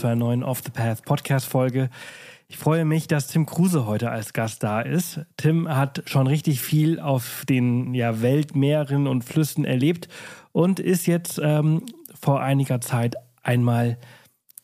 [0.00, 1.90] zu einer neuen Off the Path Podcast Folge.
[2.48, 5.20] Ich freue mich, dass Tim Kruse heute als Gast da ist.
[5.36, 10.08] Tim hat schon richtig viel auf den ja, Weltmeeren und Flüssen erlebt
[10.52, 11.82] und ist jetzt ähm,
[12.18, 13.98] vor einiger Zeit einmal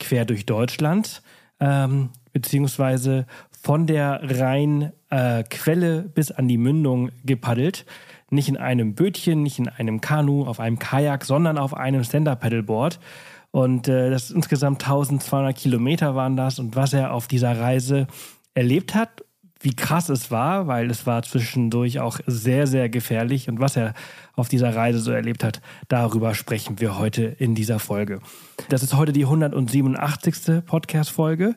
[0.01, 1.21] quer durch Deutschland,
[1.61, 7.85] ähm, beziehungsweise von der Rheinquelle äh, bis an die Mündung gepaddelt.
[8.31, 13.01] Nicht in einem Bötchen, nicht in einem Kanu, auf einem Kajak, sondern auf einem Stand-Up-Paddleboard.
[13.51, 16.59] Und äh, das insgesamt 1200 Kilometer waren das.
[16.59, 18.07] Und was er auf dieser Reise
[18.55, 19.23] erlebt hat,
[19.61, 23.49] wie krass es war, weil es war zwischendurch auch sehr, sehr gefährlich.
[23.49, 23.95] Und was er
[24.35, 28.21] auf dieser Reise so erlebt hat, darüber sprechen wir heute in dieser Folge.
[28.69, 30.65] Das ist heute die 187.
[30.65, 31.57] Podcast-Folge.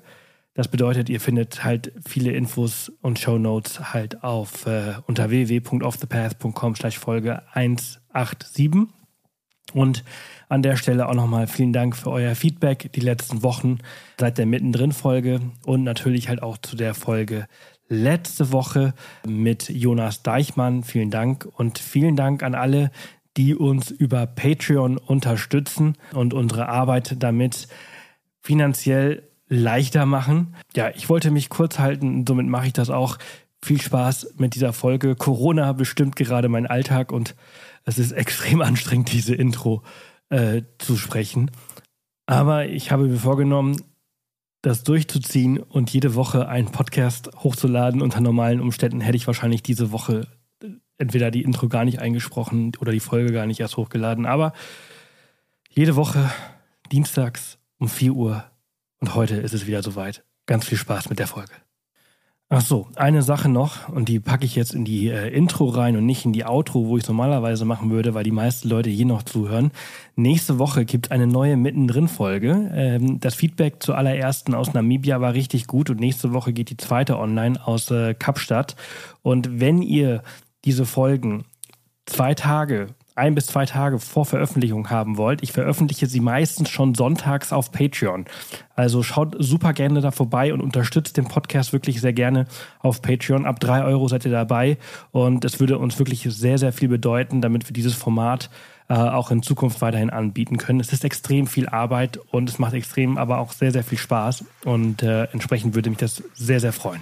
[0.54, 6.76] Das bedeutet, ihr findet halt viele Infos und Show Notes halt auf äh, unter www.offthepath.com
[6.76, 8.99] Folge 187.
[9.74, 10.04] Und
[10.48, 13.80] an der Stelle auch nochmal vielen Dank für euer Feedback die letzten Wochen
[14.20, 17.48] seit der Mittendrin-Folge und natürlich halt auch zu der Folge
[17.88, 18.94] letzte Woche
[19.28, 20.84] mit Jonas Deichmann.
[20.84, 22.92] Vielen Dank und vielen Dank an alle,
[23.38, 27.68] die uns über Patreon unterstützen und unsere Arbeit damit
[28.42, 30.56] finanziell leichter machen.
[30.76, 33.18] Ja, ich wollte mich kurz halten, somit mache ich das auch.
[33.62, 35.16] Viel Spaß mit dieser Folge.
[35.16, 37.36] Corona bestimmt gerade meinen Alltag und
[37.86, 39.84] es ist extrem anstrengend, diese Intro
[40.30, 41.52] äh, zu sprechen.
[42.26, 43.82] Aber ich habe mir vorgenommen,
[44.62, 48.02] das durchzuziehen und jede Woche einen Podcast hochzuladen.
[48.02, 50.28] Unter normalen Umständen hätte ich wahrscheinlich diese Woche
[50.62, 54.26] äh, entweder die Intro gar nicht eingesprochen oder die Folge gar nicht erst hochgeladen.
[54.26, 54.54] Aber
[55.70, 56.30] jede Woche,
[56.92, 58.44] dienstags um 4 Uhr
[59.00, 60.24] und heute ist es wieder soweit.
[60.46, 61.54] Ganz viel Spaß mit der Folge.
[62.52, 65.96] Ach so, eine Sache noch und die packe ich jetzt in die äh, Intro rein
[65.96, 69.06] und nicht in die Outro, wo ich normalerweise machen würde, weil die meisten Leute hier
[69.06, 69.70] noch zuhören.
[70.16, 72.72] Nächste Woche gibt eine neue Mittendrin-Folge.
[72.74, 76.78] Ähm, das Feedback zur allerersten aus Namibia war richtig gut und nächste Woche geht die
[76.78, 78.76] zweite online aus äh, Kapstadt.
[79.22, 80.24] Und wenn ihr
[80.66, 81.46] diese Folgen
[82.08, 82.88] zwei Tage
[83.20, 87.72] ein bis zwei Tage vor Veröffentlichung haben wollt, ich veröffentliche sie meistens schon sonntags auf
[87.72, 88.26] Patreon.
[88.76, 92.48] Also schaut super gerne da vorbei und unterstützt den Podcast wirklich sehr gerne
[92.80, 93.46] auf Patreon.
[93.46, 94.78] Ab drei Euro seid ihr dabei
[95.12, 98.50] und es würde uns wirklich sehr, sehr viel bedeuten, damit wir dieses Format
[98.88, 100.80] äh, auch in Zukunft weiterhin anbieten können.
[100.80, 104.46] Es ist extrem viel Arbeit und es macht extrem aber auch sehr, sehr viel Spaß
[104.66, 107.02] und äh, entsprechend würde mich das sehr, sehr freuen.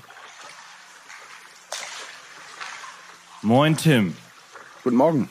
[3.44, 4.16] Moin Tim.
[4.84, 5.30] Guten Morgen.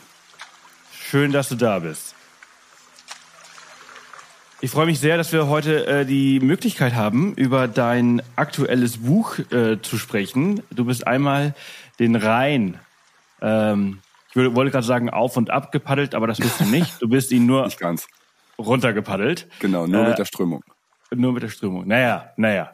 [1.08, 2.16] Schön, dass du da bist.
[4.60, 9.38] Ich freue mich sehr, dass wir heute äh, die Möglichkeit haben, über dein aktuelles Buch
[9.52, 10.64] äh, zu sprechen.
[10.70, 11.54] Du bist einmal
[12.00, 12.80] den Rhein,
[13.40, 14.00] ähm,
[14.30, 17.00] ich wollte gerade sagen, auf und ab gepaddelt, aber das bist du nicht.
[17.00, 18.08] Du bist ihn nur nicht ganz.
[18.58, 19.46] runtergepaddelt.
[19.60, 20.64] Genau, nur äh, mit der Strömung.
[21.14, 21.86] Nur mit der Strömung.
[21.86, 22.72] Naja, naja.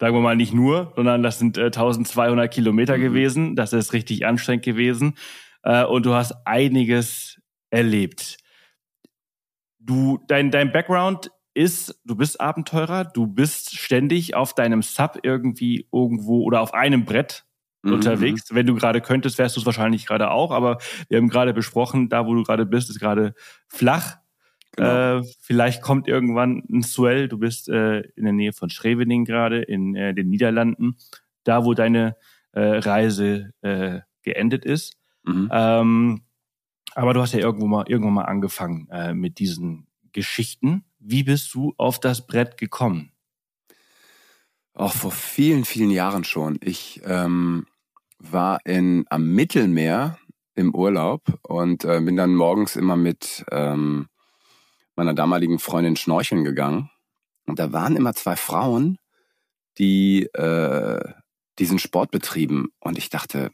[0.00, 3.02] Sagen wir mal nicht nur, sondern das sind äh, 1200 Kilometer mhm.
[3.02, 3.54] gewesen.
[3.54, 5.18] Das ist richtig anstrengend gewesen.
[5.62, 7.36] Äh, und du hast einiges
[7.76, 8.38] erlebt.
[9.78, 15.86] Du, dein, dein Background ist, du bist Abenteurer, du bist ständig auf deinem Sub irgendwie
[15.92, 17.44] irgendwo oder auf einem Brett
[17.82, 17.94] mhm.
[17.94, 18.54] unterwegs.
[18.54, 20.78] Wenn du gerade könntest, wärst du es wahrscheinlich gerade auch, aber
[21.08, 23.34] wir haben gerade besprochen, da wo du gerade bist, ist gerade
[23.68, 24.16] flach.
[24.76, 25.18] Genau.
[25.18, 27.28] Äh, vielleicht kommt irgendwann ein Swell.
[27.28, 30.96] Du bist äh, in der Nähe von Schrevening gerade in äh, den Niederlanden,
[31.44, 32.16] da wo deine
[32.52, 34.98] äh, Reise äh, geendet ist.
[35.24, 35.48] Mhm.
[35.52, 36.25] Ähm,
[36.96, 40.86] aber du hast ja irgendwo mal, irgendwann mal angefangen äh, mit diesen Geschichten.
[40.98, 43.12] Wie bist du auf das Brett gekommen?
[44.72, 46.58] Auch vor vielen, vielen Jahren schon.
[46.62, 47.66] Ich ähm,
[48.18, 50.18] war in, am Mittelmeer
[50.54, 54.08] im Urlaub und äh, bin dann morgens immer mit ähm,
[54.96, 56.90] meiner damaligen Freundin schnorcheln gegangen.
[57.44, 58.96] Und da waren immer zwei Frauen,
[59.76, 61.12] die äh,
[61.58, 62.68] diesen Sport betrieben.
[62.80, 63.52] Und ich dachte,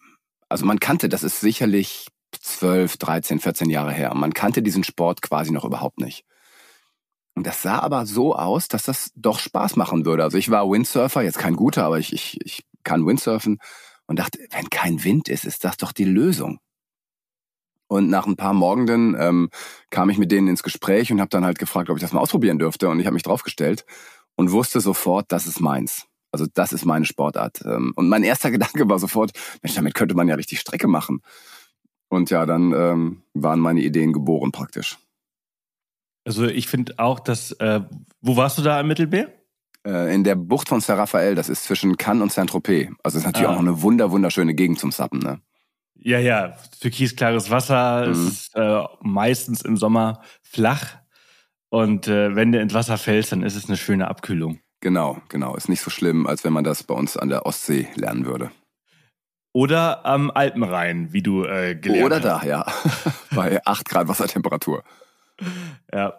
[0.49, 2.07] also man kannte, das ist sicherlich
[2.41, 4.15] 12, 13, 14 Jahre her.
[4.15, 6.25] Man kannte diesen Sport quasi noch überhaupt nicht.
[7.35, 10.23] Und das sah aber so aus, dass das doch Spaß machen würde.
[10.23, 13.59] Also ich war Windsurfer, jetzt kein guter, aber ich, ich, ich kann Windsurfen
[14.07, 16.59] und dachte, wenn kein Wind ist, ist das doch die Lösung.
[17.89, 19.51] Und nach ein paar Morgenden ähm,
[19.91, 22.21] kam ich mit denen ins Gespräch und habe dann halt gefragt, ob ich das mal
[22.21, 22.89] ausprobieren dürfte.
[22.89, 23.85] Und ich habe mich draufgestellt.
[24.35, 26.07] und wusste sofort, das ist meins.
[26.33, 27.63] Also das ist meine Sportart.
[27.67, 29.33] Ähm, und mein erster Gedanke war sofort,
[29.63, 31.21] Mensch, damit könnte man ja richtig Strecke machen.
[32.13, 34.99] Und ja, dann ähm, waren meine Ideen geboren praktisch.
[36.27, 37.81] Also ich finde auch, dass, äh,
[38.21, 39.33] wo warst du da im Mittelmeer?
[39.87, 42.91] Äh, in der Bucht von Saint Raphael, das ist zwischen Cannes und Saint-Tropez.
[43.03, 43.53] Also ist natürlich ah.
[43.53, 45.41] auch noch eine wunder, wunderschöne Gegend zum Sappen, ne?
[45.95, 48.29] Ja, ja, türkisklares Wasser, mhm.
[48.29, 50.99] ist äh, meistens im Sommer flach.
[51.71, 54.61] Und äh, wenn du ins Wasser fällst, dann ist es eine schöne Abkühlung.
[54.81, 55.57] Genau, genau.
[55.57, 58.51] Ist nicht so schlimm, als wenn man das bei uns an der Ostsee lernen würde.
[59.53, 62.25] Oder am Alpenrhein, wie du äh, gelernt Oder hast.
[62.25, 62.67] Oder da, ja.
[63.35, 64.83] bei 8 Grad Wassertemperatur.
[65.93, 66.15] Ja.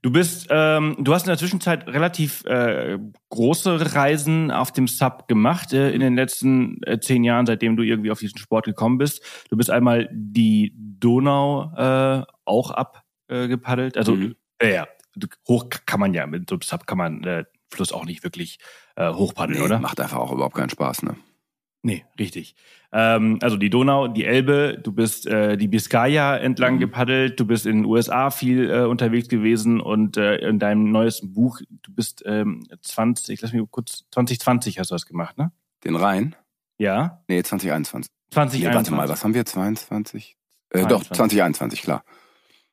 [0.00, 2.98] Du bist, ähm, du hast in der Zwischenzeit relativ äh,
[3.30, 7.82] große Reisen auf dem Sub gemacht äh, in den letzten äh, zehn Jahren, seitdem du
[7.82, 9.22] irgendwie auf diesen Sport gekommen bist.
[9.50, 13.96] Du bist einmal die Donau äh, auch abgepaddelt.
[13.96, 14.36] Äh, also mhm.
[14.60, 14.88] äh, ja,
[15.48, 18.58] hoch kann man ja mit so einem Sub kann man äh, Fluss auch nicht wirklich
[18.94, 19.80] äh, hochpaddeln, nee, oder?
[19.80, 21.16] Macht einfach auch überhaupt keinen Spaß, ne?
[21.82, 22.54] Nee, richtig.
[22.90, 26.80] Ähm, also die Donau, die Elbe, du bist äh, die Biskaya entlang mhm.
[26.80, 31.34] gepaddelt, du bist in den USA viel äh, unterwegs gewesen und äh, in deinem neuesten
[31.34, 35.52] Buch, du bist ähm, 20, lass mich kurz, 2020 hast du das gemacht, ne?
[35.84, 36.34] Den Rhein?
[36.78, 37.22] Ja.
[37.28, 38.10] Nee, 2021.
[38.30, 38.62] 2021.
[38.62, 39.44] Nee, warte mal, was haben wir?
[39.44, 40.36] 22?
[40.70, 42.04] Äh, doch, 2021, klar.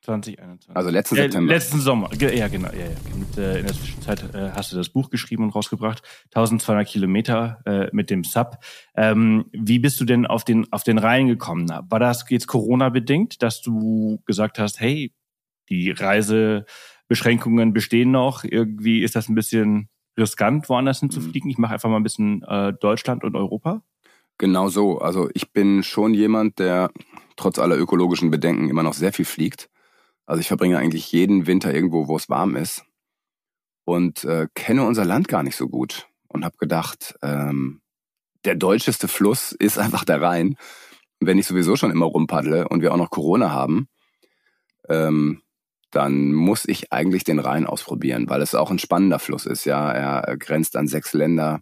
[0.06, 0.76] 2021.
[0.76, 1.52] Also letzten September.
[1.52, 2.68] Letzten Sommer, ja genau.
[2.68, 2.96] Ja, ja.
[3.14, 6.02] Und, äh, in der Zwischenzeit äh, hast du das Buch geschrieben und rausgebracht.
[6.26, 8.58] 1200 Kilometer äh, mit dem Sub.
[8.96, 11.68] Ähm, wie bist du denn auf den, auf den Rhein gekommen?
[11.68, 15.12] War das jetzt Corona-bedingt, dass du gesagt hast, hey,
[15.68, 21.50] die Reisebeschränkungen bestehen noch, irgendwie ist das ein bisschen riskant, woanders hinzufliegen?
[21.50, 23.82] Ich mache einfach mal ein bisschen äh, Deutschland und Europa.
[24.38, 24.98] Genau so.
[24.98, 26.90] Also ich bin schon jemand, der
[27.36, 29.68] trotz aller ökologischen Bedenken immer noch sehr viel fliegt.
[30.26, 32.84] Also ich verbringe eigentlich jeden Winter irgendwo, wo es warm ist
[33.84, 37.80] und äh, kenne unser Land gar nicht so gut und habe gedacht, ähm,
[38.44, 40.56] der deutscheste Fluss ist einfach der Rhein.
[41.20, 43.88] Wenn ich sowieso schon immer rumpaddle und wir auch noch Corona haben,
[44.88, 45.42] ähm,
[45.90, 49.64] dann muss ich eigentlich den Rhein ausprobieren, weil es auch ein spannender Fluss ist.
[49.64, 51.60] Ja, er grenzt an sechs Länder,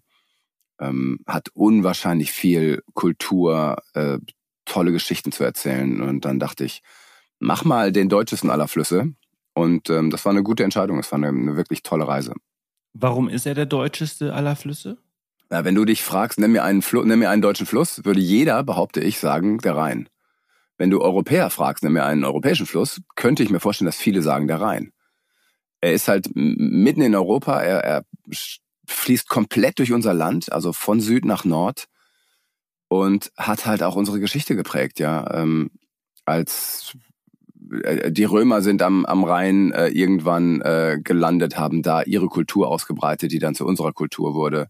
[0.81, 4.19] ähm, hat unwahrscheinlich viel Kultur, äh,
[4.65, 6.01] tolle Geschichten zu erzählen.
[6.01, 6.83] Und dann dachte ich,
[7.39, 9.13] mach mal den deutschesten aller Flüsse.
[9.55, 10.99] Und ähm, das war eine gute Entscheidung.
[10.99, 12.35] Es war eine, eine, wirklich tolle Reise.
[12.93, 14.99] Warum ist er der deutscheste aller Flüsse?
[15.51, 18.21] Ja, wenn du dich fragst, nimm mir, einen Fl nimm mir einen deutschen Fluss, würde
[18.21, 20.09] jeder, behaupte ich, sagen, der Rhein.
[20.79, 24.23] Wenn du Europäer fragst, nimm mir einen europäischen Fluss, könnte ich mir vorstellen, dass viele
[24.23, 24.93] sagen, der Rhein.
[25.81, 28.05] Er ist halt mitten in Europa, er, er
[28.89, 31.87] fließt komplett durch unser Land, also von Süd nach Nord
[32.89, 35.33] und hat halt auch unsere Geschichte geprägt, ja.
[35.35, 35.71] Ähm,
[36.25, 36.97] als
[38.11, 43.33] die Römer sind am, am Rhein äh, irgendwann äh, gelandet, haben da ihre Kultur ausgebreitet,
[43.33, 44.69] die dann zu unserer Kultur wurde.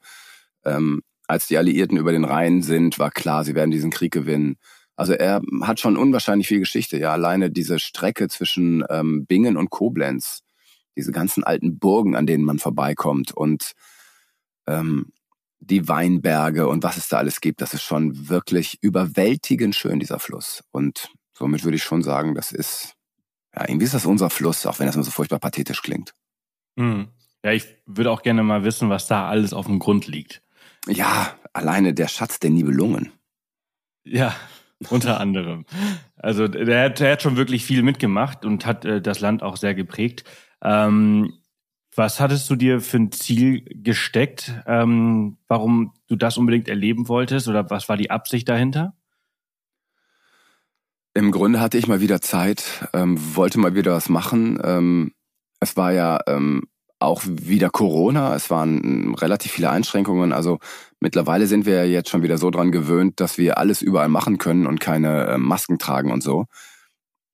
[0.64, 4.56] Ähm, als die Alliierten über den Rhein sind, war klar, sie werden diesen Krieg gewinnen.
[4.96, 6.98] Also er hat schon unwahrscheinlich viel Geschichte.
[6.98, 10.42] Ja, alleine diese Strecke zwischen ähm, Bingen und Koblenz,
[10.96, 13.72] diese ganzen alten Burgen, an denen man vorbeikommt und
[14.66, 15.12] ähm,
[15.60, 20.18] die Weinberge und was es da alles gibt, das ist schon wirklich überwältigend schön, dieser
[20.18, 20.62] Fluss.
[20.70, 22.94] Und somit würde ich schon sagen, das ist,
[23.54, 26.14] ja, irgendwie ist das unser Fluss, auch wenn das immer so furchtbar pathetisch klingt.
[26.76, 27.08] Mhm.
[27.44, 30.42] Ja, ich würde auch gerne mal wissen, was da alles auf dem Grund liegt.
[30.86, 33.12] Ja, alleine der Schatz der Nibelungen.
[34.04, 34.34] Ja,
[34.90, 35.66] unter anderem.
[36.16, 39.56] Also der hat, der hat schon wirklich viel mitgemacht und hat äh, das Land auch
[39.56, 40.24] sehr geprägt.
[40.62, 41.34] Ähm,
[41.94, 47.46] was hattest du dir für ein Ziel gesteckt, ähm, warum du das unbedingt erleben wolltest
[47.46, 48.94] oder was war die Absicht dahinter?
[51.14, 54.58] Im Grunde hatte ich mal wieder Zeit, ähm, wollte mal wieder was machen.
[54.64, 55.12] Ähm,
[55.60, 56.64] es war ja ähm,
[56.98, 60.32] auch wieder Corona, es waren ähm, relativ viele Einschränkungen.
[60.32, 60.58] Also
[60.98, 64.38] mittlerweile sind wir ja jetzt schon wieder so dran gewöhnt, dass wir alles überall machen
[64.38, 66.46] können und keine äh, Masken tragen und so.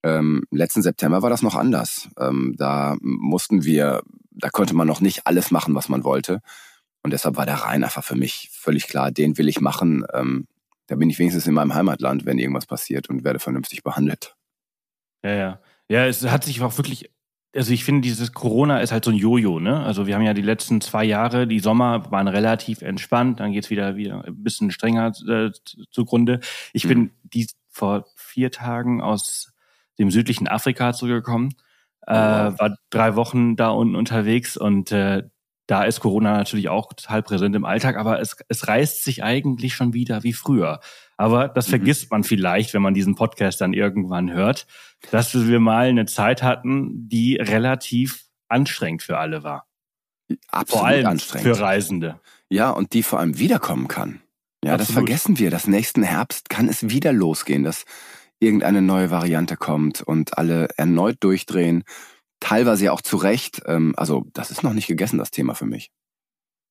[0.03, 2.11] Ähm, letzten September war das noch anders.
[2.19, 6.41] Ähm, da mussten wir, da konnte man noch nicht alles machen, was man wollte.
[7.03, 10.05] Und deshalb war der Rhein einfach für mich völlig klar, den will ich machen.
[10.91, 14.35] Da bin ich wenigstens in meinem Heimatland, wenn irgendwas passiert und werde vernünftig behandelt.
[15.23, 15.61] Ja, ja.
[15.89, 17.13] Ja, es hat sich auch wirklich,
[17.55, 19.85] also ich finde, dieses Corona ist halt so ein Jojo, ne?
[19.85, 23.71] Also wir haben ja die letzten zwei Jahre, die Sommer waren relativ entspannt, dann geht's
[23.71, 25.53] wieder wieder ein bisschen strenger äh,
[25.93, 26.41] zugrunde.
[26.73, 26.89] Ich mhm.
[26.89, 29.53] bin die vor vier Tagen aus
[30.01, 31.55] dem südlichen Afrika zurückgekommen,
[32.05, 35.23] äh, war drei Wochen da unten unterwegs und äh,
[35.71, 39.75] da ist Corona natürlich auch total präsent im Alltag, aber es, es reißt sich eigentlich
[39.75, 40.81] schon wieder wie früher.
[41.17, 41.71] Aber das mhm.
[41.71, 44.67] vergisst man vielleicht, wenn man diesen Podcast dann irgendwann hört,
[45.13, 49.69] dass wir mal eine Zeit hatten, die relativ anstrengend für alle war.
[50.49, 51.57] absolut vor allem anstrengend.
[51.57, 52.21] für Reisende.
[52.49, 54.23] Ja, und die vor allem wiederkommen kann.
[54.65, 55.09] Ja, das Absolut.
[55.09, 55.51] vergessen wir.
[55.51, 57.85] Das nächsten Herbst kann es wieder losgehen, dass
[58.41, 61.85] irgendeine neue Variante kommt und alle erneut durchdrehen.
[62.41, 63.63] Teilweise ja auch zu Recht.
[63.67, 65.91] Ähm, also, das ist noch nicht gegessen, das Thema für mich.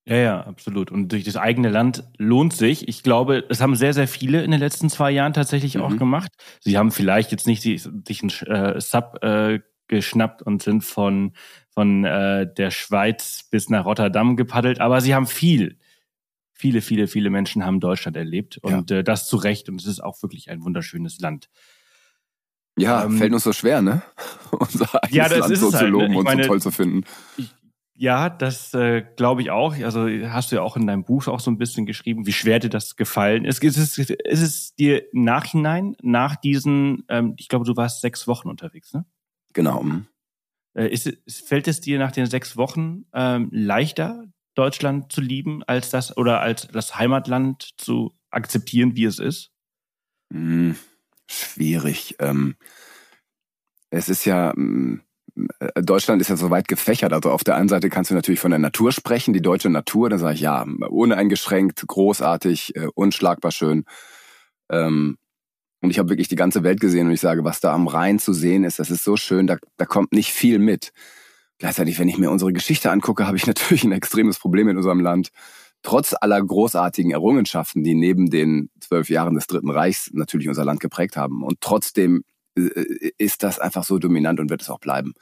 [0.06, 0.92] Ja, ja, absolut.
[0.92, 2.88] Und durch das eigene Land lohnt sich.
[2.88, 6.00] Ich glaube, es haben sehr, sehr viele in den letzten zwei Jahren tatsächlich auch Mhm.
[6.00, 6.32] gemacht.
[6.62, 7.82] Sie haben vielleicht jetzt nicht sich
[8.22, 11.34] einen äh, Sub äh, geschnappt und sind von,
[11.70, 15.78] von äh, der Schweiz bis nach Rotterdam gepaddelt, aber sie haben viel.
[16.54, 19.70] Viele, viele, viele Menschen haben Deutschland erlebt und äh, das zu Recht.
[19.70, 21.50] Und es ist auch wirklich ein wunderschönes Land.
[22.80, 24.02] Ja, Ähm, fällt uns so schwer, ne?
[24.52, 25.90] Unser eigenes Ja, das Land ist so zu halt, ne?
[25.92, 27.04] loben und meine- so toll zu finden.
[28.02, 29.76] Ja, das äh, glaube ich auch.
[29.76, 32.60] Also hast du ja auch in deinem Buch auch so ein bisschen geschrieben, wie schwer
[32.60, 33.62] dir das gefallen ist.
[33.62, 38.26] Ist es, ist es dir im Nachhinein, nach diesen, ähm, ich glaube, du warst sechs
[38.26, 39.06] Wochen unterwegs, ne?
[39.52, 39.84] Genau.
[40.76, 41.12] Äh, ist,
[41.46, 44.24] fällt es dir nach den sechs Wochen ähm, leichter,
[44.56, 49.52] Deutschland zu lieben, als das oder als das Heimatland zu akzeptieren, wie es ist?
[51.30, 52.16] Schwierig.
[52.20, 52.56] Ähm,
[53.92, 55.02] es ist ja, mm,
[55.60, 57.14] äh, Deutschland ist ja so weit gefächert.
[57.14, 60.10] Also auf der einen Seite kannst du natürlich von der Natur sprechen, die deutsche Natur.
[60.10, 63.86] Da sage ich ja, uneingeschränkt, großartig, äh, unschlagbar schön.
[64.72, 65.18] Ähm,
[65.82, 68.20] und ich habe wirklich die ganze Welt gesehen und ich sage, was da am Rhein
[68.20, 70.92] zu sehen ist, das ist so schön, da, da kommt nicht viel mit.
[71.60, 75.00] Gleichzeitig, wenn ich mir unsere Geschichte angucke, habe ich natürlich ein extremes Problem in unserem
[75.00, 75.30] Land.
[75.82, 80.80] Trotz aller großartigen Errungenschaften, die neben den zwölf Jahren des Dritten Reichs natürlich unser Land
[80.80, 81.44] geprägt haben.
[81.44, 82.24] Und trotzdem
[82.58, 85.14] äh, ist das einfach so dominant und wird es auch bleiben.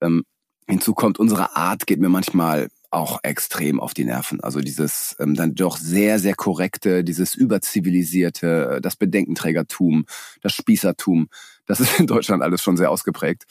[0.00, 0.24] Ähm,
[0.66, 4.40] hinzu kommt, unsere Art geht mir manchmal auch extrem auf die Nerven.
[4.40, 10.06] Also dieses ähm, dann doch sehr, sehr korrekte, dieses überzivilisierte, äh, das Bedenkenträgertum,
[10.40, 11.28] das Spießertum,
[11.66, 13.44] das ist in Deutschland alles schon sehr ausgeprägt.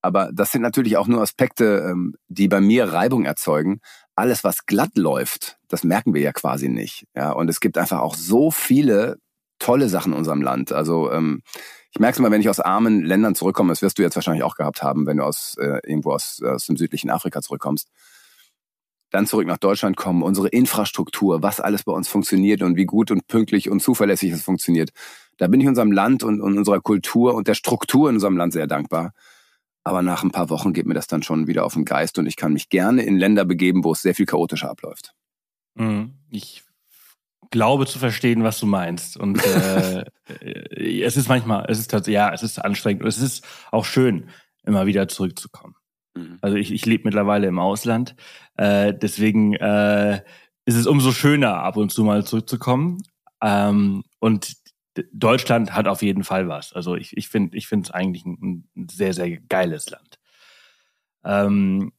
[0.00, 3.80] Aber das sind natürlich auch nur Aspekte, ähm, die bei mir Reibung erzeugen.
[4.16, 7.06] Alles, was glatt läuft, das merken wir ja quasi nicht.
[7.16, 9.18] Ja, und es gibt einfach auch so viele
[9.58, 10.72] tolle Sachen in unserem Land.
[10.72, 11.42] Also ähm,
[11.90, 14.42] ich merke es mal, wenn ich aus armen Ländern zurückkomme, das wirst du jetzt wahrscheinlich
[14.42, 17.88] auch gehabt haben, wenn du aus äh, irgendwo aus, aus dem südlichen Afrika zurückkommst.
[19.10, 23.12] Dann zurück nach Deutschland kommen, unsere Infrastruktur, was alles bei uns funktioniert und wie gut
[23.12, 24.90] und pünktlich und zuverlässig es funktioniert.
[25.38, 28.52] Da bin ich unserem Land und, und unserer Kultur und der Struktur in unserem Land
[28.52, 29.12] sehr dankbar.
[29.84, 32.26] Aber nach ein paar Wochen geht mir das dann schon wieder auf den Geist und
[32.26, 35.12] ich kann mich gerne in Länder begeben, wo es sehr viel chaotischer abläuft.
[35.74, 36.14] Mhm.
[36.30, 36.64] Ich
[37.50, 39.16] glaube zu verstehen, was du meinst.
[39.16, 40.04] Und äh,
[41.02, 44.28] es ist manchmal, es ist tatsächlich, ja, es ist anstrengend und es ist auch schön,
[44.64, 45.74] immer wieder zurückzukommen.
[46.16, 46.38] Mhm.
[46.40, 48.16] Also ich, ich lebe mittlerweile im Ausland,
[48.56, 50.22] äh, deswegen äh,
[50.64, 53.02] ist es umso schöner, ab und zu mal zurückzukommen.
[53.42, 54.54] Ähm, und
[55.12, 56.72] Deutschland hat auf jeden Fall was.
[56.72, 60.18] Also ich, ich finde ich finde es eigentlich ein, ein sehr, sehr geiles Land.
[61.24, 61.92] Ähm,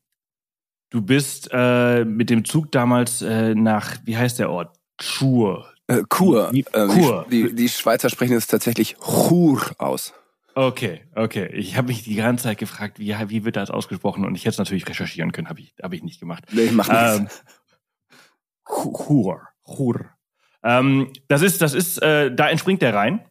[0.91, 4.77] du bist äh, mit dem Zug damals äh, nach, wie heißt der Ort?
[4.99, 5.67] Chur.
[5.87, 6.51] Äh, Kur.
[6.53, 7.25] Wie- Äh, Kur.
[7.29, 10.13] Die, die, die Schweizer sprechen es tatsächlich Chur aus.
[10.57, 11.47] Okay, okay.
[11.53, 14.23] Ich habe mich die ganze Zeit gefragt, wie, wie wird das ausgesprochen?
[14.23, 16.45] Und ich hätte es natürlich recherchieren können, habe ich, hab ich nicht gemacht.
[16.53, 17.43] Nee, mach Ähm, nichts.
[18.65, 19.41] Chur.
[19.65, 20.09] Chur.
[20.65, 23.22] Ähm, das ist, das ist, äh, da entspringt der Rhein.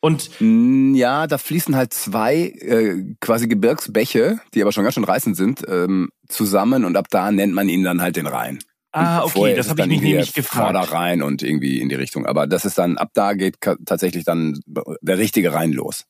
[0.00, 5.04] Und Mm, Ja, da fließen halt zwei äh, quasi Gebirgsbäche, die aber schon ganz schön
[5.04, 8.60] reißend sind, ähm, zusammen und ab da nennt man ihn dann halt den Rhein.
[8.92, 10.64] ah, okay, das habe ich mich nämlich gefragt.
[10.76, 12.26] Vorderrhein und irgendwie in die Richtung.
[12.26, 14.60] Aber das ist dann, ab da geht tatsächlich dann
[15.02, 16.04] der richtige Rhein los.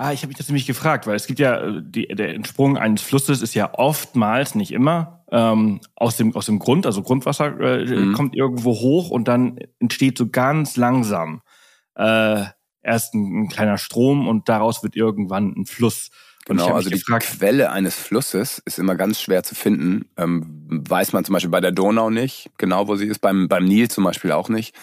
[0.00, 2.78] Ah, ich habe mich das nämlich gefragt, weil es gibt ja äh, die, der Entsprung
[2.78, 7.60] eines Flusses ist ja oftmals, nicht immer, ähm, aus dem aus dem Grund, also Grundwasser
[7.60, 8.14] äh, Mhm.
[8.14, 11.42] kommt irgendwo hoch und dann entsteht so ganz langsam
[11.96, 12.44] äh,
[12.82, 16.08] erst ein, ein kleiner Strom und daraus wird irgendwann ein Fluss.
[16.48, 20.08] Und Genau, also die Quelle eines Flusses ist immer ganz schwer zu finden.
[20.16, 23.66] Ähm, weiß man zum Beispiel bei der Donau nicht, genau wo sie ist, beim, beim
[23.66, 24.74] Nil zum Beispiel auch nicht.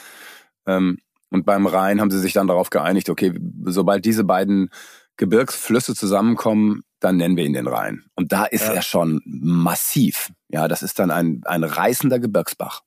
[0.68, 1.00] Ähm,
[1.32, 3.34] und beim Rhein haben sie sich dann darauf geeinigt, okay,
[3.66, 4.70] sobald diese beiden
[5.18, 8.04] Gebirgsflüsse zusammenkommen, dann nennen wir ihn den Rhein.
[8.16, 8.74] Und da ist Ja.
[8.74, 10.32] er schon massiv.
[10.50, 12.82] Ja, das ist dann ein, ein reißender Gebirgsbach.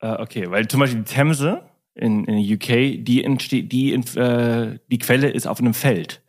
[0.00, 1.62] äh, okay, weil zum Beispiel die Themse
[1.94, 6.22] in, in UK, die entsteht, die äh, die Quelle ist auf einem Feld.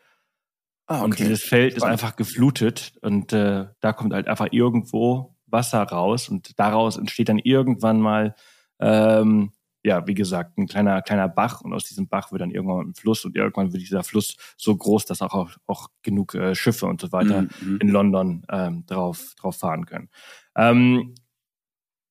[0.86, 1.94] Ah, Und dieses Feld ist Spannend.
[1.94, 7.40] einfach geflutet und äh, da kommt halt einfach irgendwo Wasser raus und daraus entsteht dann
[7.40, 8.36] irgendwann mal,
[8.82, 12.88] ähm, ja, wie gesagt, ein kleiner, kleiner Bach und aus diesem Bach wird dann irgendwann
[12.90, 16.86] ein Fluss und irgendwann wird dieser Fluss so groß, dass auch, auch genug äh, Schiffe
[16.86, 17.80] und so weiter Mhm.
[17.82, 20.10] in London ähm, drauf, drauf fahren können.
[20.56, 21.16] Ähm,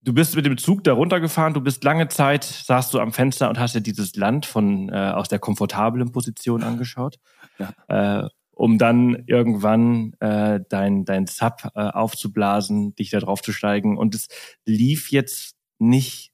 [0.02, 3.48] du bist mit dem Zug da runtergefahren, du bist lange Zeit, saßt du am Fenster
[3.48, 7.18] und hast dir dieses Land von äh, aus der komfortablen Position angeschaut.
[7.58, 8.24] Ja.
[8.24, 13.96] Äh, um dann irgendwann äh, dein, dein Sub äh, aufzublasen, dich da drauf zu steigen.
[13.96, 14.28] Und es
[14.66, 16.31] lief jetzt nicht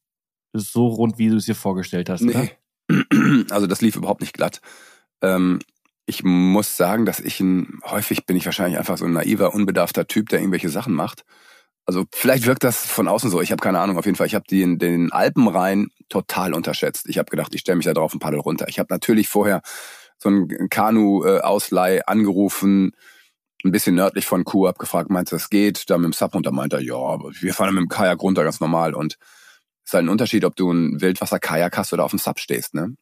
[0.53, 2.35] so rund, wie du es dir vorgestellt hast, nee.
[2.35, 2.49] oder?
[3.51, 4.61] Also das lief überhaupt nicht glatt.
[5.21, 5.59] Ähm,
[6.07, 10.07] ich muss sagen, dass ich ein, häufig bin ich wahrscheinlich einfach so ein naiver, unbedarfter
[10.07, 11.25] Typ, der irgendwelche Sachen macht.
[11.85, 13.43] Also vielleicht wirkt das von außen so.
[13.43, 13.99] Ich habe keine Ahnung.
[13.99, 17.09] Auf jeden Fall, ich habe den, den Alpenrhein total unterschätzt.
[17.09, 18.69] Ich habe gedacht, ich stelle mich da drauf und paddel runter.
[18.69, 19.61] Ich habe natürlich vorher
[20.19, 22.93] so ein Kanu-Ausleih angerufen,
[23.65, 25.91] ein bisschen nördlich von Kuh abgefragt, meinst du, das geht?
[25.91, 28.61] Da mit dem Sub runter meint er, ja, wir fahren mit dem Kajak runter, ganz
[28.61, 28.95] normal.
[28.95, 29.19] Und
[29.89, 32.95] ist halt ein Unterschied, ob du ein Wildwasser-Kajak hast oder auf dem Sub stehst, ne?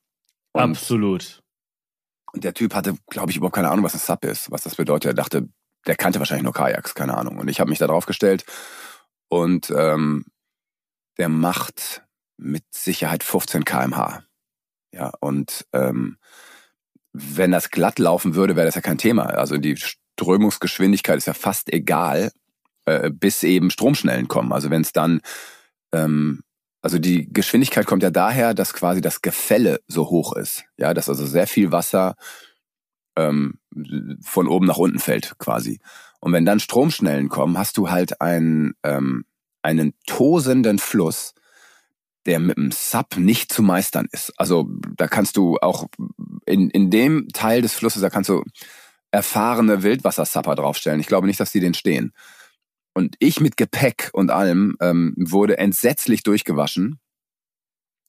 [0.52, 1.42] Und Absolut.
[2.32, 4.76] Und der Typ hatte, glaube ich, überhaupt keine Ahnung, was ein Sub ist, was das
[4.76, 5.10] bedeutet.
[5.10, 5.48] Er dachte,
[5.88, 7.38] der kannte wahrscheinlich nur Kajaks, keine Ahnung.
[7.38, 8.44] Und ich habe mich da drauf gestellt
[9.28, 10.26] und ähm,
[11.18, 12.04] der macht
[12.36, 14.22] mit Sicherheit 15 kmh.
[14.92, 16.18] Ja, und ähm,
[17.12, 19.24] wenn das glatt laufen würde, wäre das ja kein Thema.
[19.24, 22.30] Also die Strömungsgeschwindigkeit ist ja fast egal,
[22.84, 24.52] äh, bis eben Stromschnellen kommen.
[24.52, 25.20] Also wenn es dann
[25.92, 26.44] ähm,
[26.86, 30.66] also die Geschwindigkeit kommt ja daher, dass quasi das Gefälle so hoch ist.
[30.76, 32.14] Ja, dass also sehr viel Wasser
[33.16, 33.58] ähm,
[34.22, 35.80] von oben nach unten fällt quasi.
[36.20, 39.24] Und wenn dann Stromschnellen kommen, hast du halt einen, ähm,
[39.62, 41.34] einen tosenden Fluss,
[42.24, 44.32] der mit dem Sub nicht zu meistern ist.
[44.36, 45.86] Also da kannst du auch
[46.46, 48.44] in, in dem Teil des Flusses, da kannst du
[49.10, 51.00] erfahrene Wildwassersupper draufstellen.
[51.00, 52.12] Ich glaube nicht, dass die den stehen.
[52.96, 56.98] Und ich mit Gepäck und allem ähm, wurde entsetzlich durchgewaschen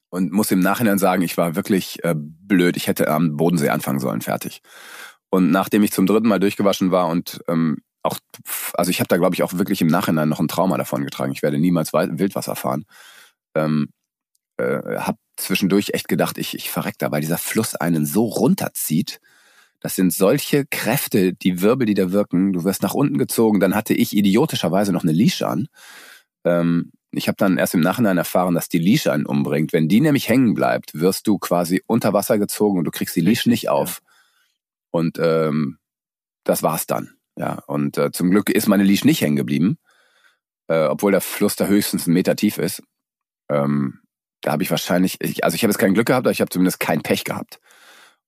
[0.09, 2.77] und muss im Nachhinein sagen, ich war wirklich äh, blöd.
[2.77, 4.61] Ich hätte am Bodensee anfangen sollen, fertig.
[5.29, 8.17] Und nachdem ich zum dritten Mal durchgewaschen war und ähm, auch,
[8.75, 11.33] also ich habe da glaube ich auch wirklich im Nachhinein noch ein Trauma davon getragen.
[11.33, 12.85] Ich werde niemals Wildwasser fahren.
[13.55, 13.89] Ähm,
[14.55, 19.19] äh, habe zwischendurch echt gedacht, ich, ich verreck da, weil dieser Fluss einen so runterzieht
[19.79, 22.53] das sind solche Kräfte, die Wirbel, die da wirken.
[22.53, 23.59] Du wirst nach unten gezogen.
[23.59, 25.67] Dann hatte ich idiotischerweise noch eine Leash an.
[26.43, 29.73] Ähm, ich habe dann erst im Nachhinein erfahren, dass die Leash einen umbringt.
[29.73, 33.21] Wenn die nämlich hängen bleibt, wirst du quasi unter Wasser gezogen und du kriegst die
[33.21, 34.01] Leash nicht auf.
[34.91, 35.77] Und ähm,
[36.43, 37.13] das war's dann.
[37.37, 39.77] Ja, und äh, zum Glück ist meine Leash nicht hängen geblieben,
[40.67, 42.81] äh, obwohl der Fluss da höchstens einen Meter tief ist.
[43.49, 43.99] Ähm,
[44.41, 46.49] da habe ich wahrscheinlich, ich, also ich habe jetzt kein Glück gehabt, aber ich habe
[46.49, 47.59] zumindest kein Pech gehabt.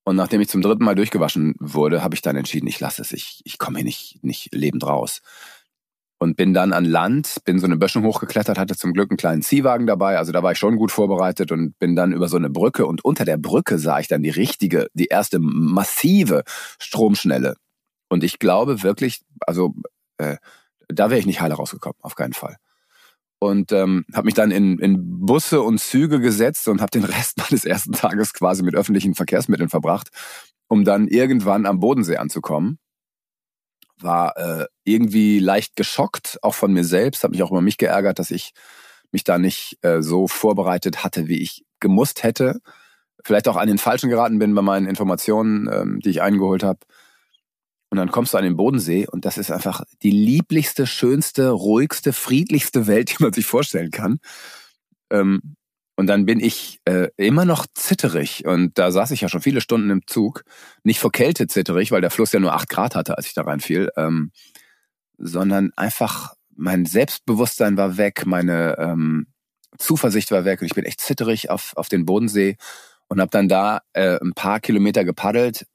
[0.03, 3.11] Und nachdem ich zum dritten Mal durchgewaschen wurde, habe ich dann entschieden, ich lasse es.
[3.11, 5.21] Ich, ich komme hier nicht, nicht lebend raus.
[6.21, 9.41] Und bin dann an Land, bin so eine Böschung hochgeklettert, hatte zum Glück einen kleinen
[9.41, 10.17] Ziehwagen dabei.
[10.17, 12.85] Also da war ich schon gut vorbereitet und bin dann über so eine Brücke.
[12.85, 16.43] Und unter der Brücke sah ich dann die richtige, die erste massive
[16.79, 17.55] Stromschnelle.
[18.09, 19.75] Und ich glaube wirklich, also
[20.17, 20.37] äh,
[20.87, 22.57] da wäre ich nicht heile rausgekommen, auf keinen Fall
[23.39, 27.37] und ähm, habe mich dann in, in Busse und Züge gesetzt und habe den Rest
[27.49, 30.09] meines ersten Tages quasi mit öffentlichen Verkehrsmitteln verbracht,
[30.67, 32.77] um dann irgendwann am Bodensee anzukommen.
[34.01, 38.19] War äh, irgendwie leicht geschockt, auch von mir selbst, habe mich auch über mich geärgert,
[38.19, 38.53] dass ich
[39.11, 42.59] mich da nicht äh, so vorbereitet hatte, wie ich gemusst hätte.
[43.23, 46.79] Vielleicht auch an den Falschen geraten bin bei meinen Informationen, ähm, die ich eingeholt habe.
[47.89, 52.13] Und dann kommst du an den Bodensee und das ist einfach die lieblichste, schönste, ruhigste,
[52.13, 54.19] friedlichste Welt, die man sich vorstellen kann.
[55.09, 55.55] Ähm,
[55.95, 58.45] und dann bin ich äh, immer noch zitterig.
[58.45, 60.43] Und da saß ich ja schon viele Stunden im Zug.
[60.83, 63.41] Nicht vor Kälte zitterig, weil der Fluss ja nur acht Grad hatte, als ich da
[63.41, 63.89] reinfiel.
[63.97, 64.31] Ähm,
[65.17, 69.27] sondern einfach mein Selbstbewusstsein war weg, meine ähm,
[69.77, 70.61] Zuversicht war weg.
[70.61, 72.55] Und ich bin echt zitterig auf, auf den Bodensee
[73.09, 75.65] und habe dann da äh, ein paar Kilometer gepaddelt,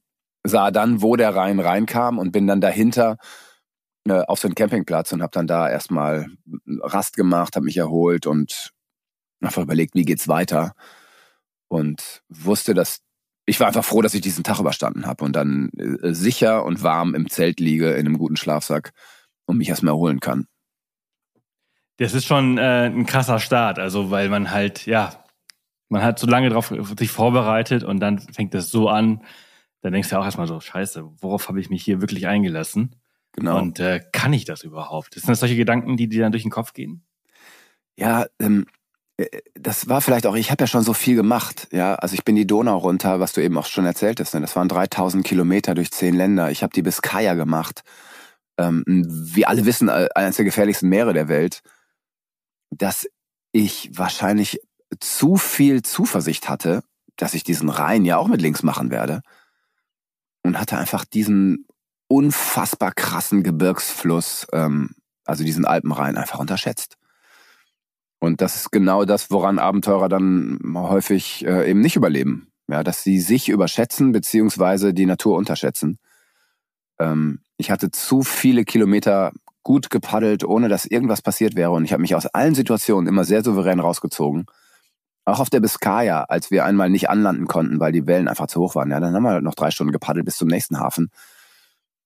[0.45, 3.17] sah dann, wo der Rhein reinkam und bin dann dahinter
[4.07, 6.27] äh, auf so einen Campingplatz und habe dann da erstmal
[6.67, 8.73] Rast gemacht, habe mich erholt und
[9.41, 10.75] einfach überlegt, wie geht's weiter
[11.69, 13.01] und wusste, dass
[13.47, 16.83] ich war einfach froh, dass ich diesen Tag überstanden habe und dann äh, sicher und
[16.83, 18.93] warm im Zelt liege in einem guten Schlafsack
[19.47, 20.47] und mich erstmal erholen kann.
[21.99, 25.25] Das ist schon äh, ein krasser Start, also weil man halt ja
[25.89, 29.23] man hat so lange darauf sich vorbereitet und dann fängt es so an,
[29.85, 32.97] dann denkst du ja auch erstmal so, scheiße, worauf habe ich mich hier wirklich eingelassen?
[33.33, 33.59] Genau.
[33.59, 35.13] Und äh, kann ich das überhaupt?
[35.13, 37.05] Sind das solche Gedanken, die dir dann durch den Kopf gehen?
[37.95, 38.65] Ja, ähm,
[39.19, 42.25] äh, das war vielleicht auch, ich habe ja schon so viel gemacht, ja, also ich
[42.25, 44.41] bin die Donau runter, was du eben auch schon erzählt hast, ne?
[44.41, 47.83] das waren 3000 Kilometer durch zehn Länder, ich habe die Biskaya gemacht,
[48.57, 51.61] ähm, wir alle wissen, äh, eines der gefährlichsten Meere der Welt,
[52.71, 53.07] dass
[53.53, 54.61] ich wahrscheinlich
[54.99, 56.85] zu viel Zuversicht hatte,
[57.17, 59.21] dass ich diesen Rhein ja auch mit links machen werde
[60.45, 61.67] und hatte einfach diesen
[62.07, 64.91] unfassbar krassen Gebirgsfluss, ähm,
[65.25, 66.97] also diesen Alpenrhein, einfach unterschätzt.
[68.21, 72.49] Und das ist genau das, woran Abenteurer dann häufig äh, eben nicht überleben.
[72.69, 75.99] Ja, dass sie sich überschätzen, beziehungsweise die Natur unterschätzen.
[76.99, 81.73] ähm, ich hatte zu viele Kilometer gut gepaddelt, ohne dass irgendwas passiert wäre.
[81.73, 84.47] Und ich habe mich aus allen Situationen immer sehr souverän rausgezogen.
[85.25, 88.61] Auch auf der Biscaya, als wir einmal nicht anlanden konnten, weil die Wellen einfach zu
[88.61, 88.91] hoch waren.
[88.91, 91.11] Ja, dann haben wir noch drei Stunden gepaddelt bis zum nächsten Hafen.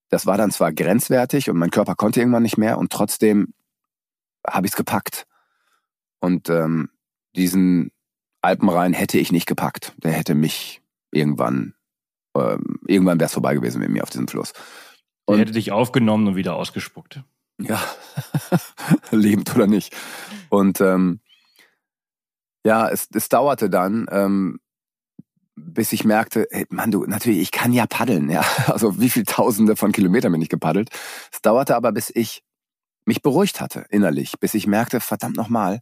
[0.09, 3.53] Das war dann zwar grenzwertig und mein Körper konnte irgendwann nicht mehr und trotzdem
[4.47, 5.27] habe ich es gepackt.
[6.21, 6.91] Und ähm,
[7.37, 7.91] diesen
[8.41, 9.95] Alpenrhein hätte ich nicht gepackt.
[9.99, 11.75] Der hätte mich irgendwann,
[12.37, 14.53] ähm, irgendwann wäre es vorbei gewesen mit mir auf diesem Fluss.
[15.25, 17.23] Und Der hätte dich aufgenommen und wieder ausgespuckt.
[17.61, 17.83] Ja,
[19.11, 19.95] lebend oder nicht.
[20.49, 21.21] Und ähm,
[22.65, 24.59] ja, es, es dauerte dann, ähm,
[25.57, 28.45] bis ich merkte, hey, Mann, du, natürlich, ich kann ja paddeln, ja.
[28.67, 30.91] Also wie viele Tausende von Kilometern bin ich gepaddelt.
[31.33, 32.43] Es dauerte aber, bis ich
[33.05, 35.81] mich beruhigt hatte, innerlich, bis ich merkte, verdammt nochmal,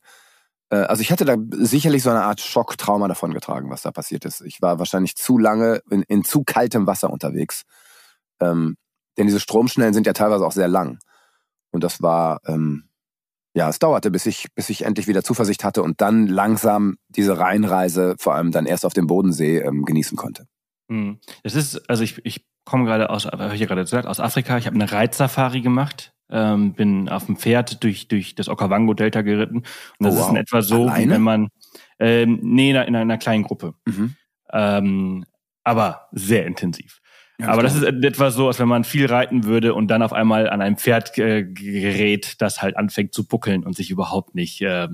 [0.71, 4.25] äh, also ich hatte da sicherlich so eine Art Schocktrauma davon getragen, was da passiert
[4.25, 4.41] ist.
[4.43, 7.62] Ich war wahrscheinlich zu lange in, in zu kaltem Wasser unterwegs.
[8.41, 8.77] Ähm,
[9.17, 10.99] denn diese Stromschnellen sind ja teilweise auch sehr lang.
[11.71, 12.89] Und das war, ähm,
[13.57, 17.38] ja, es dauerte, bis ich, bis ich endlich wieder Zuversicht hatte und dann langsam diese
[17.38, 20.47] Rheinreise, vor allem dann erst auf dem Bodensee, ähm, genießen konnte.
[20.90, 21.19] Hm.
[21.42, 24.59] Das ist, also ich, ich komme gerade aus, habe ich ja gerade gesagt, aus Afrika.
[24.59, 29.59] Ich habe eine Reitsafari gemacht ähm, bin auf dem Pferd durch, durch das Okavango-Delta geritten.
[29.59, 29.66] Und
[30.01, 30.25] das oh, wow.
[30.27, 31.14] ist in etwa so, Alleine?
[31.14, 31.49] wenn man,
[31.99, 33.75] ähm, nee, in einer, in einer kleinen Gruppe.
[33.85, 34.14] Mhm.
[34.53, 35.25] Ähm,
[35.64, 37.01] aber sehr intensiv.
[37.38, 40.12] Ja, aber das ist etwa so, als wenn man viel reiten würde und dann auf
[40.12, 44.62] einmal an einem Pferd äh, gerät, das halt anfängt zu buckeln und sich überhaupt nicht,
[44.62, 44.88] äh,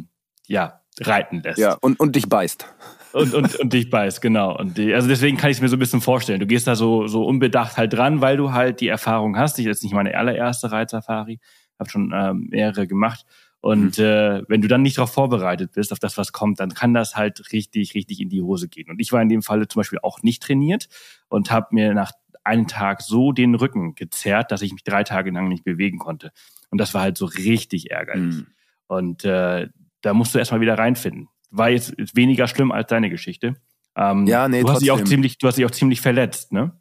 [0.48, 1.58] ja, reiten lässt.
[1.58, 2.66] Ja, und, und dich beißt.
[3.12, 4.56] Und, und, und dich beißt, genau.
[4.58, 6.40] Und die, also deswegen kann ich es mir so ein bisschen vorstellen.
[6.40, 9.58] Du gehst da so, so unbedacht halt dran, weil du halt die Erfahrung hast.
[9.58, 11.38] Ich jetzt nicht meine allererste Reitsafari,
[11.78, 13.24] habe schon ähm, mehrere gemacht.
[13.60, 14.04] Und mhm.
[14.04, 17.14] äh, wenn du dann nicht darauf vorbereitet bist, auf das, was kommt, dann kann das
[17.14, 18.90] halt richtig, richtig in die Hose gehen.
[18.90, 20.88] Und ich war in dem Falle zum Beispiel auch nicht trainiert
[21.28, 22.12] und habe mir nach
[22.44, 26.32] einem Tag so den Rücken gezerrt, dass ich mich drei Tage lang nicht bewegen konnte.
[26.70, 28.36] Und das war halt so richtig ärgerlich.
[28.36, 28.46] Mhm.
[28.86, 29.68] Und äh,
[30.00, 31.28] da musst du erstmal wieder reinfinden.
[31.50, 33.56] War jetzt weniger schlimm als deine Geschichte.
[33.96, 36.72] Ähm, ja, nee, du hast dich auch ziemlich, du hast dich auch ziemlich verletzt, ne?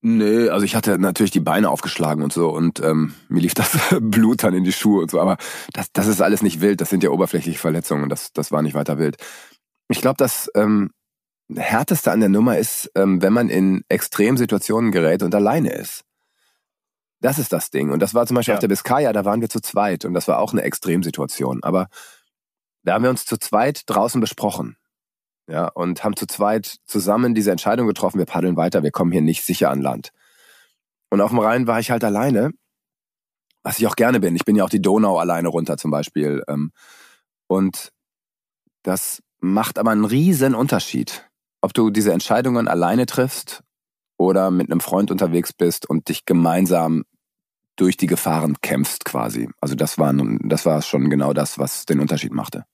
[0.00, 3.76] Nö, also ich hatte natürlich die Beine aufgeschlagen und so und ähm, mir lief das
[4.00, 5.38] Blut dann in die Schuhe und so, aber
[5.72, 8.74] das, das ist alles nicht wild, das sind ja oberflächliche Verletzungen, das, das war nicht
[8.74, 9.16] weiter wild.
[9.88, 10.90] Ich glaube, das ähm,
[11.54, 16.04] Härteste an der Nummer ist, ähm, wenn man in Extremsituationen gerät und alleine ist.
[17.20, 17.90] Das ist das Ding.
[17.90, 18.56] Und das war zum Beispiel ja.
[18.56, 21.62] auf der Biscaya, da waren wir zu zweit und das war auch eine Extremsituation.
[21.62, 21.88] Aber
[22.84, 24.76] da haben wir uns zu zweit draußen besprochen.
[25.48, 29.22] Ja, und haben zu zweit zusammen diese Entscheidung getroffen, wir paddeln weiter, wir kommen hier
[29.22, 30.10] nicht sicher an Land.
[31.08, 32.50] Und auf dem Rhein war ich halt alleine,
[33.62, 34.36] was ich auch gerne bin.
[34.36, 36.44] Ich bin ja auch die Donau alleine runter zum Beispiel.
[36.48, 36.70] Ähm,
[37.46, 37.92] und
[38.82, 41.27] das macht aber einen riesen Unterschied,
[41.60, 43.62] ob du diese Entscheidungen alleine triffst
[44.16, 47.04] oder mit einem Freund unterwegs bist und dich gemeinsam
[47.76, 49.48] durch die Gefahren kämpfst quasi.
[49.60, 52.64] Also das war, das war schon genau das, was den Unterschied machte.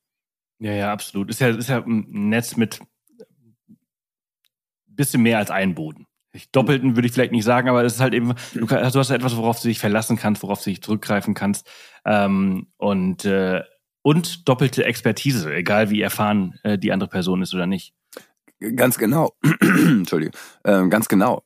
[0.59, 1.31] Ja, ja, absolut.
[1.31, 2.81] Ist ja, ist ja ein Netz mit
[4.87, 6.07] bisschen mehr als einen Boden.
[6.51, 9.37] Doppelten würde ich vielleicht nicht sagen, aber es ist halt eben, du, du hast etwas,
[9.37, 11.68] worauf du dich verlassen kannst, worauf du dich zurückgreifen kannst.
[12.05, 13.62] Ähm, und, äh,
[14.03, 17.94] und doppelte Expertise, egal wie erfahren äh, die andere Person ist oder nicht.
[18.61, 19.33] Ganz genau.
[19.61, 20.35] Entschuldigung.
[20.64, 21.43] Ähm, ganz genau.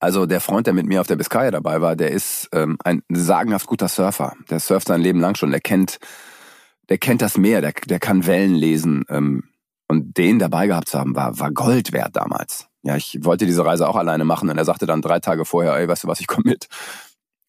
[0.00, 3.02] Also der Freund, der mit mir auf der Biscaya dabei war, der ist ähm, ein
[3.08, 4.34] sagenhaft guter Surfer.
[4.50, 5.52] Der surft sein Leben lang schon.
[5.52, 5.98] Der kennt,
[6.88, 9.04] der kennt das Meer, der, der kann Wellen lesen.
[9.08, 9.44] Ähm,
[9.86, 12.66] und den dabei gehabt zu haben, war, war Gold wert damals.
[12.82, 15.76] Ja, ich wollte diese Reise auch alleine machen und er sagte dann drei Tage vorher,
[15.76, 16.66] ey, weißt du was, ich komme mit.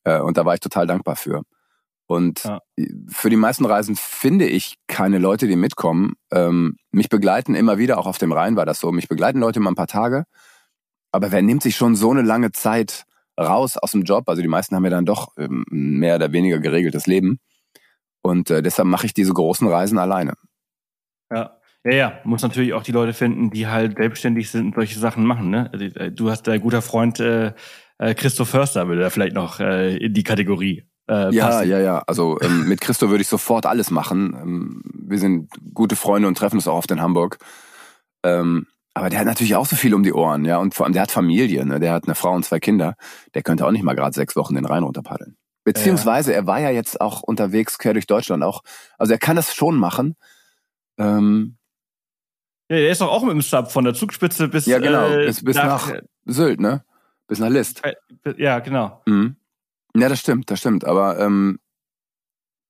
[0.04, 1.44] Äh, und da war ich total dankbar für.
[2.14, 2.60] Und ja.
[3.10, 6.14] für die meisten Reisen finde ich keine Leute, die mitkommen.
[6.32, 9.60] Ähm, mich begleiten immer wieder, auch auf dem Rhein war das so, mich begleiten Leute
[9.60, 10.26] immer ein paar Tage
[11.14, 13.06] aber wer nimmt sich schon so eine lange Zeit
[13.40, 14.28] raus aus dem Job?
[14.28, 17.40] Also die meisten haben ja dann doch ähm, mehr oder weniger geregeltes Leben.
[18.24, 20.34] Und äh, deshalb mache ich diese großen Reisen alleine.
[21.32, 21.58] Ja.
[21.86, 25.26] Ja, ja, muss natürlich auch die Leute finden, die halt selbstständig sind und solche Sachen
[25.26, 25.50] machen.
[25.50, 25.70] Ne?
[25.74, 27.52] Also, äh, du hast dein guter Freund äh,
[27.98, 32.04] äh, Christoph Förster, würde da vielleicht noch äh, in die Kategorie äh, ja, ja, ja.
[32.08, 34.36] Also ähm, mit Christo würde ich sofort alles machen.
[34.40, 37.38] Ähm, wir sind gute Freunde und treffen uns auch oft in Hamburg.
[38.24, 40.58] Ähm, aber der hat natürlich auch so viel um die Ohren, ja.
[40.58, 41.80] Und vor allem, der hat Familie, ne?
[41.80, 42.96] Der hat eine Frau und zwei Kinder.
[43.34, 45.36] Der könnte auch nicht mal gerade sechs Wochen den Rhein runterpaddeln.
[45.64, 46.38] Beziehungsweise, ja.
[46.38, 48.62] er war ja jetzt auch unterwegs quer durch Deutschland auch.
[48.98, 50.16] Also er kann das schon machen.
[50.98, 51.58] Ähm,
[52.70, 55.26] ja, er ist doch auch mit dem Sub von der Zugspitze bis Ja, genau, äh,
[55.26, 56.84] bis, bis nach, nach Sylt, ne?
[57.28, 57.82] Bis nach List.
[58.38, 59.02] Ja, genau.
[59.06, 59.38] Mhm.
[59.96, 60.86] Ja, das stimmt, das stimmt.
[60.86, 61.60] Aber ähm,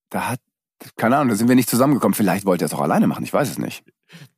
[0.09, 0.39] da hat,
[0.95, 2.13] keine Ahnung, da sind wir nicht zusammengekommen.
[2.13, 3.83] Vielleicht wollte er es auch alleine machen, ich weiß es nicht.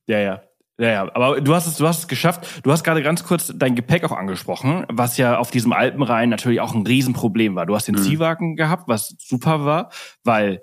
[0.08, 0.42] Ja, ja.
[0.78, 2.60] Ja, ja, aber du hast es, du hast es geschafft.
[2.64, 6.60] Du hast gerade ganz kurz dein Gepäck auch angesprochen, was ja auf diesem Alpenrhein natürlich
[6.60, 7.66] auch ein Riesenproblem war.
[7.66, 8.04] Du hast den mhm.
[8.04, 9.90] Ziehwagen gehabt, was super war,
[10.26, 10.62] weil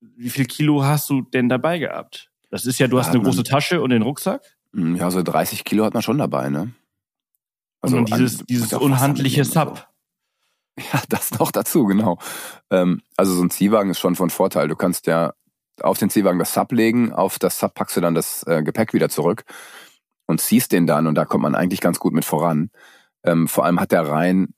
[0.00, 2.30] wie viel Kilo hast du denn dabei gehabt?
[2.50, 4.42] Das ist ja, du hast eine große Tasche und den Rucksack.
[4.72, 6.72] Hm, ja, so 30 Kilo hat man schon dabei, ne?
[7.80, 9.88] Also und dieses, dieses unhandliche Sub.
[10.92, 12.18] Ja, das noch dazu, genau.
[12.70, 14.68] Ähm, also so ein Ziehwagen ist schon von Vorteil.
[14.68, 15.32] Du kannst ja
[15.80, 18.92] auf den Ziehwagen das Sub legen, auf das Sub packst du dann das äh, Gepäck
[18.92, 19.44] wieder zurück
[20.26, 22.70] und ziehst den dann und da kommt man eigentlich ganz gut mit voran.
[23.24, 24.54] Ähm, vor allem hat der Rhein,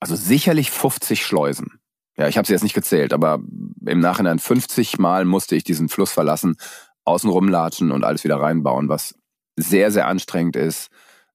[0.00, 1.80] also sicherlich 50 Schleusen.
[2.16, 3.40] Ja, ich habe sie jetzt nicht gezählt, aber
[3.86, 6.56] im Nachhinein 50 Mal musste ich diesen Fluss verlassen,
[7.04, 9.14] außen rumlatschen und alles wieder reinbauen, was
[9.56, 10.90] sehr, sehr anstrengend ist,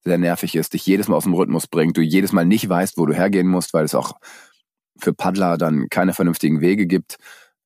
[0.08, 2.98] sehr nervig ist, dich jedes Mal aus dem Rhythmus bringt, du jedes Mal nicht weißt,
[2.98, 4.14] wo du hergehen musst, weil es auch
[5.00, 7.18] für Paddler dann keine vernünftigen Wege gibt.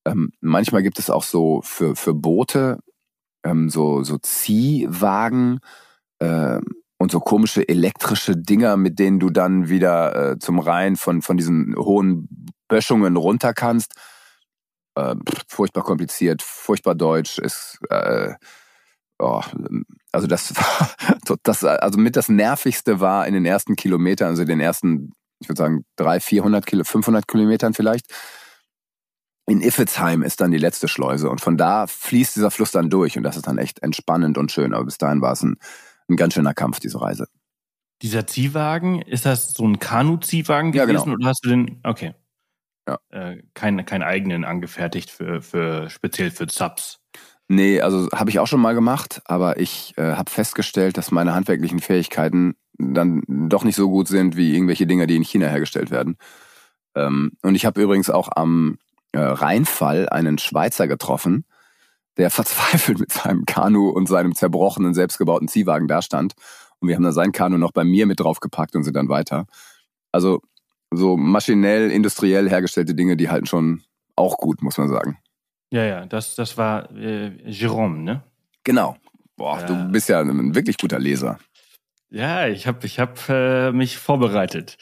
[0.05, 2.79] Ähm, manchmal gibt es auch so für, für Boote
[3.43, 5.59] ähm, so, so Ziehwagen
[6.19, 6.59] äh,
[6.97, 11.37] und so komische elektrische Dinger, mit denen du dann wieder äh, zum Rhein von, von
[11.37, 13.93] diesen hohen Böschungen runter kannst.
[14.95, 15.15] Äh,
[15.47, 18.33] furchtbar kompliziert, furchtbar deutsch, ist äh,
[19.21, 19.41] oh,
[20.11, 24.59] also das war das also mit das nervigste war in den ersten Kilometern, also den
[24.59, 28.05] ersten, ich würde sagen, drei, 400 Kilo, 500 Kilometern vielleicht.
[29.47, 33.17] In Iffelsheim ist dann die letzte Schleuse und von da fließt dieser Fluss dann durch
[33.17, 34.73] und das ist dann echt entspannend und schön.
[34.73, 35.57] Aber bis dahin war es ein,
[36.09, 37.27] ein ganz schöner Kampf, diese Reise.
[38.01, 41.15] Dieser Ziehwagen, ist das so ein Kanu-Ziehwagen gewesen ja, genau.
[41.15, 42.15] oder hast du den, okay.
[42.87, 42.97] Ja.
[43.09, 46.99] Äh, keinen kein eigenen angefertigt für, für speziell für Subs.
[47.53, 51.35] Nee, also habe ich auch schon mal gemacht, aber ich äh, habe festgestellt, dass meine
[51.35, 55.91] handwerklichen Fähigkeiten dann doch nicht so gut sind wie irgendwelche Dinge, die in China hergestellt
[55.91, 56.15] werden.
[56.95, 58.77] Ähm, und ich habe übrigens auch am
[59.11, 61.43] äh, Rheinfall einen Schweizer getroffen,
[62.15, 66.35] der verzweifelt mit seinem Kanu und seinem zerbrochenen, selbstgebauten Ziehwagen dastand.
[66.79, 69.45] Und wir haben dann sein Kanu noch bei mir mit draufgepackt und sind dann weiter.
[70.13, 70.39] Also
[70.89, 73.83] so maschinell, industriell hergestellte Dinge, die halten schon
[74.15, 75.17] auch gut, muss man sagen.
[75.71, 78.23] Ja, ja, das, das war äh, Jérôme, ne?
[78.63, 78.97] Genau.
[79.37, 79.65] Boah, ja.
[79.65, 81.39] du bist ja ein wirklich guter Leser.
[82.09, 84.77] Ja, ich habe ich hab, äh, mich vorbereitet.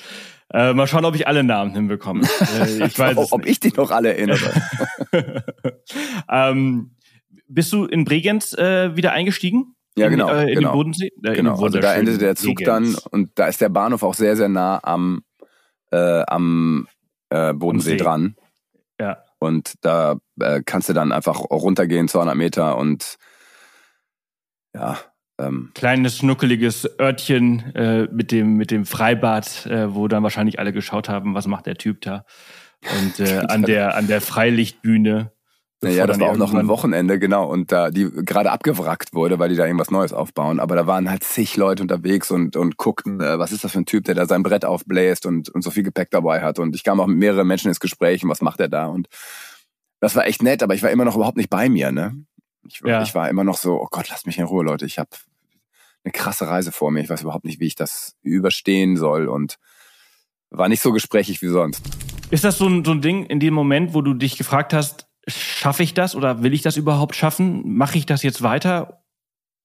[0.52, 2.28] Äh, mal schauen, ob ich alle Namen hinbekomme.
[2.60, 4.52] Äh, ich weiß ob ich dich noch alle erinnere.
[6.30, 6.96] ähm,
[7.48, 9.76] bist du in Bregenz äh, wieder eingestiegen?
[9.96, 10.30] Ja, genau.
[10.30, 10.70] In, äh, in genau.
[10.70, 11.12] den Bodensee?
[11.22, 12.96] Genau, also da endete der Zug Bregenz.
[12.96, 15.22] dann und da ist der Bahnhof auch sehr, sehr nah am,
[15.92, 16.88] äh, am
[17.30, 18.36] äh, Bodensee dran.
[19.00, 19.24] Ja.
[19.40, 23.18] Und da äh, kannst du dann einfach runtergehen, 200 Meter und
[24.74, 24.98] ja.
[25.40, 30.74] Ähm, Kleines, schnuckeliges Örtchen äh, mit, dem, mit dem Freibad, äh, wo dann wahrscheinlich alle
[30.74, 32.26] geschaut haben, was macht der Typ da.
[33.00, 35.32] Und äh, an, der, an der Freilichtbühne
[35.82, 39.48] naja, das war auch noch ein Wochenende, genau, und da die gerade abgewrackt wurde, weil
[39.48, 40.60] die da irgendwas Neues aufbauen.
[40.60, 43.80] Aber da waren halt zig Leute unterwegs und, und guckten, äh, was ist das für
[43.80, 46.60] ein Typ, der da sein Brett aufbläst und, und so viel Gepäck dabei hat.
[46.60, 48.88] Und ich kam auch mit mehreren Menschen ins Gespräch und was macht er da?
[48.88, 49.08] Und
[50.00, 52.26] das war echt nett, aber ich war immer noch überhaupt nicht bei mir, ne?
[52.68, 53.02] Ich, ja.
[53.02, 54.86] ich war immer noch so, oh Gott, lasst mich in Ruhe, Leute.
[54.86, 55.10] Ich habe
[56.04, 57.02] eine krasse Reise vor mir.
[57.02, 59.58] Ich weiß überhaupt nicht, wie ich das überstehen soll und
[60.50, 61.84] war nicht so gesprächig wie sonst.
[62.32, 65.08] Ist das so ein, so ein Ding in dem Moment, wo du dich gefragt hast,
[65.28, 67.62] schaffe ich das oder will ich das überhaupt schaffen?
[67.76, 69.04] Mache ich das jetzt weiter?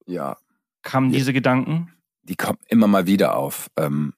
[0.06, 0.36] Ja.
[0.82, 1.92] Kamen diese Gedanken?
[2.22, 3.70] Die kommen immer mal wieder auf.
[3.76, 4.14] Ähm,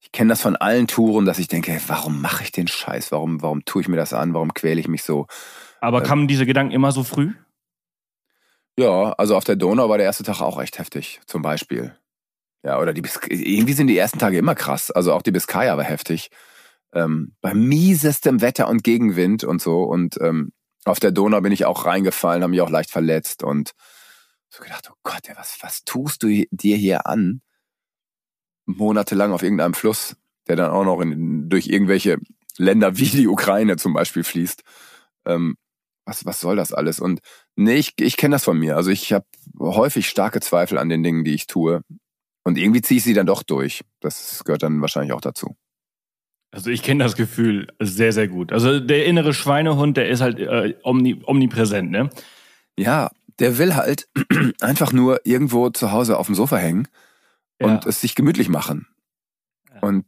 [0.00, 3.12] ich kenne das von allen Touren, dass ich denke, warum mache ich den Scheiß?
[3.12, 4.34] Warum, warum tue ich mir das an?
[4.34, 5.26] Warum quäle ich mich so?
[5.80, 7.32] Aber ähm, kamen diese Gedanken immer so früh?
[8.78, 11.96] Ja, also auf der Donau war der erste Tag auch echt heftig, zum Beispiel.
[12.62, 14.90] Ja, oder die Bis irgendwie sind die ersten Tage immer krass.
[14.90, 16.30] Also auch die Biskaya war heftig.
[16.92, 19.82] Ähm, bei miesestem Wetter und Gegenwind und so.
[19.82, 20.52] Und ähm,
[20.84, 23.72] auf der Donau bin ich auch reingefallen, habe mich auch leicht verletzt und
[24.48, 27.42] so gedacht, oh Gott, was, was tust du dir hier an?
[28.68, 32.18] Monatelang auf irgendeinem Fluss, der dann auch noch in, durch irgendwelche
[32.58, 34.62] Länder wie die Ukraine zum Beispiel fließt.
[35.26, 35.56] Ähm,
[36.04, 37.00] was, was soll das alles?
[37.00, 37.20] Und
[37.56, 38.76] nee, ich, ich kenne das von mir.
[38.76, 39.24] Also ich habe
[39.58, 41.82] häufig starke Zweifel an den Dingen, die ich tue.
[42.44, 43.82] Und irgendwie ziehe ich sie dann doch durch.
[44.00, 45.56] Das gehört dann wahrscheinlich auch dazu.
[46.50, 48.52] Also ich kenne das Gefühl sehr, sehr gut.
[48.52, 52.10] Also der innere Schweinehund, der ist halt äh, omni, omnipräsent, ne?
[52.78, 54.08] Ja, der will halt
[54.60, 56.88] einfach nur irgendwo zu Hause auf dem Sofa hängen
[57.60, 58.86] und es sich gemütlich machen.
[59.80, 60.06] Und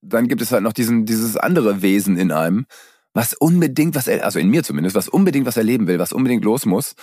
[0.00, 2.66] dann gibt es halt noch diesen, dieses andere Wesen in einem,
[3.14, 6.44] was unbedingt was, er, also in mir zumindest, was unbedingt was erleben will, was unbedingt
[6.44, 6.94] los muss.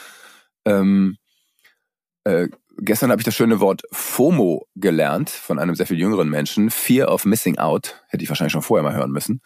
[0.66, 1.18] Ähm,
[2.24, 6.70] äh, gestern habe ich das schöne Wort FOMO gelernt von einem sehr viel jüngeren Menschen.
[6.70, 8.02] Fear of Missing Out.
[8.10, 9.42] Hätte ich wahrscheinlich schon vorher mal hören müssen.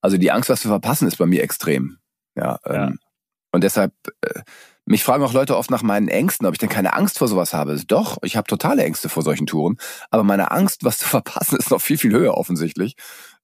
[0.00, 1.98] Also die Angst, was zu verpassen, ist bei mir extrem.
[2.36, 2.58] Ja.
[2.64, 2.92] Ähm, ja.
[3.52, 4.40] Und deshalb äh,
[4.86, 7.54] Mich fragen auch Leute oft nach meinen Ängsten, ob ich denn keine Angst vor sowas
[7.54, 7.80] habe.
[7.86, 9.78] Doch, ich habe totale Ängste vor solchen Touren.
[10.10, 12.96] Aber meine Angst, was zu verpassen, ist noch viel, viel höher offensichtlich.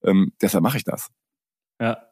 [0.04, 1.08] Ähm, deshalb mache ich das.
[1.80, 2.09] Ja.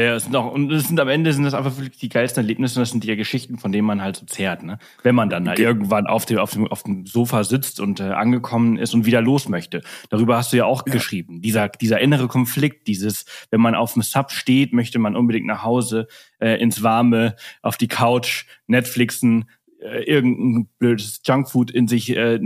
[0.00, 2.42] Ja, es sind auch, und es sind am Ende sind das einfach wirklich die geilsten
[2.42, 4.78] Erlebnisse und das sind die Geschichten, von denen man halt so zehrt, ne?
[5.02, 8.04] Wenn man dann halt irgendwann auf dem, auf dem, auf dem Sofa sitzt und äh,
[8.04, 9.82] angekommen ist und wieder los möchte.
[10.08, 10.92] Darüber hast du ja auch ja.
[10.94, 11.42] geschrieben.
[11.42, 15.64] Dieser, dieser innere Konflikt, dieses, wenn man auf dem Sub steht, möchte man unbedingt nach
[15.64, 16.06] Hause,
[16.38, 19.50] äh, ins Warme, auf die Couch, Netflixen,
[19.82, 22.40] äh, irgendein blödes Junkfood in sich äh,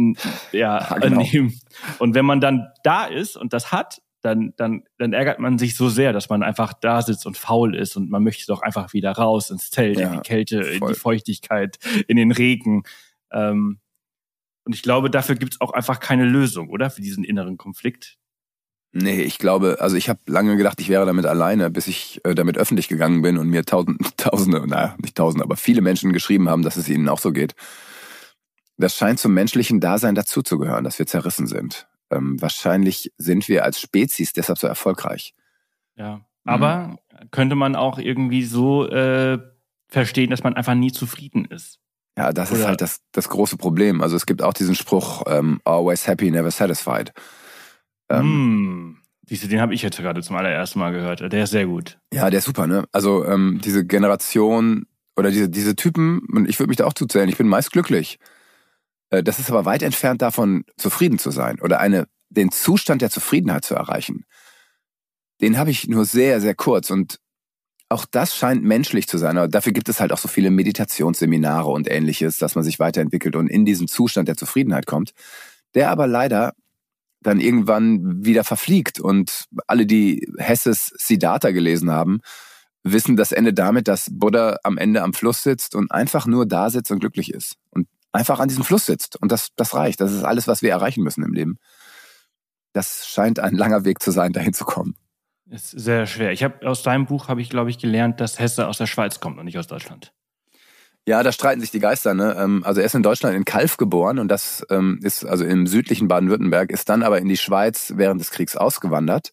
[0.50, 1.22] ja, ja genau.
[1.22, 1.60] nehmen.
[2.00, 5.76] Und wenn man dann da ist und das hat, dann, dann, dann ärgert man sich
[5.76, 8.94] so sehr, dass man einfach da sitzt und faul ist und man möchte doch einfach
[8.94, 10.72] wieder raus ins Zelt, ja, in die Kälte, voll.
[10.72, 12.84] in die Feuchtigkeit, in den Regen.
[13.30, 13.80] Ähm,
[14.64, 16.88] und ich glaube, dafür gibt es auch einfach keine Lösung, oder?
[16.88, 18.16] Für diesen inneren Konflikt.
[18.92, 22.34] Nee, ich glaube, also ich habe lange gedacht, ich wäre damit alleine, bis ich äh,
[22.34, 26.48] damit öffentlich gegangen bin und mir tausend, tausende, naja, nicht tausende, aber viele Menschen geschrieben
[26.48, 27.54] haben, dass es ihnen auch so geht.
[28.78, 33.80] Das scheint zum menschlichen Dasein dazuzugehören, dass wir zerrissen sind ähm, wahrscheinlich sind wir als
[33.80, 35.34] Spezies deshalb so erfolgreich.
[35.96, 37.30] Ja, aber mhm.
[37.30, 39.38] könnte man auch irgendwie so äh,
[39.88, 41.78] verstehen, dass man einfach nie zufrieden ist.
[42.16, 42.60] Ja, das Oder?
[42.60, 44.00] ist halt das, das große Problem.
[44.00, 47.12] Also es gibt auch diesen Spruch, ähm, always happy, never satisfied.
[48.08, 48.98] Ähm, mm.
[49.26, 51.20] Siehst du, den habe ich jetzt gerade zum allerersten Mal gehört.
[51.32, 51.98] Der ist sehr gut.
[52.12, 52.84] Ja, der ist super, ne?
[52.92, 54.86] Also ähm, diese Generation
[55.16, 58.18] oder diese, diese Typen, und ich würde mich da auch zuzählen, ich bin meist glücklich.
[59.14, 63.10] Äh, das ist aber weit entfernt davon, zufrieden zu sein oder eine, den Zustand der
[63.10, 64.24] Zufriedenheit zu erreichen.
[65.40, 67.18] Den habe ich nur sehr, sehr kurz und
[67.88, 69.36] auch das scheint menschlich zu sein.
[69.36, 73.36] Aber dafür gibt es halt auch so viele Meditationsseminare und ähnliches, dass man sich weiterentwickelt
[73.36, 75.12] und in diesen Zustand der Zufriedenheit kommt,
[75.74, 76.54] der aber leider
[77.20, 79.00] dann irgendwann wieder verfliegt.
[79.00, 82.20] Und alle, die Hesses Siddhartha gelesen haben,
[82.82, 86.70] wissen, das Ende damit, dass Buddha am Ende am Fluss sitzt und einfach nur da
[86.70, 87.56] sitzt und glücklich ist.
[87.70, 89.20] Und einfach an diesem Fluss sitzt.
[89.20, 90.00] Und das, das reicht.
[90.00, 91.58] Das ist alles, was wir erreichen müssen im Leben.
[92.72, 94.96] Das scheint ein langer Weg zu sein, dahin zu kommen.
[95.50, 96.32] Ist sehr schwer.
[96.32, 99.20] Ich habe aus deinem Buch habe ich, glaube ich, gelernt, dass Hesse aus der Schweiz
[99.20, 100.12] kommt und nicht aus Deutschland.
[101.06, 102.14] Ja, da streiten sich die Geister.
[102.14, 102.34] Ne?
[102.38, 105.66] Ähm, also er ist in Deutschland in Kalf geboren und das ähm, ist also im
[105.66, 109.32] südlichen Baden-Württemberg, ist dann aber in die Schweiz während des Kriegs ausgewandert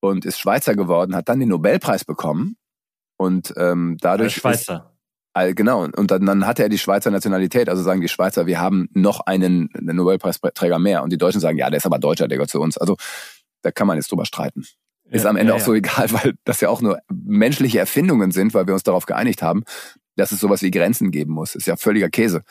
[0.00, 2.56] und ist Schweizer geworden, hat dann den Nobelpreis bekommen
[3.16, 4.34] und ähm, dadurch.
[4.34, 4.87] Als Schweizer.
[5.54, 8.88] Genau, und dann, dann hatte er die Schweizer Nationalität, also sagen die Schweizer, wir haben
[8.92, 11.02] noch einen, Nobelpreisträger mehr.
[11.02, 12.78] Und die Deutschen sagen, ja, der ist aber Deutscher, der gehört zu uns.
[12.78, 12.96] Also
[13.62, 14.64] da kann man jetzt drüber streiten.
[15.10, 18.30] Ist ja, am Ende ja, auch so egal, weil das ja auch nur menschliche Erfindungen
[18.30, 19.64] sind, weil wir uns darauf geeinigt haben,
[20.16, 21.54] dass es sowas wie Grenzen geben muss.
[21.54, 22.42] Ist ja völliger Käse.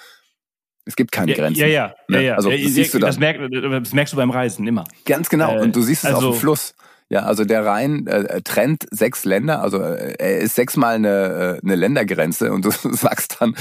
[0.86, 1.60] Es gibt keine Grenzen.
[1.60, 2.18] Ja, ja, ne?
[2.18, 2.36] ja, ja.
[2.36, 4.86] Also, das, siehst du das, merk, das merkst du beim Reisen immer.
[5.06, 5.58] Ganz genau.
[5.58, 6.76] Äh, und du siehst es also, auf dem Fluss.
[7.10, 11.60] Ja, also der Rhein äh, trennt sechs Länder, also äh, er ist sechsmal eine, äh,
[11.64, 13.56] eine Ländergrenze und du sagst dann,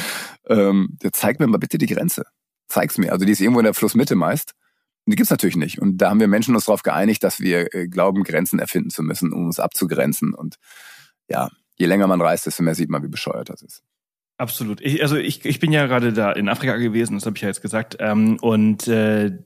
[0.48, 2.24] ähm, zeig mir mal bitte die Grenze.
[2.68, 3.12] Zeig's mir.
[3.12, 4.52] Also die ist irgendwo in der Flussmitte meist.
[5.04, 5.80] Und die gibt's natürlich nicht.
[5.80, 9.04] Und da haben wir Menschen uns darauf geeinigt, dass wir äh, glauben, Grenzen erfinden zu
[9.04, 10.34] müssen, um uns abzugrenzen.
[10.34, 10.56] Und
[11.28, 13.84] ja, je länger man reist, desto mehr sieht man, wie bescheuert das ist.
[14.38, 14.80] Absolut.
[14.80, 17.48] Ich, also ich, ich bin ja gerade da in Afrika gewesen, das habe ich ja
[17.48, 17.96] jetzt gesagt.
[18.00, 19.38] Ähm, und äh,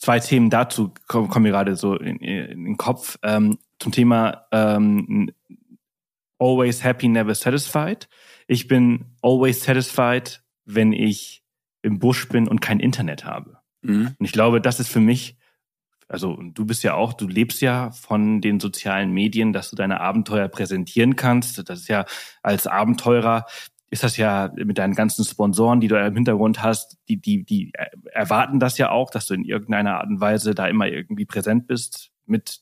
[0.00, 3.18] zwei Themen dazu kommen, kommen mir gerade so in, in, den Kopf.
[3.22, 5.30] Ähm, zum Thema ähm,
[6.38, 8.08] always happy, never satisfied.
[8.46, 11.44] Ich bin always satisfied, wenn ich
[11.82, 13.58] im Busch bin und kein Internet habe.
[13.82, 14.14] Mhm.
[14.18, 15.36] Und ich glaube, das ist für mich,
[16.08, 20.00] also du bist ja auch, du lebst ja von den sozialen Medien, dass du deine
[20.00, 21.68] Abenteuer präsentieren kannst.
[21.68, 22.06] Das ist ja
[22.42, 23.44] als Abenteurer
[23.90, 27.72] ist das ja mit deinen ganzen Sponsoren, die du im Hintergrund hast, die, die, die
[28.12, 31.66] erwarten das ja auch, dass du in irgendeiner Art und Weise da immer irgendwie präsent
[31.66, 32.60] bist mit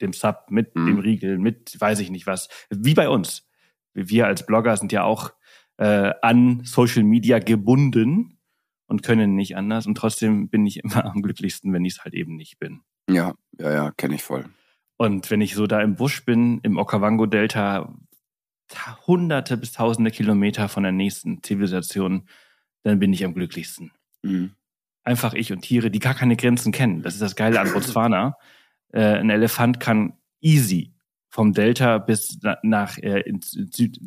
[0.00, 0.86] dem Sub, mit mhm.
[0.86, 2.48] dem Riegel, mit weiß ich nicht was.
[2.70, 3.48] Wie bei uns.
[3.92, 5.32] Wir als Blogger sind ja auch
[5.76, 8.38] äh, an Social Media gebunden
[8.86, 9.86] und können nicht anders.
[9.86, 12.80] Und trotzdem bin ich immer am glücklichsten, wenn ich es halt eben nicht bin.
[13.08, 14.46] Ja, ja, ja, kenne ich voll.
[14.96, 17.94] Und wenn ich so da im Busch bin, im Okavango-Delta,
[19.06, 22.28] hunderte bis tausende Kilometer von der nächsten Zivilisation,
[22.82, 23.92] dann bin ich am glücklichsten.
[24.22, 24.52] Mhm.
[25.02, 27.02] Einfach ich und Tiere, die gar keine Grenzen kennen.
[27.02, 28.36] Das ist das Geile an Botswana.
[28.92, 30.94] äh, ein Elefant kann easy
[31.28, 34.00] vom Delta bis na, nach äh, ins Süd,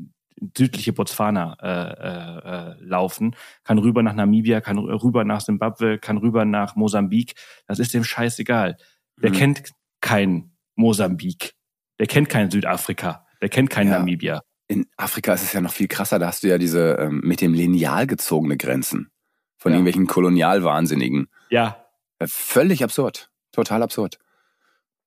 [0.56, 6.46] südliche Botswana äh, äh, laufen, kann rüber nach Namibia, kann rüber nach Simbabwe, kann rüber
[6.46, 7.34] nach Mosambik.
[7.68, 8.78] Das ist dem scheißegal.
[9.22, 9.36] Der mhm.
[9.36, 11.54] kennt kein Mosambik.
[12.00, 13.26] Der kennt kein Südafrika.
[13.42, 13.98] Der kennt kein ja.
[13.98, 14.42] Namibia.
[14.68, 16.20] In Afrika ist es ja noch viel krasser.
[16.20, 19.12] Da hast du ja diese ähm, mit dem Lineal gezogene Grenzen
[19.58, 19.78] von ja.
[19.78, 21.30] irgendwelchen Kolonialwahnsinnigen.
[21.50, 21.86] Ja.
[22.20, 23.30] Äh, völlig absurd.
[23.52, 24.20] Total absurd.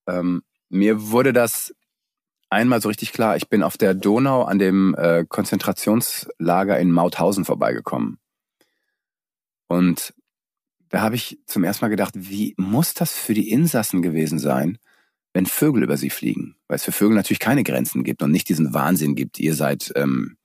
[0.07, 1.75] Ähm, mir wurde das
[2.49, 3.37] einmal so richtig klar.
[3.37, 8.19] Ich bin auf der Donau an dem äh, Konzentrationslager in Mauthausen vorbeigekommen.
[9.69, 10.15] Und
[10.89, 14.79] da habe ich zum ersten Mal gedacht, wie muss das für die Insassen gewesen sein,
[15.33, 16.57] wenn Vögel über sie fliegen?
[16.69, 19.93] Weil es für Vögel natürlich keine Grenzen gibt und nicht diesen Wahnsinn gibt, ihr seid
[19.97, 20.37] ähm,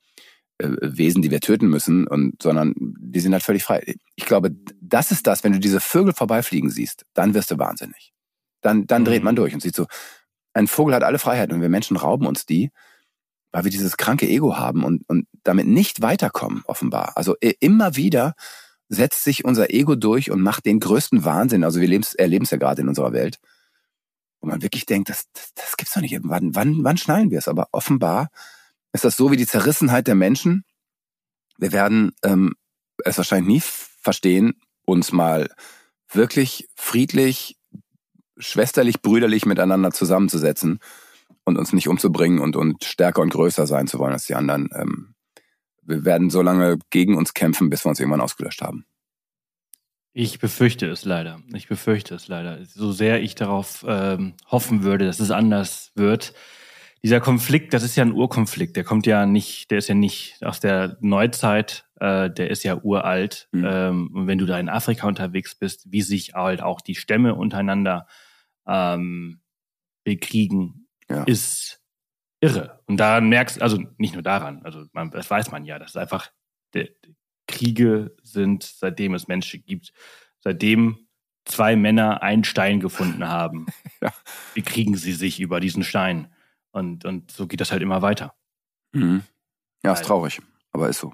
[0.57, 3.95] äh, Wesen, die wir töten müssen, und, sondern die sind halt völlig frei.
[4.15, 8.13] Ich glaube, das ist das, wenn du diese Vögel vorbeifliegen siehst, dann wirst du wahnsinnig.
[8.61, 9.25] Dann, dann dreht mhm.
[9.25, 9.85] man durch und sieht so,
[10.53, 12.71] ein Vogel hat alle Freiheiten und wir Menschen rauben uns die,
[13.51, 17.13] weil wir dieses kranke Ego haben und, und damit nicht weiterkommen, offenbar.
[17.15, 18.33] Also immer wieder
[18.87, 21.63] setzt sich unser Ego durch und macht den größten Wahnsinn.
[21.63, 23.39] Also wir erleben es ja gerade in unserer Welt,
[24.45, 26.17] man wirklich denkt, das, das, das gibt's doch nicht.
[26.23, 27.47] Wann, wann, wann schnallen wir es?
[27.47, 28.29] Aber offenbar
[28.93, 30.63] ist das so wie die Zerrissenheit der Menschen.
[31.57, 32.55] Wir werden ähm,
[33.03, 34.53] es wahrscheinlich nie verstehen,
[34.85, 35.49] uns mal
[36.11, 37.57] wirklich friedlich,
[38.37, 40.79] schwesterlich, brüderlich miteinander zusammenzusetzen
[41.43, 44.69] und uns nicht umzubringen und, und stärker und größer sein zu wollen als die anderen.
[44.73, 45.15] Ähm,
[45.81, 48.85] wir werden so lange gegen uns kämpfen, bis wir uns irgendwann ausgelöscht haben.
[50.17, 51.41] Ich befürchte es leider.
[51.53, 52.63] Ich befürchte es leider.
[52.63, 56.33] So sehr ich darauf ähm, hoffen würde, dass es anders wird.
[57.03, 58.77] Dieser Konflikt, das ist ja ein Urkonflikt.
[58.77, 62.77] Der kommt ja nicht, der ist ja nicht aus der Neuzeit, äh, der ist ja
[62.81, 63.49] uralt.
[63.51, 63.65] Mhm.
[63.67, 67.35] Ähm, und wenn du da in Afrika unterwegs bist, wie sich halt auch die Stämme
[67.35, 68.07] untereinander
[68.65, 69.41] ähm,
[70.05, 71.23] bekriegen, ja.
[71.23, 71.81] ist
[72.39, 72.79] irre.
[72.85, 76.31] Und daran merkst, also nicht nur daran, also man, das weiß man ja, dass einfach
[76.73, 76.89] de,
[77.55, 79.93] Kriege sind, seitdem es Menschen gibt,
[80.39, 81.07] seitdem
[81.45, 83.67] zwei Männer einen Stein gefunden haben,
[84.01, 84.13] ja.
[84.53, 86.27] bekriegen sie sich über diesen Stein.
[86.71, 88.35] Und, und so geht das halt immer weiter.
[88.91, 89.23] Mhm.
[89.83, 90.41] Ja, ist traurig,
[90.71, 91.13] aber ist so.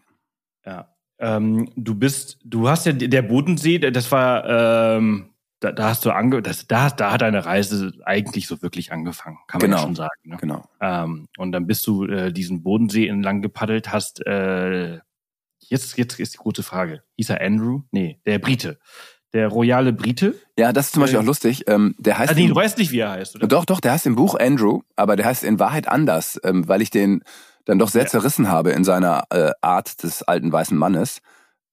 [0.66, 0.96] Ja.
[1.20, 5.32] Ähm, du bist, du hast ja der Bodensee, das war ähm,
[5.62, 9.38] da, da hast du ange das, da, da hat deine Reise eigentlich so wirklich angefangen,
[9.48, 10.20] kann man genau, schon sagen.
[10.24, 10.38] Ne?
[10.38, 10.66] Genau.
[10.82, 15.00] Ähm, und dann bist du äh, diesen Bodensee entlang gepaddelt, hast äh,
[15.68, 17.04] jetzt, jetzt ist die große Frage.
[17.18, 17.82] Hieß er Andrew?
[17.92, 18.80] Nee, der Brite.
[19.34, 20.36] Der royale Brite?
[20.58, 21.64] Ja, das ist zum Beispiel äh, auch lustig.
[21.68, 22.32] Ähm, der heißt.
[22.32, 23.48] Ah, nee, du weißt nicht, wie er heißt, oder?
[23.48, 26.82] Doch, doch, der heißt im Buch Andrew, aber der heißt in Wahrheit anders, ähm, weil
[26.82, 27.24] ich den
[27.66, 28.08] dann doch sehr ja.
[28.08, 31.22] zerrissen habe in seiner äh, Art des alten weißen Mannes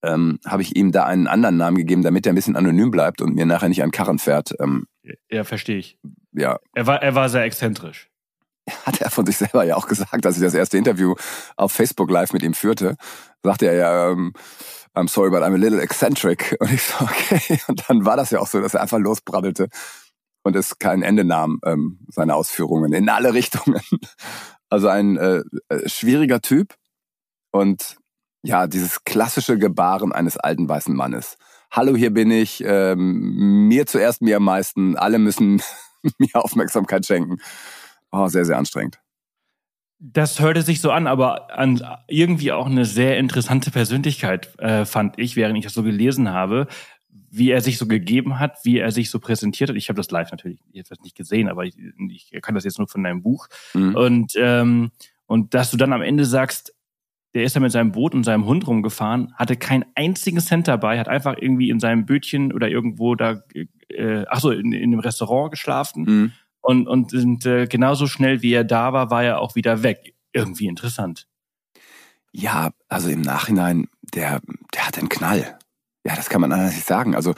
[0.02, 3.20] ähm, habe ich ihm da einen anderen Namen gegeben, damit er ein bisschen anonym bleibt
[3.20, 4.54] und mir nachher nicht an Karren fährt.
[4.60, 4.86] Ähm,
[5.30, 5.98] ja, verstehe ich.
[6.32, 6.58] Ja.
[6.74, 8.07] Er war, er war sehr exzentrisch.
[8.86, 11.14] Hat er von sich selber ja auch gesagt, als ich das erste Interview
[11.56, 12.96] auf Facebook Live mit ihm führte,
[13.42, 14.32] sagte er ja, ähm,
[14.94, 16.56] I'm sorry, but I'm a little eccentric.
[16.60, 17.60] Und ich so, okay.
[17.68, 19.68] Und dann war das ja auch so, dass er einfach losbrabbelte
[20.44, 23.82] und es kein Ende nahm, ähm, seine Ausführungen in alle Richtungen.
[24.70, 26.74] Also ein äh, äh schwieriger Typ
[27.50, 27.96] und
[28.42, 31.36] ja, dieses klassische Gebaren eines alten weißen Mannes.
[31.70, 35.60] Hallo, hier bin ich, ähm, mir zuerst, mir am meisten, alle müssen
[36.18, 37.38] mir Aufmerksamkeit schenken.
[38.10, 38.98] Oh, sehr, sehr anstrengend.
[40.00, 45.18] Das hörte sich so an, aber an irgendwie auch eine sehr interessante Persönlichkeit äh, fand
[45.18, 46.68] ich, während ich das so gelesen habe,
[47.30, 49.76] wie er sich so gegeben hat, wie er sich so präsentiert hat.
[49.76, 51.76] Ich habe das live natürlich jetzt nicht gesehen, aber ich,
[52.10, 53.48] ich kann das jetzt nur von deinem Buch.
[53.74, 53.94] Mhm.
[53.96, 54.92] Und ähm,
[55.28, 56.74] und dass du dann am Ende sagst,
[57.34, 60.98] der ist ja mit seinem Boot und seinem Hund rumgefahren, hatte keinen einzigen Cent dabei,
[60.98, 63.42] hat einfach irgendwie in seinem Bötchen oder irgendwo da,
[63.90, 66.32] äh, ach so, in, in dem Restaurant geschlafen mhm.
[66.60, 70.14] Und, und sind, äh, genauso schnell wie er da war, war er auch wieder weg.
[70.32, 71.26] Irgendwie interessant.
[72.32, 74.40] Ja, also im Nachhinein, der,
[74.74, 75.58] der hat einen Knall.
[76.04, 77.14] Ja, das kann man anders nicht sagen.
[77.14, 77.34] Also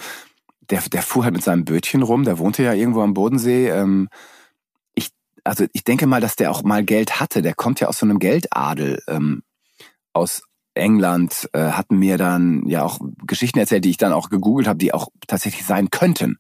[0.71, 3.69] der, der fuhr halt mit seinem Bötchen rum, der wohnte ja irgendwo am Bodensee.
[3.69, 4.09] Ähm,
[4.95, 5.11] ich,
[5.45, 7.43] also ich denke mal, dass der auch mal Geld hatte.
[7.43, 9.03] Der kommt ja aus so einem Geldadel.
[9.09, 9.43] Ähm,
[10.13, 10.43] aus
[10.75, 14.79] England äh, hatten mir dann ja auch Geschichten erzählt, die ich dann auch gegoogelt habe,
[14.79, 16.39] die auch tatsächlich sein könnten.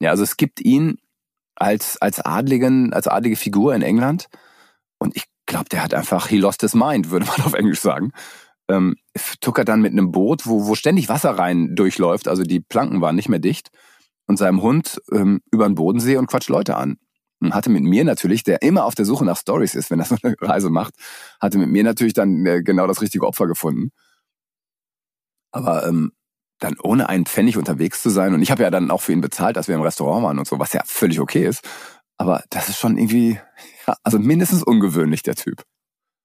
[0.00, 0.98] Ja, also es gibt ihn
[1.60, 4.26] als als adligen als adlige Figur in England
[4.98, 8.12] und ich glaube, der hat einfach he lost his mind, würde man auf Englisch sagen.
[8.68, 8.96] Ähm,
[9.40, 13.16] tuckert dann mit einem Boot, wo wo ständig Wasser rein durchläuft, also die Planken waren
[13.16, 13.70] nicht mehr dicht
[14.26, 16.98] und seinem Hund ähm, über den Bodensee und quatscht Leute an
[17.40, 20.04] und hatte mit mir natürlich, der immer auf der Suche nach Stories ist, wenn er
[20.04, 20.94] so eine Reise macht,
[21.40, 23.90] hatte mit mir natürlich dann äh, genau das richtige Opfer gefunden.
[25.52, 26.12] Aber ähm,
[26.60, 29.20] dann ohne einen Pfennig unterwegs zu sein und ich habe ja dann auch für ihn
[29.20, 31.66] bezahlt, als wir im Restaurant waren und so, was ja völlig okay ist.
[32.16, 33.38] Aber das ist schon irgendwie,
[33.86, 35.62] ja, also mindestens ungewöhnlich der Typ.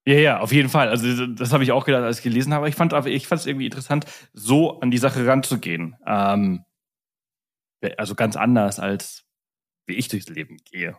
[0.06, 0.90] Ja, ja, auf jeden Fall.
[0.90, 2.70] Also das habe ich auch gedacht, als ich gelesen habe.
[2.70, 5.96] Ich fand, ich fand es irgendwie interessant, so an die Sache ranzugehen.
[6.06, 6.64] Ähm,
[7.98, 9.24] also ganz anders als
[9.88, 10.96] wie ich durchs Leben gehe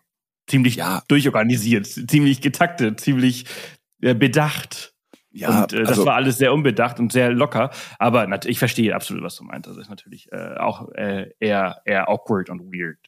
[0.47, 1.03] ziemlich ja.
[1.09, 3.47] durchorganisiert, ziemlich getaktet, ziemlich
[4.01, 4.95] äh, bedacht.
[5.37, 7.71] Ja, und äh, das also, war alles sehr unbedacht und sehr locker.
[7.99, 9.69] Aber ich verstehe absolut, was du meinst.
[9.69, 12.99] Das ist natürlich äh, auch äh, eher, eher awkward und weird.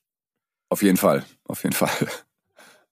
[0.69, 1.91] Auf jeden Fall, auf jeden Fall.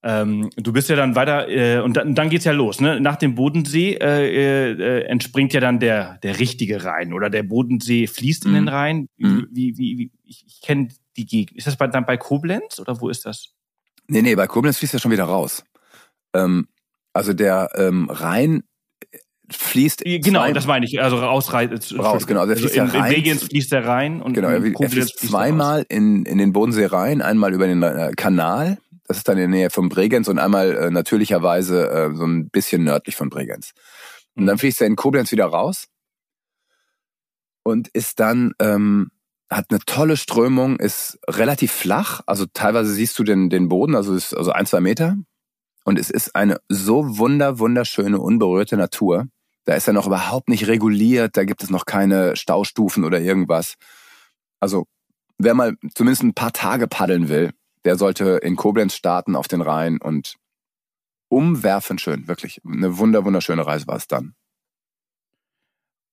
[0.03, 2.81] Ähm, du bist ja dann weiter äh, und dann, dann geht's ja los.
[2.81, 3.01] Ne?
[3.01, 8.07] Nach dem Bodensee äh, äh, entspringt ja dann der der richtige Rhein oder der Bodensee
[8.07, 8.69] fließt in den Mhm.
[8.69, 9.09] Rhein.
[9.17, 9.49] Mhm.
[9.51, 11.57] Wie, wie, wie, ich, ich kenne die Gegend.
[11.57, 13.55] Ist das bei, dann bei Koblenz oder wo ist das?
[14.07, 15.65] Nee, nee, bei Koblenz fließt er schon wieder raus.
[16.35, 16.69] Ähm,
[17.13, 18.63] also der ähm, Rhein
[19.51, 21.01] fließt Genau, zwei- das meine ich.
[21.01, 22.47] Also raus, rein, Raus, genau.
[22.47, 24.81] Der Also fließt in, ja in rein- Bregenz fließt der Rhein und Genau, in er,
[24.81, 25.31] er fließt er raus.
[25.31, 29.51] zweimal in, in den Bodensee rein, einmal über den äh, Kanal, das ist dann in
[29.51, 33.73] der Nähe von Bregenz und einmal äh, natürlicherweise äh, so ein bisschen nördlich von Bregenz.
[34.35, 34.47] Und Mhm.
[34.49, 35.87] dann fließt er in Koblenz wieder raus
[37.63, 39.11] und ist dann, ähm,
[39.51, 44.15] hat eine tolle Strömung, ist relativ flach, also teilweise siehst du den, den Boden, also
[44.15, 45.17] ist also ein, zwei Meter.
[45.85, 49.29] Und es ist eine so wunder, wunderschöne, unberührte Natur.
[49.67, 53.75] Da ist er noch überhaupt nicht reguliert, da gibt es noch keine Staustufen oder irgendwas.
[54.61, 54.87] Also
[55.39, 57.53] wer mal zumindest ein paar Tage paddeln will,
[57.85, 60.37] der sollte in Koblenz starten auf den Rhein und
[61.29, 62.61] umwerfend schön, wirklich.
[62.65, 64.35] Eine wunder, wunderschöne Reise war es dann.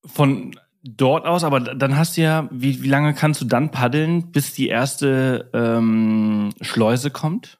[0.05, 4.31] Von dort aus, aber dann hast du ja, wie, wie lange kannst du dann paddeln,
[4.31, 7.59] bis die erste ähm, Schleuse kommt?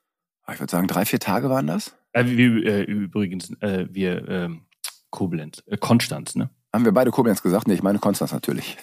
[0.51, 1.95] Ich würde sagen, drei, vier Tage waren das.
[2.11, 4.65] Äh, wir, äh, übrigens, äh, wir ähm,
[5.13, 6.49] Koblenz, äh, Konstanz, ne?
[6.73, 7.67] Haben wir beide Koblenz gesagt?
[7.67, 8.77] Nee, ich meine Konstanz natürlich.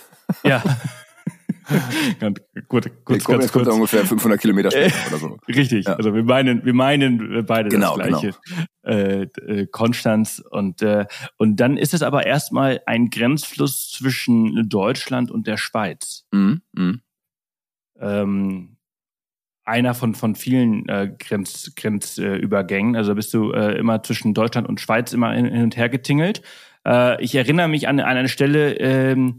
[0.44, 0.62] Ja.
[2.20, 3.74] ganz, gut, Nee, kurz, Koblenz ganz kommt da kurz.
[3.74, 5.38] ungefähr 500 Kilometer später oder so.
[5.48, 5.94] Richtig, Ja.
[5.94, 8.34] also wir meinen, wir meinen beide Genau, das gleiche.
[8.84, 11.06] Äh, äh, Konstanz und äh,
[11.36, 16.26] und dann ist es aber erstmal ein Grenzfluss zwischen Deutschland und der Schweiz.
[16.30, 17.02] Mhm, mhm.
[17.98, 18.76] Ähm,
[19.70, 22.96] einer von von vielen äh, Grenz, Grenzübergängen.
[22.96, 26.42] Also bist du äh, immer zwischen Deutschland und Schweiz immer hin, hin und her getingelt.
[26.86, 29.38] Äh, ich erinnere mich an, an eine Stelle ähm,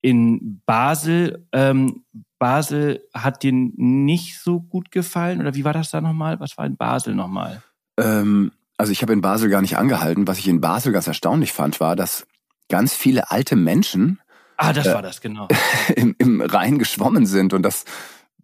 [0.00, 1.46] in Basel.
[1.52, 2.04] Ähm,
[2.38, 6.38] Basel hat dir nicht so gut gefallen oder wie war das da nochmal?
[6.40, 7.62] Was war in Basel nochmal?
[7.98, 10.28] Ähm, also ich habe in Basel gar nicht angehalten.
[10.28, 12.26] Was ich in Basel ganz erstaunlich fand, war, dass
[12.68, 14.20] ganz viele alte Menschen
[14.56, 15.48] Ah, das Äh, war das, genau.
[15.96, 17.52] im, im Rhein geschwommen sind.
[17.52, 17.84] Und das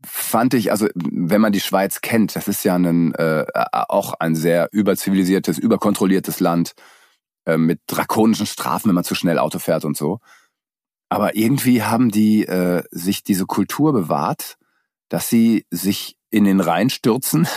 [0.05, 4.35] fand ich, also wenn man die Schweiz kennt, das ist ja ein, äh, auch ein
[4.35, 6.73] sehr überzivilisiertes, überkontrolliertes Land
[7.47, 10.21] äh, mit drakonischen Strafen, wenn man zu schnell Auto fährt und so.
[11.09, 14.57] Aber irgendwie haben die äh, sich diese Kultur bewahrt,
[15.09, 17.49] dass sie sich in den Rhein stürzen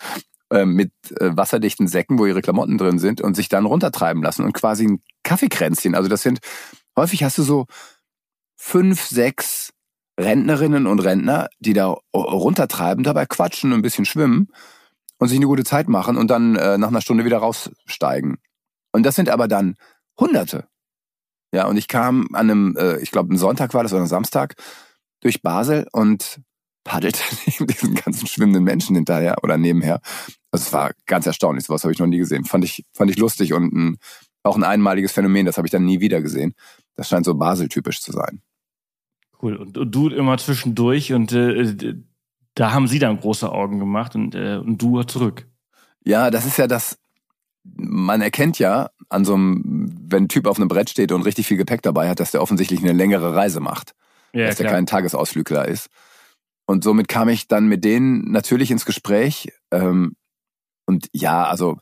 [0.50, 4.44] äh, mit äh, wasserdichten Säcken, wo ihre Klamotten drin sind und sich dann runtertreiben lassen
[4.44, 5.94] und quasi ein Kaffeekränzchen.
[5.94, 6.40] Also das sind,
[6.96, 7.66] häufig hast du so
[8.56, 9.72] fünf, sechs
[10.22, 14.48] Rentnerinnen und Rentner, die da runtertreiben, dabei quatschen, ein bisschen schwimmen
[15.18, 18.38] und sich eine gute Zeit machen und dann äh, nach einer Stunde wieder raussteigen.
[18.92, 19.76] Und das sind aber dann
[20.18, 20.66] Hunderte.
[21.54, 24.08] Ja, und ich kam an einem, äh, ich glaube, ein Sonntag war das oder ein
[24.08, 24.54] Samstag,
[25.20, 26.40] durch Basel und
[26.84, 30.00] paddelte neben diesen ganzen schwimmenden Menschen hinterher oder nebenher.
[30.50, 32.44] Also es war ganz erstaunlich, sowas habe ich noch nie gesehen.
[32.44, 33.98] Fand ich, fand ich lustig und ein,
[34.42, 36.54] auch ein einmaliges Phänomen, das habe ich dann nie wieder gesehen.
[36.94, 38.42] Das scheint so Basel-typisch zu sein.
[39.42, 39.56] Cool.
[39.56, 41.94] Und, und du immer zwischendurch und äh, d-
[42.54, 45.48] da haben sie dann große Augen gemacht und, äh, und du zurück.
[46.04, 46.98] Ja, das ist ja das,
[47.64, 51.46] man erkennt ja an so einem, wenn ein Typ auf einem Brett steht und richtig
[51.46, 53.94] viel Gepäck dabei hat, dass der offensichtlich eine längere Reise macht.
[54.34, 55.88] Ja, dass der kein Tagesausflügler ist.
[56.64, 59.52] Und somit kam ich dann mit denen natürlich ins Gespräch.
[59.70, 60.16] Ähm,
[60.86, 61.78] und ja, also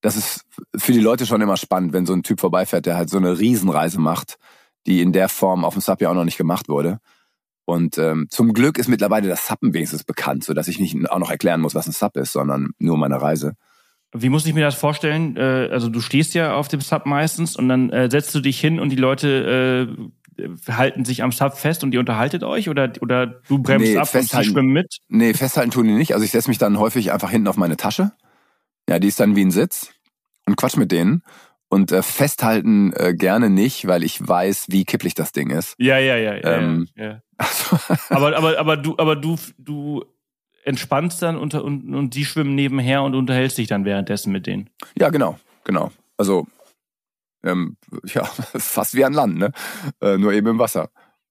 [0.00, 0.46] das ist
[0.76, 3.38] für die Leute schon immer spannend, wenn so ein Typ vorbeifährt, der halt so eine
[3.38, 4.38] Riesenreise macht,
[4.86, 6.98] die in der Form auf dem Sub ja auch noch nicht gemacht wurde.
[7.64, 11.18] Und ähm, zum Glück ist mittlerweile das Suppen wenigstens bekannt, so dass ich nicht auch
[11.18, 13.54] noch erklären muss, was ein Sub ist, sondern nur meine Reise.
[14.12, 15.36] Wie muss ich mir das vorstellen?
[15.36, 18.58] Äh, also du stehst ja auf dem Sub meistens und dann äh, setzt du dich
[18.58, 19.86] hin und die Leute
[20.38, 23.96] äh, halten sich am Sub fest und ihr unterhaltet euch oder, oder du bremst Nee,
[23.96, 24.50] ab und festhalten.
[24.50, 24.96] schwimmen mit?
[25.08, 26.14] Nee, festhalten tun die nicht.
[26.14, 28.12] Also ich setze mich dann häufig einfach hinten auf meine Tasche.
[28.88, 29.92] Ja, die ist dann wie ein Sitz
[30.46, 31.22] und quatsch mit denen.
[31.72, 35.76] Und äh, festhalten äh, gerne nicht, weil ich weiß, wie kipplich das Ding ist.
[35.78, 36.34] Ja, ja, ja.
[36.34, 37.22] ja, Ähm, ja, ja.
[37.38, 37.76] Also,
[38.10, 40.04] Aber, aber, aber du, aber du, du
[40.64, 44.68] entspannst dann unter, und, und die schwimmen nebenher und unterhältst dich dann währenddessen mit denen.
[44.98, 45.90] ja, genau, genau.
[46.18, 46.46] Also
[47.44, 48.24] ähm, ja,
[48.56, 49.52] fast wie an Land, ne?
[50.02, 50.90] Äh, nur eben im Wasser.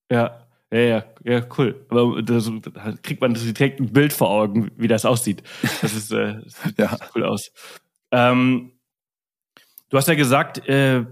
[0.10, 1.86] Ja, ja, ja, ja, cool.
[1.90, 5.44] Aber da so- da kriegt man direkt ein Bild vor Augen, wie das aussieht.
[5.82, 6.98] Das ist, äh, das sieht Ja.
[7.14, 7.52] cool aus.
[8.12, 8.72] Ähm,
[9.90, 11.06] du hast ja gesagt, äh,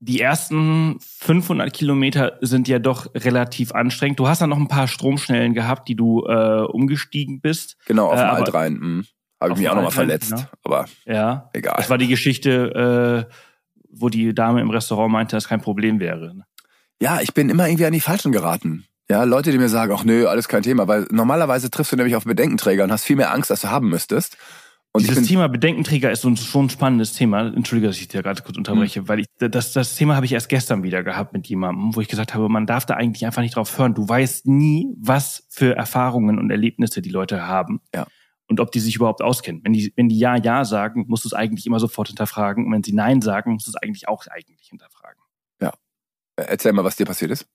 [0.00, 4.18] die ersten 500 Kilometer sind ja doch relativ anstrengend.
[4.18, 7.76] Du hast dann noch ein paar Stromschnellen gehabt, die du äh, umgestiegen bist.
[7.86, 8.72] Genau, auf Äh, dem aber- Altrhein.
[8.80, 9.06] Hm.
[9.40, 10.30] Habe ich mich auch nochmal verletzt.
[10.30, 10.42] genau.
[10.64, 11.50] Aber Ja.
[11.52, 11.74] egal.
[11.76, 13.32] Das war die Geschichte, äh,
[13.90, 16.34] wo die Dame im Restaurant meinte, dass kein Problem wäre.
[16.34, 16.44] ne?
[17.00, 18.84] Ja, ich bin immer irgendwie an die Falschen geraten.
[19.10, 22.14] Ja, Leute, die mir sagen, ach nö, alles kein Thema, weil normalerweise triffst du nämlich
[22.16, 24.36] auf Bedenkenträger und hast viel mehr Angst, als du haben müsstest.
[24.94, 27.46] Und Dieses Thema Bedenkenträger ist so ein, schon ein spannendes Thema.
[27.46, 29.08] Entschuldige, dass ich dir gerade kurz unterbreche, mhm.
[29.08, 32.08] weil ich das, das Thema habe ich erst gestern wieder gehabt mit jemandem, wo ich
[32.08, 33.94] gesagt habe, man darf da eigentlich einfach nicht drauf hören.
[33.94, 37.80] Du weißt nie, was für Erfahrungen und Erlebnisse die Leute haben.
[37.94, 38.06] Ja.
[38.48, 39.62] Und ob die sich überhaupt auskennen.
[39.64, 42.66] Wenn die, wenn die Ja, Ja sagen, musst du es eigentlich immer sofort hinterfragen.
[42.66, 45.22] Und wenn sie Nein sagen, musst du es eigentlich auch eigentlich hinterfragen.
[45.62, 45.72] Ja.
[46.36, 47.46] Erzähl mal, was dir passiert ist.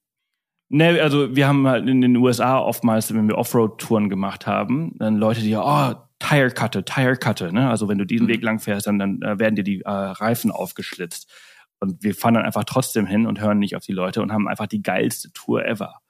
[0.69, 5.15] Ne, also wir haben halt in den USA oftmals, wenn wir Offroad-Touren gemacht haben, dann
[5.17, 7.69] Leute, die, oh, Tire Cutte, Tire Cutte, ne?
[7.69, 8.31] Also wenn du diesen mhm.
[8.31, 11.31] Weg lang fährst, dann, dann äh, werden dir die äh, Reifen aufgeschlitzt.
[11.79, 14.47] Und wir fahren dann einfach trotzdem hin und hören nicht auf die Leute und haben
[14.47, 16.01] einfach die geilste Tour ever.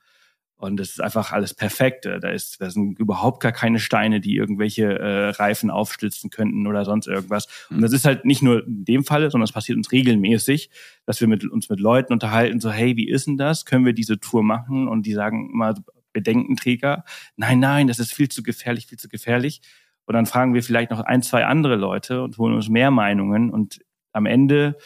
[0.59, 2.05] Und es ist einfach alles perfekt.
[2.05, 6.83] Da ist, da sind überhaupt gar keine Steine, die irgendwelche äh, Reifen aufstützen könnten oder
[6.83, 7.47] sonst irgendwas.
[7.69, 10.71] Und das ist halt nicht nur in dem Falle, sondern es passiert uns regelmäßig,
[11.05, 13.65] dass wir mit, uns mit Leuten unterhalten, so, hey, wie ist denn das?
[13.65, 14.87] Können wir diese Tour machen?
[14.87, 15.75] Und die sagen immer,
[16.11, 17.03] Bedenkenträger,
[17.35, 19.61] nein, nein, das ist viel zu gefährlich, viel zu gefährlich.
[20.07, 23.49] Und dann fragen wir vielleicht noch ein, zwei andere Leute und holen uns mehr Meinungen.
[23.49, 23.81] Und
[24.13, 24.77] am Ende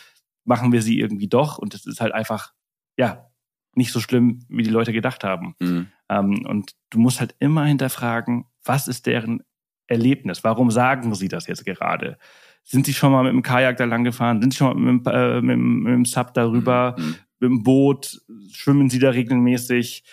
[0.45, 1.59] machen wir sie irgendwie doch.
[1.59, 2.53] Und es ist halt einfach,
[2.97, 3.29] ja,
[3.75, 5.55] nicht so schlimm, wie die Leute gedacht haben.
[5.59, 5.87] Mhm.
[6.09, 9.43] Ähm, und du musst halt immer hinterfragen, was ist deren
[9.85, 10.43] Erlebnis?
[10.43, 12.17] Warum sagen sie das jetzt gerade?
[12.63, 14.41] Sind sie schon mal mit dem Kajak da lang gefahren?
[14.41, 16.95] Sind sie schon mal mit, dem, äh, mit, dem, mit dem Sub darüber?
[16.97, 17.15] Mhm.
[17.39, 18.21] Mit dem Boot?
[18.51, 20.03] Schwimmen sie da regelmäßig?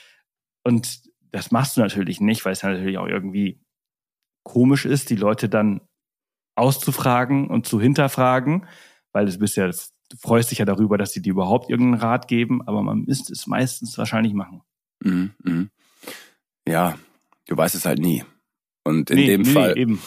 [0.64, 1.00] Und
[1.32, 3.58] das machst du natürlich nicht, weil es natürlich auch irgendwie
[4.42, 5.80] komisch ist, die Leute dann
[6.56, 8.66] auszufragen und zu hinterfragen,
[9.12, 9.70] weil du bist ja
[10.08, 13.32] du freust dich ja darüber, dass sie dir überhaupt irgendeinen Rat geben, aber man müsste
[13.32, 14.62] es meistens wahrscheinlich machen.
[15.04, 15.66] Mhm, mh.
[16.66, 16.98] Ja,
[17.46, 18.24] du weißt es halt nie.
[18.84, 20.02] Und in nee, dem nee, Fall eben.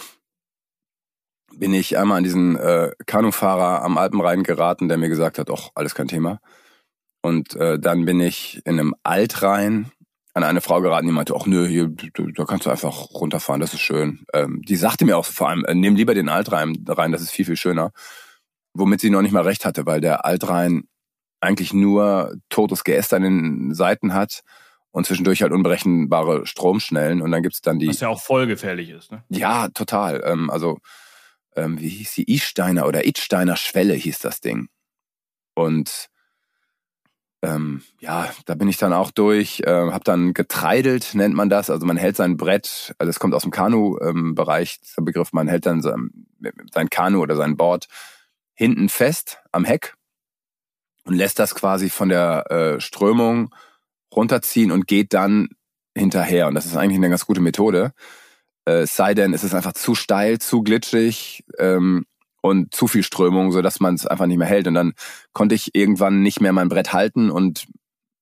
[1.55, 5.71] bin ich einmal an diesen äh, Kanufahrer am Alpenrhein geraten, der mir gesagt hat, auch
[5.75, 6.39] alles kein Thema.
[7.21, 9.91] Und äh, dann bin ich in einem Altrhein
[10.33, 13.73] an eine Frau geraten, die meinte, ach nö, hier, da kannst du einfach runterfahren, das
[13.73, 14.25] ist schön.
[14.33, 17.31] Ähm, die sagte mir auch vor allem, äh, nimm lieber den Altrhein rein, das ist
[17.31, 17.91] viel, viel schöner
[18.73, 20.83] womit sie noch nicht mal recht hatte, weil der Altrhein
[21.39, 24.41] eigentlich nur totes Geäst an den Seiten hat
[24.91, 27.87] und zwischendurch halt unberechenbare Stromschnellen und dann gibt's dann die...
[27.87, 29.23] Was ja auch voll gefährlich ist, ne?
[29.29, 30.21] Ja, total.
[30.25, 30.77] Ähm, also,
[31.55, 32.31] ähm, wie hieß die?
[32.31, 34.69] Isteiner oder Itsteiner Schwelle hieß das Ding.
[35.55, 36.07] Und
[37.41, 41.69] ähm, ja, da bin ich dann auch durch, äh, habe dann getreidelt, nennt man das.
[41.69, 45.47] Also man hält sein Brett, also es kommt aus dem Kanu-Bereich, ähm, dieser Begriff, man
[45.47, 46.27] hält dann sein,
[46.71, 47.87] sein Kanu oder sein Board
[48.53, 49.95] hinten fest am Heck
[51.03, 53.53] und lässt das quasi von der äh, Strömung
[54.13, 55.49] runterziehen und geht dann
[55.95, 56.47] hinterher.
[56.47, 57.93] Und das ist eigentlich eine ganz gute Methode.
[58.65, 62.05] Äh, sei denn, es ist einfach zu steil, zu glitschig ähm,
[62.41, 64.67] und zu viel Strömung, so dass man es einfach nicht mehr hält.
[64.67, 64.93] Und dann
[65.33, 67.67] konnte ich irgendwann nicht mehr mein Brett halten und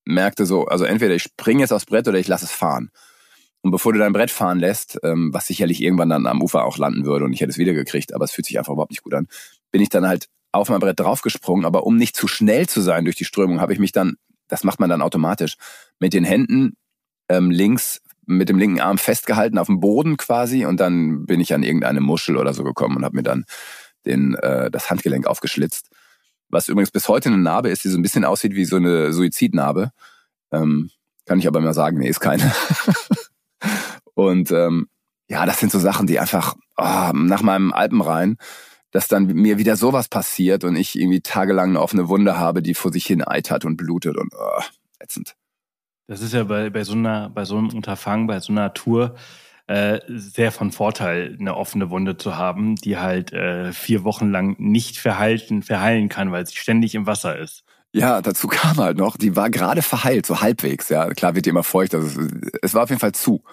[0.06, 2.92] merkte so, also entweder ich springe jetzt aufs Brett oder ich lasse es fahren.
[3.62, 6.78] Und bevor du dein Brett fahren lässt, ähm, was sicherlich irgendwann dann am Ufer auch
[6.78, 9.04] landen würde und ich hätte es wieder gekriegt, aber es fühlt sich einfach überhaupt nicht
[9.04, 9.28] gut an,
[9.72, 13.04] bin ich dann halt auf mein Brett draufgesprungen, aber um nicht zu schnell zu sein
[13.04, 14.16] durch die Strömung, habe ich mich dann,
[14.48, 15.56] das macht man dann automatisch,
[16.00, 16.78] mit den Händen
[17.30, 21.54] ähm, links mit dem linken Arm festgehalten auf dem Boden quasi und dann bin ich
[21.54, 23.46] an irgendeine Muschel oder so gekommen und habe mir dann
[24.10, 25.90] den, äh, das Handgelenk aufgeschlitzt.
[26.50, 29.14] Was übrigens bis heute eine Narbe ist, die so ein bisschen aussieht wie so eine
[29.14, 29.92] Suizidnarbe.
[30.52, 30.90] Ähm,
[31.26, 32.52] kann ich aber mal sagen, nee, ist keine.
[34.16, 34.88] und ähm,
[35.30, 38.38] ja, das sind so Sachen, die einfach oh, nach meinem Alpenrein
[38.92, 42.74] dass dann mir wieder sowas passiert und ich irgendwie tagelang eine offene Wunde habe, die
[42.74, 44.62] vor sich hin eitert und blutet und oh,
[45.00, 45.36] ätzend.
[46.08, 49.16] Das ist ja bei, bei so einer, bei so einem Unterfangen, bei so einer Tour
[49.70, 54.56] äh, sehr von Vorteil, eine offene Wunde zu haben, die halt äh, vier Wochen lang
[54.58, 57.64] nicht verhalten, verheilen kann, weil sie ständig im Wasser ist.
[57.94, 61.08] Ja, dazu kam halt noch, die war gerade verheilt, so halbwegs, ja.
[61.10, 63.44] Klar wird die immer feucht, also es, es war auf jeden Fall zu.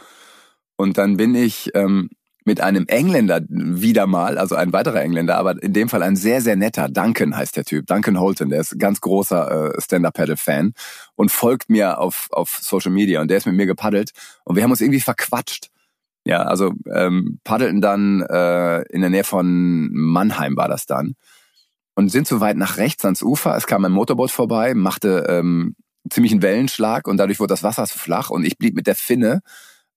[0.76, 2.08] Und dann bin ich ähm,
[2.46, 6.40] mit einem Engländer wieder mal, also ein weiterer Engländer, aber in dem Fall ein sehr,
[6.40, 6.88] sehr netter.
[6.88, 7.86] Duncan heißt der Typ.
[7.88, 10.72] Duncan Holton, der ist ganz großer äh, Stand-Up-Paddle-Fan
[11.14, 14.12] und folgt mir auf, auf Social Media und der ist mit mir gepaddelt
[14.44, 15.68] und wir haben uns irgendwie verquatscht.
[16.26, 21.14] Ja, also ähm, paddelten dann äh, in der Nähe von Mannheim war das dann
[21.94, 23.56] und sind so weit nach rechts ans Ufer.
[23.56, 25.76] Es kam ein Motorboot vorbei, machte ähm,
[26.10, 28.96] ziemlich einen Wellenschlag und dadurch wurde das Wasser zu flach und ich blieb mit der
[28.96, 29.40] Finne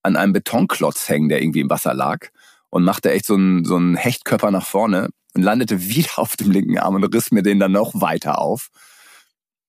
[0.03, 2.27] an einem Betonklotz hängen, der irgendwie im Wasser lag
[2.69, 6.51] und machte echt so einen, so einen Hechtkörper nach vorne und landete wieder auf dem
[6.51, 8.69] linken Arm und riss mir den dann noch weiter auf.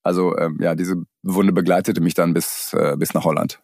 [0.02, 3.62] Also ähm, ja, diese Wunde begleitete mich dann bis, äh, bis nach Holland.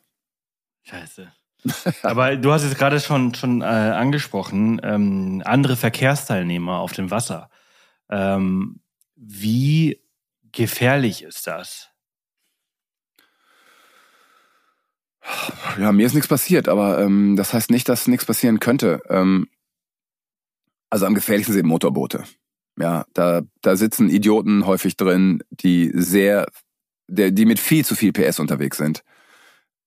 [0.85, 1.31] Scheiße.
[2.03, 7.51] Aber du hast es gerade schon, schon äh, angesprochen, ähm, andere Verkehrsteilnehmer auf dem Wasser.
[8.11, 8.81] Ähm,
[9.17, 10.01] wie
[10.53, 11.91] gefährlich ist das?
[15.79, 19.01] Ja, mir ist nichts passiert, aber ähm, das heißt nicht, dass nichts passieren könnte.
[19.09, 19.49] Ähm,
[20.91, 22.25] Also am gefährlichsten sind Motorboote.
[22.79, 26.47] Ja, da, da sitzen Idioten häufig drin, die sehr,
[27.09, 29.03] der, die mit viel zu viel PS unterwegs sind.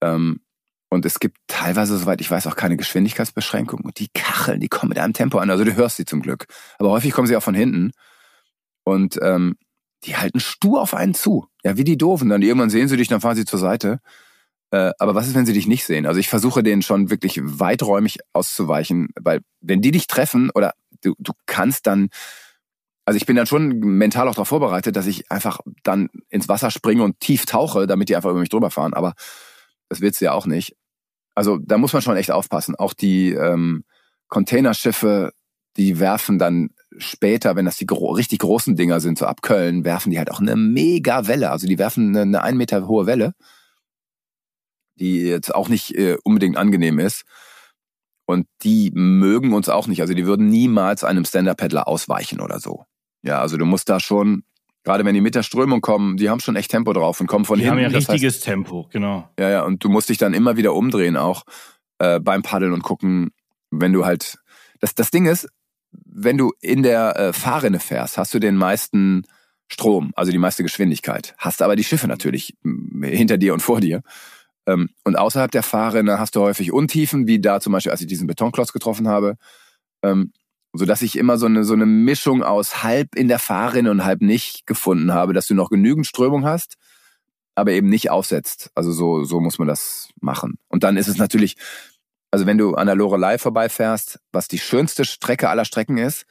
[0.02, 0.42] Ähm,
[0.90, 3.82] und es gibt teilweise, soweit ich weiß, auch keine Geschwindigkeitsbeschränkung.
[3.82, 5.50] Und die Kacheln, die kommen mit einem Tempo an.
[5.52, 6.48] Also du hörst sie zum Glück.
[6.80, 7.92] Aber häufig kommen sie auch von hinten.
[8.84, 9.56] Und ähm,
[10.06, 11.48] die halten stur auf einen zu.
[11.64, 12.30] Ja, wie die Doofen.
[12.30, 14.00] Dann irgendwann sehen sie dich, dann fahren sie zur Seite.
[14.72, 16.08] Äh, aber was ist, wenn sie dich nicht sehen?
[16.08, 20.74] Also ich versuche denen schon wirklich weiträumig auszuweichen, weil wenn die dich treffen oder
[21.04, 22.10] du, du kannst dann,
[23.06, 26.72] also ich bin dann schon mental auch darauf vorbereitet, dass ich einfach dann ins Wasser
[26.72, 28.94] springe und tief tauche, damit die einfach über mich drüber fahren.
[28.94, 29.14] Aber
[29.90, 30.76] das willst du ja auch nicht.
[31.40, 32.76] Also da muss man schon echt aufpassen.
[32.76, 33.86] Auch die ähm,
[34.28, 35.32] Containerschiffe,
[35.78, 39.86] die werfen dann später, wenn das die gro richtig großen Dinger sind, so ab Köln,
[39.86, 41.50] werfen die halt auch eine mega Welle.
[41.50, 43.36] Also die werfen eine, eine ein Meter hohe Welle,
[44.96, 47.24] die jetzt auch nicht äh, unbedingt angenehm ist.
[48.26, 50.02] Und die mögen uns auch nicht.
[50.02, 52.84] Also die würden niemals einem Stand-Up-Paddler ausweichen oder so.
[53.22, 54.44] Ja, also du musst da schon,
[54.84, 57.46] gerade wenn die mit der Strömung kommen, die haben schon echt Tempo drauf und kommen
[57.46, 57.78] von die hinten.
[57.78, 59.30] Die haben ja richtiges heißt, Tempo, genau.
[59.40, 61.44] Ja, ja, und du musst dich dann immer wieder umdrehen auch
[62.00, 63.32] äh, beim Paddeln und gucken,
[63.72, 64.38] wenn du halt.
[64.80, 65.48] Das, das Ding ist,
[65.92, 69.26] wenn du in der äh, Fahrrinne fährst, hast du den meisten
[69.68, 71.36] Strom, also die meiste Geschwindigkeit.
[71.38, 72.56] Hast aber die Schiffe natürlich
[73.02, 74.02] hinter dir und vor dir.
[74.66, 78.08] Ähm, und außerhalb der Fahrrinne hast du häufig Untiefen, wie da zum Beispiel, als ich
[78.08, 79.36] diesen Betonklotz getroffen habe.
[80.04, 80.32] Ähm,
[80.74, 84.06] so dass ich immer so eine, so eine Mischung aus halb in der Fahrrinne und
[84.06, 86.76] halb nicht gefunden habe, dass du noch genügend Strömung hast,
[87.56, 88.70] aber eben nicht aufsetzt.
[88.76, 90.58] Also so, so muss man das machen.
[90.68, 91.56] Und dann ist es natürlich,
[92.32, 96.26] also wenn du an der Lorelei vorbeifährst, was die schönste Strecke aller Strecken ist,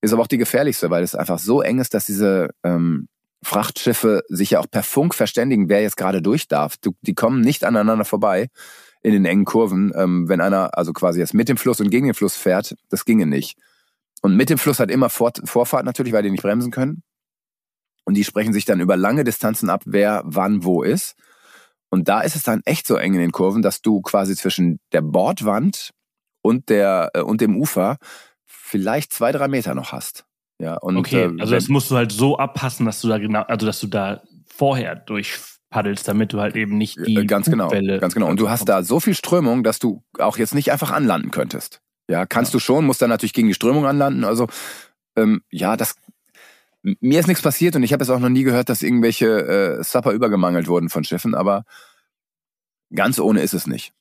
[0.00, 3.08] ist aber auch die gefährlichste, weil es einfach so eng ist, dass diese ähm,
[3.42, 6.76] Frachtschiffe sich ja auch per Funk verständigen, wer jetzt gerade durch darf.
[6.76, 8.48] Du, die kommen nicht aneinander vorbei
[9.02, 9.92] in den engen Kurven.
[9.96, 13.04] Ähm, wenn einer also quasi jetzt mit dem Fluss und gegen den Fluss fährt, das
[13.04, 13.58] ginge nicht.
[14.22, 17.02] Und mit dem Fluss hat immer Vor Vorfahrt natürlich, weil die nicht bremsen können.
[18.04, 21.14] Und die sprechen sich dann über lange Distanzen ab, wer wann wo ist.
[21.90, 24.80] Und da ist es dann echt so eng in den Kurven, dass du quasi zwischen
[24.92, 25.90] der Bordwand
[26.40, 27.98] und der äh, und dem Ufer
[28.46, 30.24] vielleicht zwei, drei Meter noch hast.
[30.58, 33.42] Ja, und, okay, äh, also das musst du halt so abpassen, dass du da genau,
[33.42, 37.68] also dass du da vorher durchpaddelst, damit du halt eben nicht die äh, ganz genau,
[37.68, 38.28] ganz genau.
[38.28, 41.82] Und du hast da so viel Strömung, dass du auch jetzt nicht einfach anlanden könntest.
[42.08, 42.56] Ja, kannst ja.
[42.56, 44.24] du schon, musst dann natürlich gegen die Strömung anlanden.
[44.24, 44.48] Also
[45.16, 45.96] ähm, ja, das
[46.82, 49.26] mir ist nichts passiert und ich habe jetzt auch noch nie gehört, dass irgendwelche
[49.78, 51.64] äh, Supper übergemangelt wurden von Schiffen, aber
[52.92, 53.92] ganz ohne ist es nicht.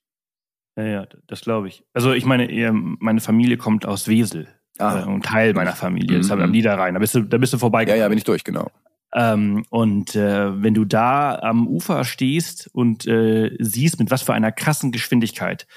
[0.75, 1.83] Ja, ja, das glaube ich.
[1.93, 4.47] Also ich meine, meine Familie kommt aus Wesel.
[4.79, 5.01] Ah.
[5.01, 6.21] Äh, ein Teil meiner Familie, mhm.
[6.21, 6.93] deshalb am Niederrhein.
[6.93, 7.85] Da bist du, da bist du vorbei.
[7.85, 8.71] Ja, ja, bin ich durch, genau.
[9.13, 14.33] Ähm, und äh, wenn du da am Ufer stehst und äh, siehst, mit was für
[14.33, 15.67] einer krassen Geschwindigkeit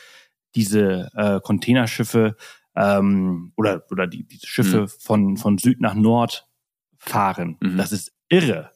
[0.55, 2.37] diese äh, Containerschiffe
[2.77, 4.89] ähm, oder, oder die, diese Schiffe mhm.
[4.89, 6.49] von, von Süd nach Nord
[6.97, 7.57] fahren.
[7.61, 7.77] Mhm.
[7.77, 8.71] Das ist irre.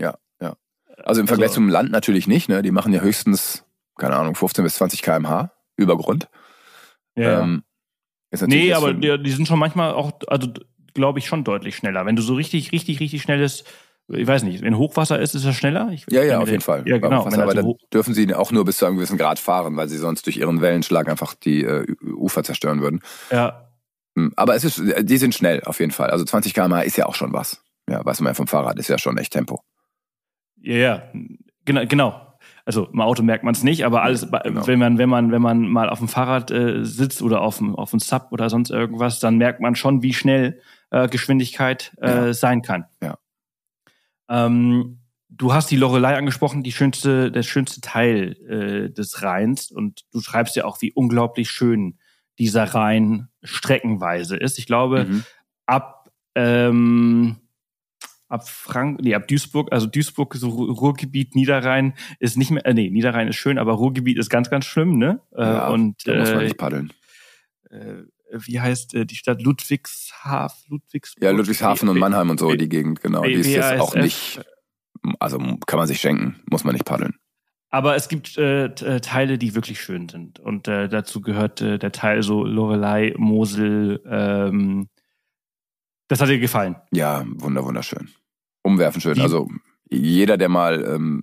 [0.00, 0.56] Ja, ja.
[1.04, 2.48] Also im Vergleich also, zum Land natürlich nicht.
[2.48, 2.62] Ne?
[2.62, 3.64] Die machen ja höchstens,
[3.96, 6.28] keine Ahnung, 15 bis 20 km/h über Grund.
[7.14, 7.42] Ja.
[7.42, 7.64] Ähm,
[8.46, 10.52] nee, aber die, die, sind schon manchmal auch, also
[10.94, 12.06] glaube ich, schon deutlich schneller.
[12.06, 13.64] Wenn du so richtig, richtig, richtig schnelles,
[14.12, 15.90] ich weiß nicht, wenn Hochwasser ist, ist das schneller?
[15.92, 16.82] Ich, ja, ja, auf jeden Fall.
[16.86, 17.20] Ja, genau.
[17.20, 19.98] Hochwasser, aber dann dürfen sie auch nur bis zu einem gewissen Grad fahren, weil sie
[19.98, 21.86] sonst durch ihren Wellenschlag einfach die äh,
[22.16, 23.00] Ufer zerstören würden.
[23.30, 23.68] Ja.
[24.16, 26.10] Hm, aber es ist, die sind schnell auf jeden Fall.
[26.10, 27.62] Also 20 km ist ja auch schon was.
[27.88, 29.62] Ja, weiß man ja vom Fahrrad, ist ja schon echt Tempo.
[30.60, 31.02] Ja, ja,
[31.64, 32.32] genau, genau.
[32.64, 34.66] Also im Auto merkt man es nicht, aber alles, genau.
[34.66, 37.74] wenn man, wenn man, wenn man mal auf dem Fahrrad äh, sitzt oder auf dem,
[37.74, 40.60] auf dem Sub oder sonst irgendwas, dann merkt man schon, wie schnell
[40.90, 42.34] äh, Geschwindigkeit äh, ja.
[42.34, 42.84] sein kann.
[43.02, 43.18] Ja.
[44.32, 50.04] Ähm, du hast die Lorelei angesprochen, die schönste, der schönste Teil äh, des Rheins und
[50.12, 51.98] du schreibst ja auch, wie unglaublich schön
[52.38, 54.58] dieser Rhein streckenweise ist.
[54.58, 55.24] Ich glaube, mhm.
[55.66, 57.36] ab ähm,
[58.32, 62.88] ab Frank, nee, ab Duisburg, also Duisburg, so Ruhrgebiet, Niederrhein ist nicht mehr, äh, nee,
[62.88, 65.20] Niederrhein ist schön, aber Ruhrgebiet ist ganz, ganz schlimm, ne?
[65.36, 66.92] Äh, ja, und, da muss man äh, nicht paddeln.
[67.68, 70.64] Äh, wie heißt äh, die Stadt Ludwigshafen?
[70.68, 71.22] Ludwigsburg?
[71.22, 73.22] Ja, Ludwigshafen und Mannheim und so, die Gegend, genau.
[73.22, 74.40] Die ist jetzt auch nicht,
[75.18, 77.14] also kann man sich schenken, muss man nicht paddeln.
[77.70, 80.38] Aber es gibt äh, äh, Teile, die wirklich schön sind.
[80.38, 84.02] Und äh, dazu gehört äh, der Teil so Lorelei, Mosel.
[84.06, 84.88] Ähm,
[86.08, 86.76] das hat dir gefallen?
[86.92, 88.10] Ja, wunder, wunderschön.
[88.62, 89.16] Umwerfen schön.
[89.16, 89.22] Wie?
[89.22, 89.48] Also
[89.88, 91.22] jeder, der mal ähm,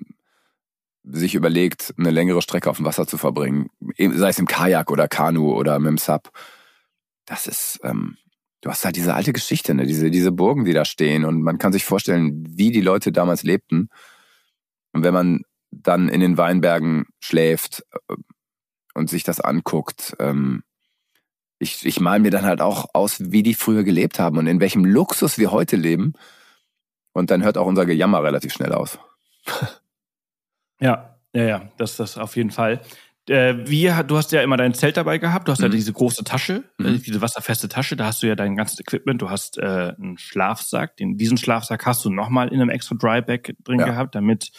[1.03, 5.07] sich überlegt, eine längere Strecke auf dem Wasser zu verbringen, sei es im Kajak oder
[5.07, 6.31] Kanu oder mit dem Sub,
[7.29, 8.17] das ist, ähm,
[8.61, 9.85] du hast halt diese alte Geschichte, ne?
[9.85, 11.23] diese, diese Burgen, die da stehen.
[11.23, 13.89] Und man kann sich vorstellen, wie die Leute damals lebten.
[14.91, 18.15] Und wenn man dann in den Weinbergen schläft äh,
[18.95, 20.63] und sich das anguckt, ähm,
[21.59, 24.59] ich, ich mal mir dann halt auch aus, wie die früher gelebt haben und in
[24.59, 26.13] welchem Luxus wir heute leben.
[27.11, 28.99] Und dann hört auch unser Gejammer relativ schnell auf.
[30.79, 32.81] ja, ja, ja, das das auf jeden Fall.
[33.29, 35.65] Äh, wie, du hast ja immer dein Zelt dabei gehabt, du hast mhm.
[35.65, 37.03] ja diese große Tasche, äh, mhm.
[37.03, 40.97] diese wasserfeste Tasche, da hast du ja dein ganzes Equipment, du hast äh, einen Schlafsack,
[40.97, 43.85] den, diesen Schlafsack hast du nochmal in einem extra Dryback drin ja.
[43.85, 44.51] gehabt, damit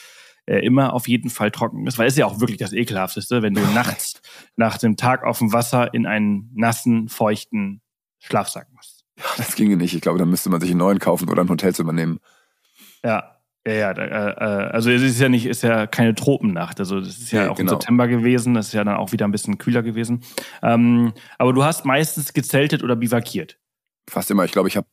[0.47, 3.43] er immer auf jeden Fall trocken ist, weil es ist ja auch wirklich das Ekelhafteste,
[3.43, 4.21] wenn du nachts
[4.57, 7.83] nach dem Tag auf dem Wasser in einen nassen, feuchten
[8.19, 9.05] Schlafsack musst.
[9.19, 9.95] Ja, das ginge nicht.
[9.95, 12.21] Ich glaube, da müsste man sich einen neuen kaufen oder ein Hotelzimmer nehmen.
[13.05, 16.81] Ja, ja, ja, äh, äh, also es ist ja nicht, ist ja keine Tropennacht.
[16.81, 17.73] Also das ist ja, ja auch genau.
[17.73, 18.55] im September gewesen.
[18.55, 20.23] Das ist ja dann auch wieder ein bisschen kühler gewesen.
[20.63, 23.59] Ähm, aber du hast meistens gezeltet oder bivakiert.
[24.09, 24.45] Fast immer.
[24.45, 24.89] Ich glaube, ich habe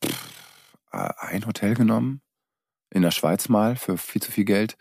[0.91, 2.22] äh, ein Hotel genommen
[2.89, 4.78] in der Schweiz mal für viel zu viel Geld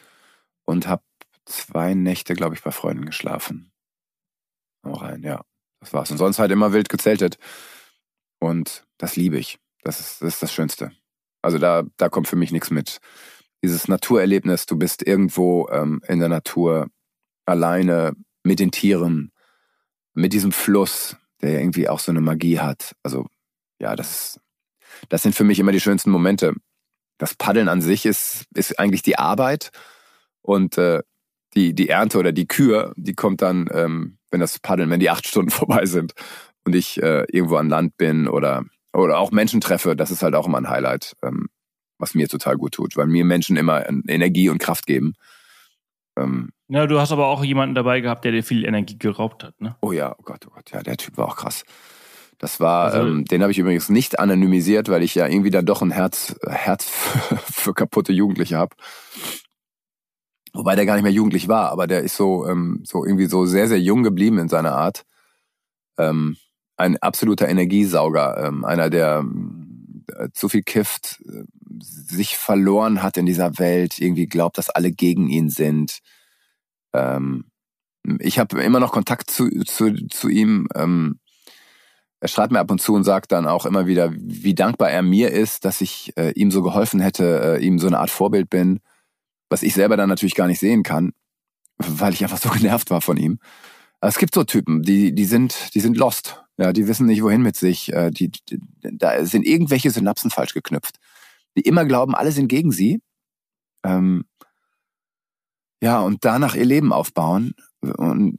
[0.64, 1.02] und habe
[1.44, 3.70] zwei Nächte, glaube ich, bei Freunden geschlafen.
[4.82, 5.44] Auch rein, ja.
[5.80, 6.10] Das war's.
[6.10, 7.38] Und sonst halt immer wild gezeltet.
[8.40, 9.58] Und das liebe ich.
[9.82, 10.92] Das ist, das ist das Schönste.
[11.42, 13.00] Also da, da kommt für mich nichts mit
[13.62, 16.88] dieses Naturerlebnis, du bist irgendwo ähm, in der Natur
[17.46, 19.32] alleine mit den Tieren,
[20.14, 22.94] mit diesem Fluss, der irgendwie auch so eine Magie hat.
[23.02, 23.26] Also
[23.78, 24.40] ja, das,
[25.08, 26.54] das sind für mich immer die schönsten Momente.
[27.18, 29.70] Das Paddeln an sich ist, ist eigentlich die Arbeit
[30.42, 31.02] und äh,
[31.54, 35.10] die, die Ernte oder die Kür, die kommt dann, ähm, wenn das Paddeln, wenn die
[35.10, 36.12] acht Stunden vorbei sind
[36.64, 40.34] und ich äh, irgendwo an Land bin oder, oder auch Menschen treffe, das ist halt
[40.34, 41.16] auch immer ein Highlight.
[41.22, 41.48] Ähm,
[41.98, 45.14] was mir total gut tut, weil mir Menschen immer Energie und Kraft geben.
[46.18, 49.60] Ähm, ja, du hast aber auch jemanden dabei gehabt, der dir viel Energie geraubt hat,
[49.60, 49.76] ne?
[49.80, 51.64] Oh ja, oh Gott, oh Gott, ja, der Typ war auch krass.
[52.38, 55.64] Das war, also, ähm, den habe ich übrigens nicht anonymisiert, weil ich ja irgendwie dann
[55.64, 58.76] doch ein Herz, Herz für, für kaputte Jugendliche habe.
[60.52, 63.46] Wobei der gar nicht mehr jugendlich war, aber der ist so, ähm, so irgendwie so
[63.46, 65.04] sehr, sehr jung geblieben in seiner Art.
[65.98, 66.36] Ähm,
[66.76, 69.24] ein absoluter Energiesauger, ähm, einer, der
[70.14, 71.44] äh, zu viel kifft, äh,
[71.80, 76.00] sich verloren hat in dieser Welt, irgendwie glaubt, dass alle gegen ihn sind.
[76.92, 77.46] Ähm,
[78.20, 80.68] ich habe immer noch Kontakt zu, zu, zu ihm.
[80.74, 81.18] Ähm,
[82.20, 85.02] er schreibt mir ab und zu und sagt dann auch immer wieder, wie dankbar er
[85.02, 88.48] mir ist, dass ich äh, ihm so geholfen hätte, äh, ihm so eine Art Vorbild
[88.48, 88.80] bin,
[89.50, 91.12] was ich selber dann natürlich gar nicht sehen kann,
[91.78, 93.38] weil ich einfach so genervt war von ihm.
[94.00, 96.42] Aber es gibt so Typen, die, die sind, die sind lost.
[96.58, 97.92] Ja, die wissen nicht, wohin mit sich.
[97.92, 100.98] Äh, die, die, da sind irgendwelche Synapsen falsch geknüpft
[101.56, 103.00] die immer glauben, alle sind gegen sie.
[103.84, 104.24] Ähm,
[105.82, 107.54] ja, und danach ihr Leben aufbauen.
[107.80, 108.38] Und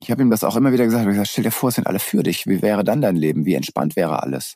[0.00, 1.04] ich habe ihm das auch immer wieder gesagt.
[1.04, 2.46] Ich gesagt, stell dir vor, es sind alle für dich.
[2.46, 3.46] Wie wäre dann dein Leben?
[3.46, 4.54] Wie entspannt wäre alles?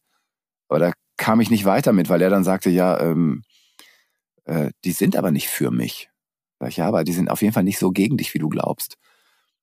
[0.69, 3.43] Aber da kam ich nicht weiter mit, weil er dann sagte, ja, ähm,
[4.45, 6.11] äh, die sind aber nicht für mich.
[6.59, 8.49] Sag ich, ja, aber die sind auf jeden Fall nicht so gegen dich, wie du
[8.49, 8.97] glaubst.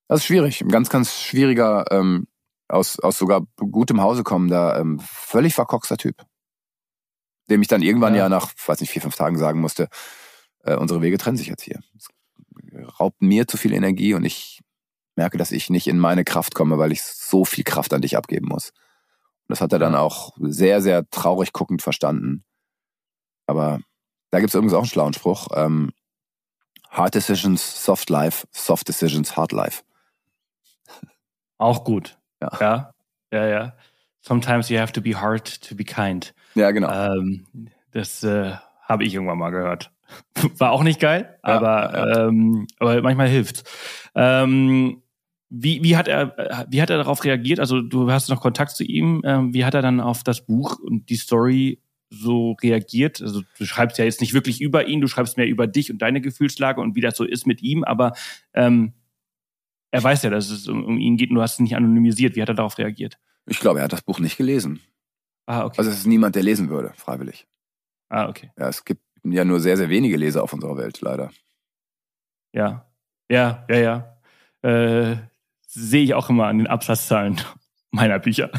[0.07, 0.61] Das ist schwierig.
[0.61, 2.27] Ein ganz, ganz schwieriger, ähm,
[2.67, 6.28] aus, aus sogar gutem Hause kommender, ähm, völlig verkorkster Typ
[7.49, 9.89] dem ich dann irgendwann ja, ja nach, weiß nicht, vier, fünf Tagen sagen musste,
[10.63, 11.79] äh, unsere Wege trennen sich jetzt hier.
[11.97, 12.07] Es
[12.99, 14.61] raubt mir zu viel Energie und ich
[15.15, 18.15] merke, dass ich nicht in meine Kraft komme, weil ich so viel Kraft an dich
[18.15, 18.69] abgeben muss.
[18.69, 22.43] Und das hat er dann auch sehr, sehr traurig guckend verstanden.
[23.47, 23.79] Aber
[24.31, 25.47] da gibt es übrigens auch einen schlauen Spruch.
[25.55, 25.91] Ähm,
[26.89, 29.83] hard Decisions, Soft Life, Soft Decisions, Hard Life.
[31.57, 32.17] Auch gut.
[32.41, 32.51] Ja.
[32.59, 32.93] Ja,
[33.31, 33.77] ja, ja.
[34.21, 36.33] Sometimes you have to be hard to be kind.
[36.55, 36.89] Ja, genau.
[36.91, 37.45] Ähm,
[37.91, 39.91] das äh, habe ich irgendwann mal gehört.
[40.57, 42.27] War auch nicht geil, ja, aber, ja.
[42.27, 43.63] Ähm, aber manchmal hilft.
[44.15, 45.03] Ähm,
[45.49, 47.59] wie, wie, hat er, wie hat er darauf reagiert?
[47.59, 49.21] Also du hast noch Kontakt zu ihm.
[49.25, 53.21] Ähm, wie hat er dann auf das Buch und die Story so reagiert?
[53.21, 56.01] Also du schreibst ja jetzt nicht wirklich über ihn, du schreibst mehr über dich und
[56.01, 58.13] deine Gefühlslage und wie das so ist mit ihm, aber
[58.53, 58.93] ähm,
[59.91, 62.35] er weiß ja, dass es um, um ihn geht und du hast es nicht anonymisiert.
[62.35, 63.17] Wie hat er darauf reagiert?
[63.49, 64.81] Ich glaube, er hat das Buch nicht gelesen.
[65.45, 65.79] Ah, okay.
[65.79, 67.47] Also es ist niemand, der lesen würde, freiwillig.
[68.09, 68.51] Ah, okay.
[68.57, 71.31] Ja, es gibt ja nur sehr, sehr wenige Leser auf unserer Welt, leider.
[72.53, 72.85] Ja,
[73.29, 74.19] ja, ja, ja.
[74.61, 75.17] Äh,
[75.71, 77.39] Sehe ich auch immer an den Absatzzahlen
[77.91, 78.49] meiner Bücher.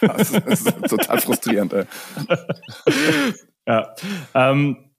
[0.00, 1.74] Ja, das ist, total frustrierend.
[1.74, 1.84] Ey.
[3.66, 3.94] ja.
[4.34, 4.90] Ähm,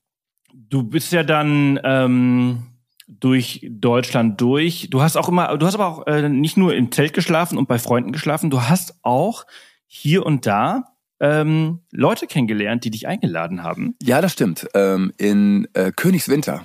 [0.54, 2.64] du bist ja dann ähm,
[3.08, 4.88] durch Deutschland durch.
[4.90, 7.68] Du hast auch immer, du hast aber auch äh, nicht nur im Zelt geschlafen und
[7.68, 8.50] bei Freunden geschlafen.
[8.50, 9.46] Du hast auch
[9.88, 13.96] hier und da ähm, Leute kennengelernt, die dich eingeladen haben.
[14.02, 14.68] Ja, das stimmt.
[14.74, 16.64] Ähm, in äh, Königswinter,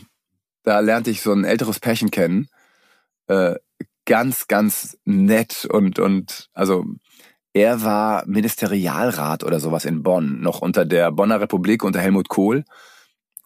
[0.64, 2.48] da lernte ich so ein älteres Pärchen kennen.
[3.26, 3.56] Äh,
[4.06, 6.84] ganz, ganz nett und, und also
[7.52, 12.64] er war Ministerialrat oder sowas in Bonn, noch unter der Bonner Republik, unter Helmut Kohl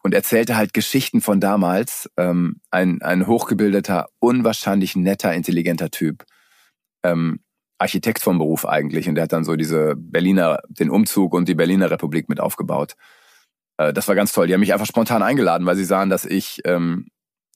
[0.05, 2.07] und erzählte halt Geschichten von damals.
[2.15, 6.25] Ähm, ein, ein hochgebildeter, unwahrscheinlich netter, intelligenter Typ.
[7.03, 7.39] Ähm,
[7.79, 11.55] Architekt vom Beruf eigentlich und der hat dann so diese Berliner, den Umzug und die
[11.55, 12.93] Berliner Republik mit aufgebaut.
[13.77, 14.45] Äh, das war ganz toll.
[14.45, 17.07] Die haben mich einfach spontan eingeladen, weil sie sahen, dass ich, ähm,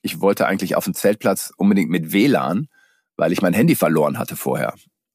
[0.02, 2.68] ich wollte eigentlich auf dem Zeltplatz unbedingt mit WLAN,
[3.16, 4.74] weil ich mein Handy verloren hatte vorher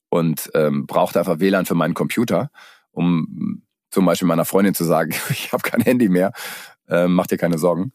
[0.08, 2.52] und ähm, brauchte einfach WLAN für meinen Computer,
[2.92, 6.32] um zum Beispiel meiner Freundin zu sagen, ich habe kein Handy mehr,
[6.88, 7.92] äh, mach dir keine Sorgen.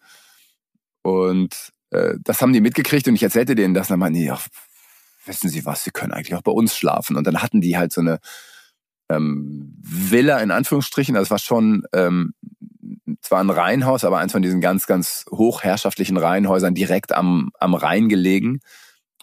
[1.02, 3.88] Und äh, das haben die mitgekriegt und ich erzählte denen das.
[3.88, 4.48] Und dann meinten die, ach,
[5.26, 7.16] wissen Sie was, Sie können eigentlich auch bei uns schlafen.
[7.16, 8.20] Und dann hatten die halt so eine
[9.10, 11.16] ähm, Villa in Anführungsstrichen.
[11.16, 12.34] Das war schon ähm,
[13.22, 18.10] zwar ein Reihenhaus, aber eins von diesen ganz, ganz hochherrschaftlichen Reihenhäusern direkt am, am Rhein
[18.10, 18.60] gelegen.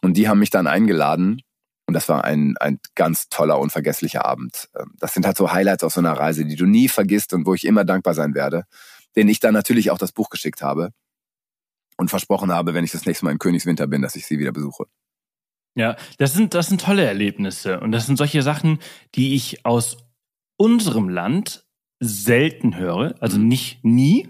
[0.03, 1.43] Und die haben mich dann eingeladen.
[1.87, 4.69] Und das war ein, ein ganz toller, unvergesslicher Abend.
[4.79, 7.47] Ähm, das sind halt so Highlights aus so einer Reise, die du nie vergisst und
[7.47, 8.65] wo ich immer dankbar sein werde.
[9.17, 10.93] Den ich dann natürlich auch das Buch geschickt habe
[11.97, 14.53] und versprochen habe, wenn ich das nächste Mal in Königswinter bin, dass ich sie wieder
[14.53, 14.87] besuche.
[15.77, 17.81] Ja, das sind, das sind tolle Erlebnisse.
[17.81, 18.79] Und das sind solche Sachen,
[19.15, 19.99] die ich aus
[20.57, 21.67] unserem Land
[22.01, 23.15] selten höre.
[23.21, 23.49] Also mhm.
[23.49, 24.29] nicht nie,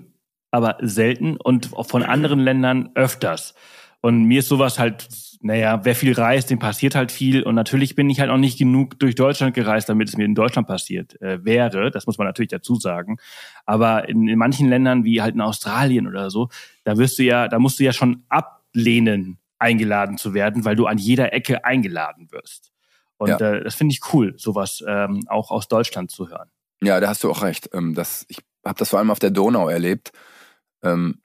[0.51, 3.55] aber selten und von anderen Ländern öfters.
[4.01, 5.09] Und mir ist sowas halt,
[5.41, 7.43] naja, wer viel reist, dem passiert halt viel.
[7.43, 10.35] Und natürlich bin ich halt auch nicht genug durch Deutschland gereist, damit es mir in
[10.35, 11.91] Deutschland passiert äh, wäre.
[11.91, 13.19] Das muss man natürlich dazu sagen.
[13.65, 16.49] Aber in, in manchen Ländern, wie halt in Australien oder so,
[16.85, 20.87] da wirst du ja, da musst du ja schon ablehnen, eingeladen zu werden, weil du
[20.87, 22.73] an jeder Ecke eingeladen wirst.
[23.17, 23.39] Und ja.
[23.39, 26.51] äh, das finde ich cool, sowas ähm, auch aus Deutschland zu hören.
[26.83, 27.71] Ja, da hast du auch recht.
[27.73, 30.13] Ähm, das, ich habe das vor allem auf der Donau erlebt.
[30.83, 31.21] Ähm,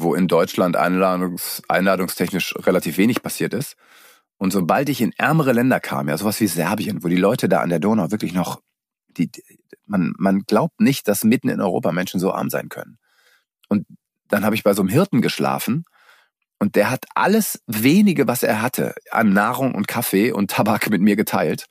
[0.00, 3.76] wo in Deutschland einladungs, einladungstechnisch relativ wenig passiert ist.
[4.36, 7.60] Und sobald ich in ärmere Länder kam, ja, sowas wie Serbien, wo die Leute da
[7.60, 8.60] an der Donau wirklich noch,
[9.08, 9.30] die,
[9.86, 12.98] man, man glaubt nicht, dass mitten in Europa Menschen so arm sein können.
[13.68, 13.86] Und
[14.28, 15.84] dann habe ich bei so einem Hirten geschlafen
[16.58, 21.00] und der hat alles wenige, was er hatte, an Nahrung und Kaffee und Tabak mit
[21.00, 21.66] mir geteilt.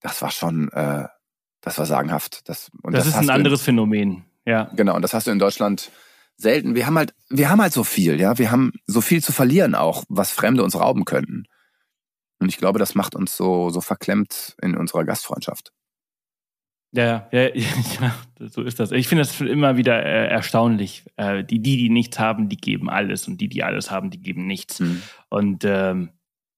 [0.00, 1.08] Das war schon, äh,
[1.60, 2.48] das war sagenhaft.
[2.48, 4.70] Das, und das, das ist ein anderes in, Phänomen, ja.
[4.76, 5.90] Genau, und das hast du in Deutschland
[6.36, 6.74] selten.
[6.74, 8.38] Wir haben halt, wir haben halt so viel, ja.
[8.38, 11.44] Wir haben so viel zu verlieren auch, was Fremde uns rauben könnten.
[12.38, 15.72] Und ich glaube, das macht uns so, so verklemmt in unserer Gastfreundschaft.
[16.92, 18.14] Ja, ja, ja,
[18.48, 18.92] so ist das.
[18.92, 21.04] Ich finde das immer wieder äh, erstaunlich.
[21.16, 24.20] Äh, die, die, die nichts haben, die geben alles und die, die alles haben, die
[24.20, 24.78] geben nichts.
[24.78, 25.02] Mhm.
[25.28, 26.10] Und ähm,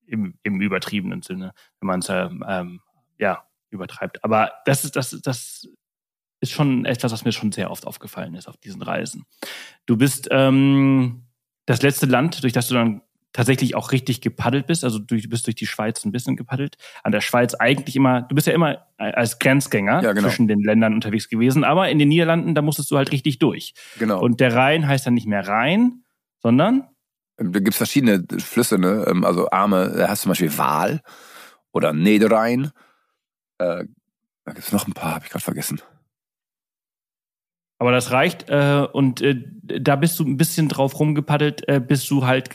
[0.07, 2.81] im, im übertriebenen Sinne, wenn man es ähm,
[3.19, 4.23] ja übertreibt.
[4.25, 5.69] Aber das ist das, das
[6.49, 9.25] ist schon etwas, was mir schon sehr oft aufgefallen ist auf diesen Reisen.
[9.87, 11.27] Du bist ähm,
[11.67, 14.83] das letzte Land, durch das du dann tatsächlich auch richtig gepaddelt bist.
[14.83, 16.77] Also du bist durch die Schweiz ein bisschen gepaddelt.
[17.03, 20.29] An der Schweiz eigentlich immer, du bist ja immer als Grenzgänger ja, genau.
[20.29, 23.75] zwischen den Ländern unterwegs gewesen, aber in den Niederlanden, da musstest du halt richtig durch.
[23.99, 24.21] Genau.
[24.21, 26.03] Und der Rhein heißt dann nicht mehr Rhein,
[26.39, 26.89] sondern?
[27.37, 29.05] Da gibt's verschiedene Flüsse, ne?
[29.07, 31.03] Ähm, also Arme, da hast du zum Beispiel Waal
[31.73, 32.71] oder Niederrhein.
[33.59, 33.85] Äh,
[34.47, 35.83] da gibt's noch ein paar, habe ich gerade vergessen.
[37.79, 42.07] Aber das reicht äh, und äh, da bist du ein bisschen drauf rumgepaddelt, äh, bis
[42.07, 42.51] du halt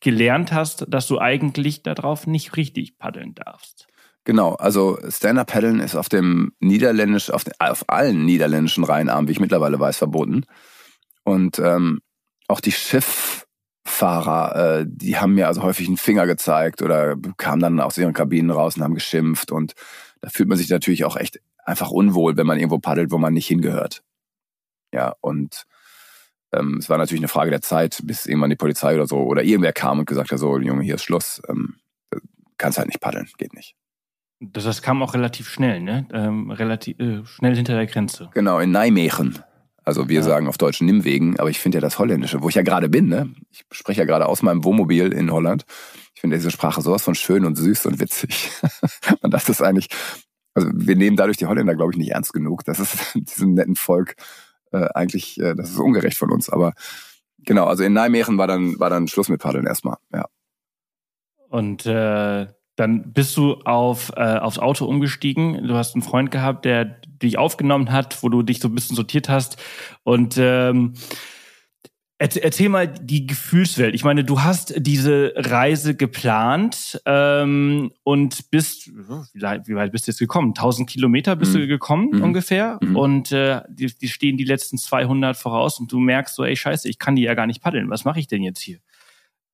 [0.00, 3.86] gelernt hast, dass du eigentlich darauf nicht richtig paddeln darfst.
[4.24, 9.40] Genau, also Stand-Up-Paddeln ist auf dem Niederländisch, auf, den, auf allen niederländischen Rheinarmen, wie ich
[9.40, 10.44] mittlerweile weiß, verboten.
[11.24, 12.00] Und ähm,
[12.48, 17.80] auch die Schifffahrer, äh, die haben mir also häufig einen Finger gezeigt oder kamen dann
[17.80, 19.52] aus ihren Kabinen raus und haben geschimpft.
[19.52, 19.74] Und
[20.22, 23.34] da fühlt man sich natürlich auch echt einfach unwohl, wenn man irgendwo paddelt, wo man
[23.34, 24.02] nicht hingehört.
[24.94, 25.64] Ja, und
[26.52, 29.42] ähm, es war natürlich eine Frage der Zeit, bis irgendwann die Polizei oder so oder
[29.42, 31.42] irgendwer kam und gesagt hat, so, Junge, hier ist Schluss.
[31.48, 31.76] Ähm,
[32.58, 33.74] kannst halt nicht paddeln, geht nicht.
[34.38, 36.06] Das, das kam auch relativ schnell, ne?
[36.12, 38.30] Ähm, relativ äh, schnell hinter der Grenze.
[38.34, 39.40] Genau, in Nijmegen.
[39.84, 40.22] Also wir ja.
[40.22, 43.08] sagen auf Deutsch Nimwegen, aber ich finde ja das Holländische, wo ich ja gerade bin,
[43.08, 43.34] ne?
[43.50, 45.64] Ich spreche ja gerade aus meinem Wohnmobil in Holland.
[46.14, 48.50] Ich finde diese Sprache sowas von schön und süß und witzig.
[49.22, 49.88] und das ist eigentlich,
[50.54, 52.64] also wir nehmen dadurch die Holländer, glaube ich, nicht ernst genug.
[52.64, 54.14] Das ist diesem netten Volk
[54.74, 56.50] äh, eigentlich, äh, das ist ungerecht von uns.
[56.50, 56.74] Aber
[57.38, 60.26] genau, also in Nijmegen war dann, war dann Schluss mit Paddeln erstmal, ja.
[61.48, 62.46] Und äh,
[62.76, 65.68] dann bist du auf, äh, aufs Auto umgestiegen.
[65.68, 68.96] Du hast einen Freund gehabt, der dich aufgenommen hat, wo du dich so ein bisschen
[68.96, 69.56] sortiert hast.
[70.02, 70.94] Und ähm,
[72.24, 73.94] Erzähl mal die Gefühlswelt.
[73.94, 80.20] Ich meine, du hast diese Reise geplant ähm, und bist, wie weit bist du jetzt
[80.20, 80.50] gekommen?
[80.50, 81.58] 1000 Kilometer bist mhm.
[81.58, 82.22] du gekommen mhm.
[82.22, 82.96] ungefähr mhm.
[82.96, 86.88] und äh, die, die stehen die letzten 200 voraus und du merkst so, ey Scheiße,
[86.88, 87.90] ich kann die ja gar nicht paddeln.
[87.90, 88.78] Was mache ich denn jetzt hier?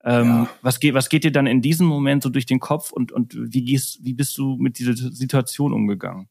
[0.05, 0.49] Ähm, ja.
[0.63, 3.35] was, geht, was geht dir dann in diesem Moment so durch den Kopf und, und
[3.37, 6.29] wie, gehst, wie bist du mit dieser Situation umgegangen?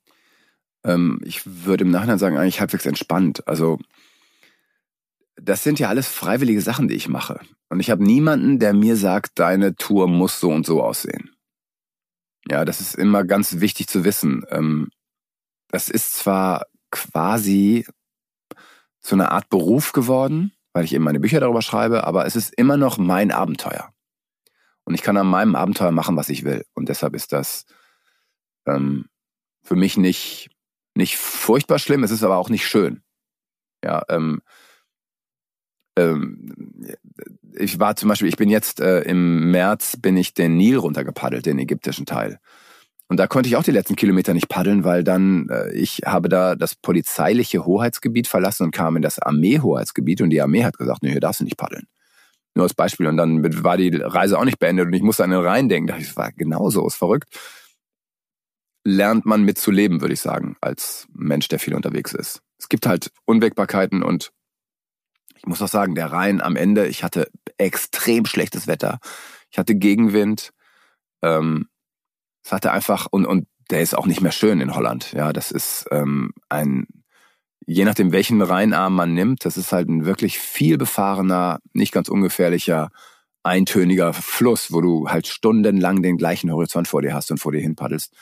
[0.86, 3.46] Ähm, ich würde im Nachhinein sagen, eigentlich halbwegs entspannt.
[3.48, 3.78] Also
[5.42, 7.40] das sind ja alles freiwillige Sachen, die ich mache.
[7.70, 11.36] Und ich habe niemanden, der mir sagt, deine Tour muss so und so aussehen.
[12.50, 14.44] Ja, das ist immer ganz wichtig zu wissen.
[14.50, 14.90] Ähm,
[15.68, 17.86] das ist zwar quasi
[19.00, 22.54] zu einer Art Beruf geworden, weil ich eben meine Bücher darüber schreibe, aber es ist
[22.56, 23.94] immer noch mein Abenteuer.
[24.84, 26.66] Und ich kann an meinem Abenteuer machen, was ich will.
[26.74, 27.66] Und deshalb ist das
[28.66, 29.06] ähm,
[29.62, 30.50] für mich nicht,
[30.96, 33.04] nicht furchtbar schlimm, es ist aber auch nicht schön.
[33.84, 34.42] Ja, ähm,
[36.00, 36.54] ähm,
[37.54, 41.46] ich war zum Beispiel, ich bin jetzt äh, im März bin ich den Nil runtergepaddelt,
[41.46, 42.40] den ägyptischen Teil.
[43.08, 46.30] Und da konnte ich auch die letzten Kilometer nicht paddeln, weil dann äh, ich habe
[46.30, 51.02] da das polizeiliche Hoheitsgebiet verlassen und kam in das Armeehoheitsgebiet und die Armee hat gesagt,
[51.02, 51.88] nee, hier darfst du nicht paddeln.
[52.54, 53.08] Nur als Beispiel.
[53.08, 55.88] Und dann war die Reise auch nicht beendet und ich musste an den Rhein denken.
[55.88, 57.30] Da ich, das war genauso, ist verrückt.
[58.84, 62.42] Lernt man mit zu leben, würde ich sagen, als Mensch, der viel unterwegs ist.
[62.60, 64.32] Es gibt halt Unwägbarkeiten und
[65.40, 69.00] ich muss auch sagen, der Rhein am Ende, ich hatte extrem schlechtes Wetter.
[69.50, 70.52] Ich hatte Gegenwind.
[71.22, 71.70] Ähm,
[72.44, 75.14] es hatte einfach, und, und der ist auch nicht mehr schön in Holland.
[75.14, 76.88] Ja, das ist ähm, ein,
[77.66, 82.10] je nachdem, welchen Rheinarm man nimmt, das ist halt ein wirklich viel befahrener, nicht ganz
[82.10, 82.90] ungefährlicher,
[83.44, 87.62] eintöniger Fluss, wo du halt stundenlang den gleichen Horizont vor dir hast und vor dir
[87.62, 88.14] hin paddelst.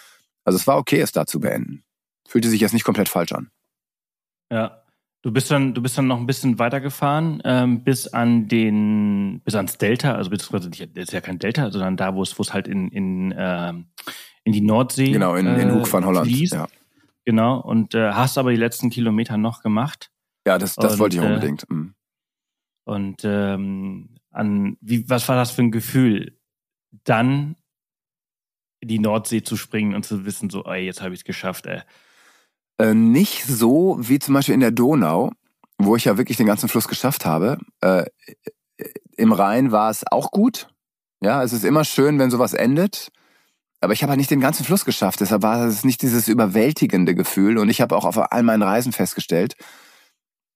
[0.43, 1.83] Also es war okay, es da zu beenden.
[2.27, 3.49] Fühlte sich jetzt nicht komplett falsch an.
[4.51, 4.83] Ja.
[5.23, 9.55] Du bist dann, du bist dann noch ein bisschen weitergefahren ähm, bis an den, bis
[9.55, 12.53] ans Delta, also beziehungsweise das ist ja kein Delta, sondern da, wo es, wo es
[12.53, 13.73] halt in in äh,
[14.43, 15.11] in die Nordsee.
[15.11, 16.27] Genau in, in Hoek van Holland.
[16.27, 16.53] Fließt.
[16.53, 16.67] Ja.
[17.25, 20.11] Genau und äh, hast aber die letzten Kilometer noch gemacht.
[20.47, 21.63] Ja, das, das und, wollte ich äh, unbedingt.
[21.63, 21.91] Äh,
[22.85, 26.37] Und ähm, an wie was war das für ein Gefühl,
[27.03, 27.55] dann
[28.79, 31.65] in die Nordsee zu springen und zu wissen, so, ey, jetzt habe ich es geschafft,
[31.65, 31.81] ey.
[32.79, 35.31] Äh, nicht so wie zum Beispiel in der Donau,
[35.77, 37.57] wo ich ja wirklich den ganzen Fluss geschafft habe.
[37.81, 38.05] Äh,
[39.15, 40.69] Im Rhein war es auch gut.
[41.21, 43.09] Ja, es ist immer schön, wenn sowas endet.
[43.79, 45.21] Aber ich habe halt nicht den ganzen Fluss geschafft.
[45.21, 47.57] Deshalb war es nicht dieses überwältigende Gefühl.
[47.57, 49.55] Und ich habe auch auf all meinen Reisen festgestellt,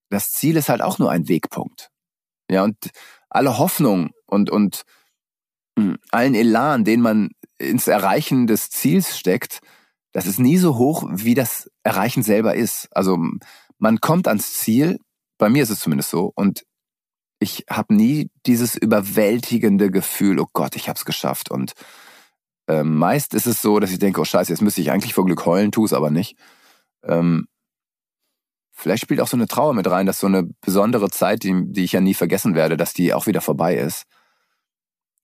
[0.09, 1.89] das Ziel ist halt auch nur ein Wegpunkt.
[2.49, 2.77] Ja, und
[3.29, 4.83] alle Hoffnung und, und
[5.77, 9.61] hm, allen Elan, den man ins Erreichen des Ziels steckt,
[10.11, 12.87] das ist nie so hoch, wie das Erreichen selber ist.
[12.91, 13.17] Also
[13.77, 14.99] man kommt ans Ziel,
[15.37, 16.63] bei mir ist es zumindest so, und
[17.39, 21.49] ich habe nie dieses überwältigende Gefühl, oh Gott, ich habe es geschafft.
[21.49, 21.73] Und
[22.67, 25.25] äh, meist ist es so, dass ich denke, oh Scheiße, jetzt müsste ich eigentlich vor
[25.25, 26.37] Glück heulen, tu es aber nicht.
[27.03, 27.47] Ähm,
[28.71, 31.83] vielleicht spielt auch so eine Trauer mit rein, dass so eine besondere Zeit, die, die
[31.83, 34.05] ich ja nie vergessen werde, dass die auch wieder vorbei ist.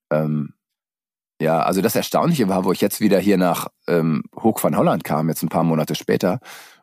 [0.09, 0.53] Ähm,
[1.39, 5.03] ja, also das Erstaunliche war, wo ich jetzt wieder hier nach ähm, Hoek van Holland
[5.03, 6.39] kam, jetzt ein paar Monate später,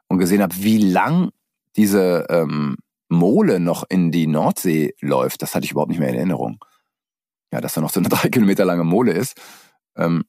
[0.06, 1.30] und gesehen habe, wie lang
[1.76, 2.76] diese ähm,
[3.08, 5.42] Mole noch in die Nordsee läuft.
[5.42, 6.64] Das hatte ich überhaupt nicht mehr in Erinnerung.
[7.52, 9.40] Ja, dass da noch so eine drei Kilometer lange Mole ist.
[9.96, 10.24] Ähm,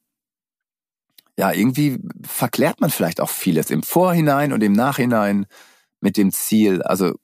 [1.38, 5.46] ja, irgendwie verklärt man vielleicht auch vieles im Vorhinein und im Nachhinein
[6.00, 6.82] mit dem Ziel.
[6.82, 7.14] Also,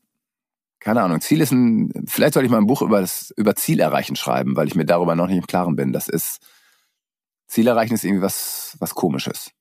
[0.80, 3.80] keine Ahnung, Ziel ist ein, vielleicht soll ich mal ein Buch über das, über Ziel
[3.80, 5.92] erreichen schreiben, weil ich mir darüber noch nicht im Klaren bin.
[5.92, 6.40] Das ist,
[7.52, 9.52] Ziel erreichen ist irgendwie was, was Komisches.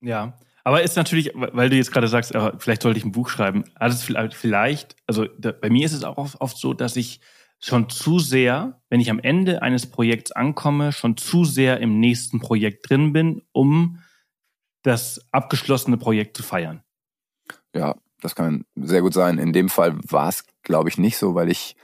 [0.00, 0.38] Ja.
[0.64, 3.64] Aber ist natürlich, weil du jetzt gerade sagst, vielleicht sollte ich ein Buch schreiben.
[3.74, 7.20] Alles vielleicht, also bei mir ist es auch oft so, dass ich
[7.60, 12.40] schon zu sehr, wenn ich am Ende eines Projekts ankomme, schon zu sehr im nächsten
[12.40, 14.02] Projekt drin bin, um
[14.82, 16.82] das abgeschlossene Projekt zu feiern.
[17.74, 19.38] Ja, das kann sehr gut sein.
[19.38, 21.76] In dem Fall war es, glaube ich, nicht so, weil ich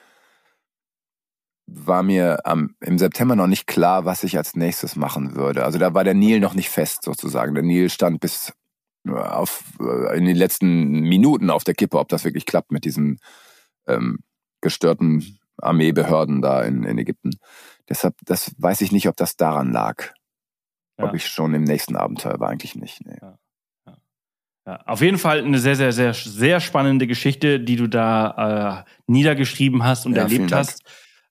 [1.75, 5.65] war mir am, im September noch nicht klar, was ich als nächstes machen würde.
[5.65, 7.55] Also da war der Nil noch nicht fest sozusagen.
[7.55, 8.53] Der Nil stand bis
[9.07, 12.85] äh, auf, äh, in den letzten Minuten auf der Kippe, ob das wirklich klappt mit
[12.85, 13.19] diesen
[13.87, 14.21] ähm,
[14.61, 17.31] gestörten Armeebehörden da in, in Ägypten.
[17.89, 20.13] Deshalb, das weiß ich nicht, ob das daran lag.
[20.99, 21.07] Ja.
[21.07, 23.05] Ob ich schon im nächsten Abenteuer war, eigentlich nicht.
[23.05, 23.17] Nee.
[23.21, 23.39] Ja.
[24.65, 28.91] Ja, auf jeden Fall eine sehr, sehr, sehr, sehr spannende Geschichte, die du da äh,
[29.09, 30.85] niedergeschrieben hast und ja, erlebt hast.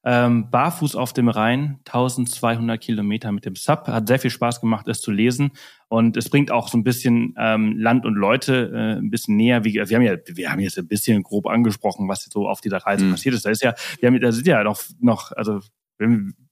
[0.04, 3.86] Ähm, barfuß auf dem Rhein, 1200 Kilometer mit dem Sub.
[3.86, 5.52] Hat sehr viel Spaß gemacht, es zu lesen.
[5.88, 9.64] Und es bringt auch so ein bisschen ähm, Land und Leute äh, ein bisschen näher.
[9.64, 12.78] Wie, wir haben ja, wir haben jetzt ein bisschen grob angesprochen, was so auf dieser
[12.78, 13.12] Reise mhm.
[13.12, 13.44] passiert ist.
[13.44, 15.60] Da ist ja, wir haben, da sind ja noch, noch, also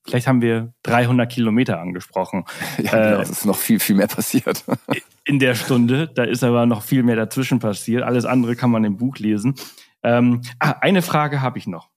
[0.07, 2.45] vielleicht haben wir 300 Kilometer angesprochen.
[2.83, 4.65] Ja, genau, äh, es ist noch viel, viel mehr passiert.
[5.25, 8.05] in der Stunde, da ist aber noch viel mehr dazwischen passiert.
[8.05, 9.55] Alles andere kann man im Buch lesen.
[10.03, 11.90] Ähm, ah, eine Frage habe ich noch.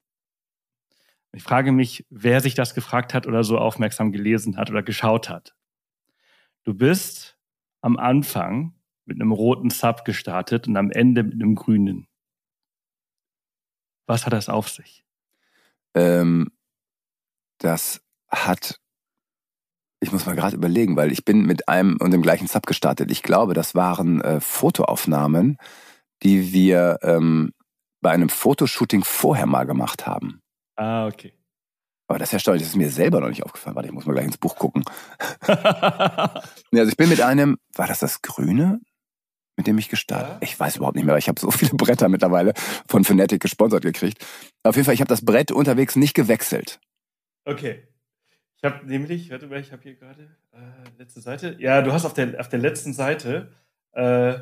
[1.35, 5.29] Ich frage mich, wer sich das gefragt hat oder so aufmerksam gelesen hat oder geschaut
[5.29, 5.55] hat.
[6.63, 7.37] Du bist
[7.81, 12.07] am Anfang mit einem roten Sub gestartet und am Ende mit einem grünen.
[14.05, 15.03] Was hat das auf sich?
[15.95, 16.51] Ähm,
[17.57, 18.79] das hat
[20.01, 23.09] Ich muss mal gerade überlegen, weil ich bin mit einem und dem gleichen Sub gestartet.
[23.09, 25.57] Ich glaube, das waren äh, Fotoaufnahmen,
[26.21, 27.53] die wir ähm,
[28.01, 30.42] bei einem Fotoshooting vorher mal gemacht haben.
[30.75, 31.33] Ah, okay.
[32.07, 33.75] Aber das ist erstaunlich, das ist mir selber noch nicht aufgefallen.
[33.75, 34.83] Warte, ich muss mal gleich ins Buch gucken.
[35.47, 38.81] nee, also ich bin mit einem, war das das Grüne?
[39.55, 40.37] mit dem ich gestartet ja.
[40.41, 42.53] Ich weiß überhaupt nicht mehr, weil ich habe so viele Bretter mittlerweile
[42.87, 44.25] von Fnatic gesponsert gekriegt.
[44.63, 46.79] Auf jeden Fall, ich habe das Brett unterwegs nicht gewechselt.
[47.45, 47.87] Okay.
[48.57, 50.57] Ich habe nämlich, warte mal, ich habe hier gerade äh,
[50.97, 51.57] letzte Seite.
[51.59, 53.51] Ja, du hast auf der, auf der letzten Seite
[53.91, 54.35] äh,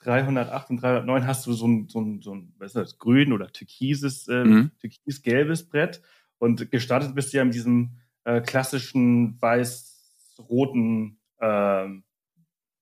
[0.00, 3.32] 308 und 309 hast du so ein, so ein, so ein was ist das, grün
[3.32, 4.70] oder türkises, äh, mhm.
[4.80, 6.02] türkis-gelbes Brett.
[6.38, 11.88] Und gestartet bist du ja in diesem äh, klassischen weiß-roten äh,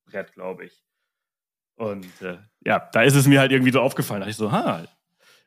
[0.05, 0.85] Brett, glaube ich.
[1.77, 4.21] Und äh, ja, da ist es mir halt irgendwie so aufgefallen.
[4.21, 4.85] Da dachte ich so, ha,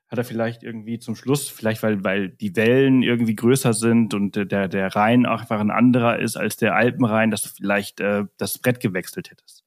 [0.09, 4.35] hat er vielleicht irgendwie zum Schluss, vielleicht weil, weil die Wellen irgendwie größer sind und
[4.35, 8.25] der, der Rhein auch einfach ein anderer ist als der Alpenrhein, dass du vielleicht äh,
[8.37, 9.63] das Brett gewechselt hättest.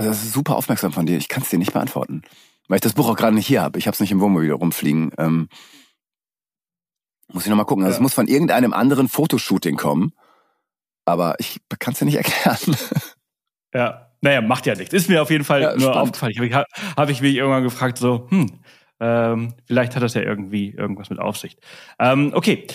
[0.00, 1.18] Also das ist super aufmerksam von dir.
[1.18, 2.22] Ich kann es dir nicht beantworten.
[2.68, 3.78] Weil ich das Buch auch gerade nicht hier habe.
[3.78, 5.12] Ich habe es nicht im Wohnmobil rumfliegen.
[5.18, 5.48] Ähm,
[7.32, 7.84] muss ich nochmal gucken.
[7.84, 7.98] Also ja.
[7.98, 10.12] es muss von irgendeinem anderen Fotoshooting kommen.
[11.04, 12.76] Aber ich kann es dir nicht erklären.
[13.74, 14.94] Ja, naja, macht ja nichts.
[14.94, 16.32] Ist mir auf jeden Fall ja, nur aufgefallen.
[16.32, 16.66] Ich habe
[16.96, 18.60] hab ich mich irgendwann gefragt, so, hm,
[19.00, 21.58] ähm, vielleicht hat das ja irgendwie irgendwas mit Aufsicht.
[21.98, 22.66] Ähm, okay.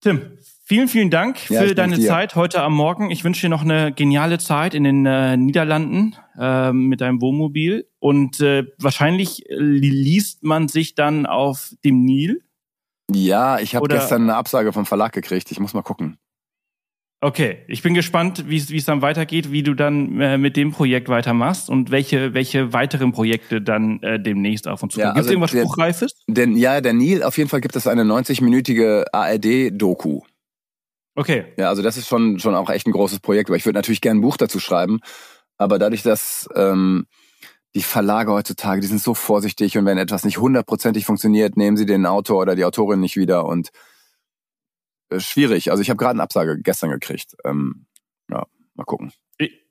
[0.00, 3.10] Tim, vielen, vielen Dank ja, für deine Zeit heute am Morgen.
[3.10, 7.88] Ich wünsche dir noch eine geniale Zeit in den äh, Niederlanden äh, mit deinem Wohnmobil.
[7.98, 12.42] Und äh, wahrscheinlich liest man sich dann auf dem Nil.
[13.10, 15.50] Ja, ich habe gestern eine Absage vom Verlag gekriegt.
[15.50, 16.18] Ich muss mal gucken.
[17.24, 21.08] Okay, ich bin gespannt, wie es dann weitergeht, wie du dann äh, mit dem Projekt
[21.08, 25.10] weitermachst und welche, welche weiteren Projekte dann äh, demnächst auf uns zukommen.
[25.10, 26.14] Ja, gibt es also irgendwas der, Spruchreifes?
[26.26, 30.22] Denn, ja, der Nil, auf jeden Fall gibt es eine 90-minütige ARD-Doku.
[31.14, 31.52] Okay.
[31.56, 34.00] Ja, also das ist schon, schon auch echt ein großes Projekt, aber ich würde natürlich
[34.00, 35.00] gerne ein Buch dazu schreiben,
[35.58, 37.06] aber dadurch, dass ähm,
[37.74, 41.86] die Verlage heutzutage, die sind so vorsichtig und wenn etwas nicht hundertprozentig funktioniert, nehmen sie
[41.86, 43.70] den Autor oder die Autorin nicht wieder und
[45.10, 45.70] äh, schwierig.
[45.70, 47.34] Also ich habe gerade eine Absage gestern gekriegt.
[47.44, 47.86] Ähm,
[48.30, 49.12] ja, mal gucken.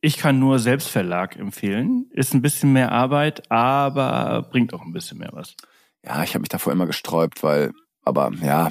[0.01, 2.09] Ich kann nur Selbstverlag empfehlen.
[2.11, 5.55] Ist ein bisschen mehr Arbeit, aber bringt auch ein bisschen mehr was.
[6.03, 7.71] Ja, ich habe mich davor immer gesträubt, weil,
[8.03, 8.69] aber ja,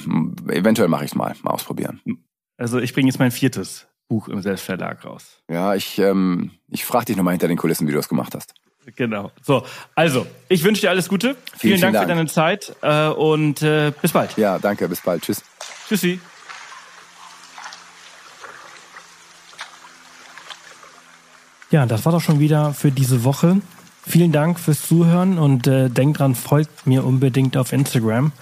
[0.48, 2.00] eventuell mache ich es mal, mal ausprobieren.
[2.60, 5.38] Also ich bringe jetzt mein viertes Buch im Selbstverlag raus.
[5.48, 8.52] Ja, ich, ähm, ich frage dich nochmal hinter den Kulissen, wie du das gemacht hast.
[8.96, 9.32] Genau.
[9.40, 9.64] So,
[9.94, 11.36] also, ich wünsche dir alles Gute.
[11.56, 14.36] Vielen, vielen, Dank, Dank, für deine Zeit äh, und äh, bis bald.
[14.36, 15.22] Ja, danke, bis bald.
[15.22, 15.42] Tschüss.
[15.88, 16.20] Tschüssi.
[21.70, 23.62] Ja, das war doch schon wieder für diese Woche.
[24.06, 28.32] Vielen Dank fürs Zuhören und äh, denkt dran, folgt mir unbedingt auf Instagram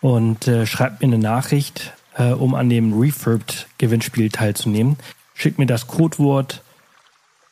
[0.00, 4.96] und äh, schreibt mir eine Nachricht, äh, um an dem Refurbed Gewinnspiel teilzunehmen.
[5.34, 6.62] Schickt mir das Codewort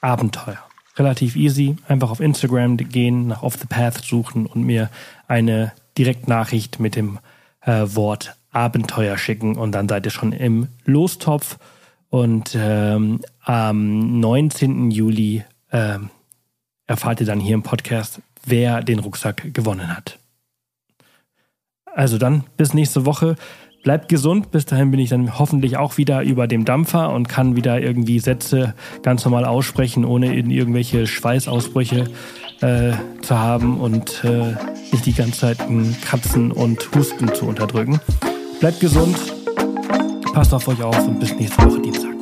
[0.00, 0.58] Abenteuer.
[0.96, 1.76] Relativ easy.
[1.88, 4.90] Einfach auf Instagram gehen, nach Off the Path suchen und mir
[5.26, 7.18] eine Direktnachricht mit dem
[7.62, 11.58] äh, Wort Abenteuer schicken und dann seid ihr schon im Lostopf
[12.08, 14.92] und ähm, am 19.
[14.92, 15.42] Juli
[15.72, 16.10] ähm,
[16.86, 20.20] erfahrt ihr dann hier im Podcast, wer den Rucksack gewonnen hat.
[21.92, 23.36] Also dann bis nächste Woche.
[23.84, 24.50] Bleibt gesund.
[24.50, 28.18] Bis dahin bin ich dann hoffentlich auch wieder über dem Dampfer und kann wieder irgendwie
[28.18, 32.06] Sätze ganz normal aussprechen, ohne in irgendwelche Schweißausbrüche
[32.62, 34.54] äh, zu haben und äh,
[34.90, 35.58] nicht die ganze Zeit
[36.02, 38.00] Kratzen und Husten zu unterdrücken.
[38.58, 39.16] Bleibt gesund.
[40.32, 42.13] Passt auf euch auf und bis nächste Woche Dienstag.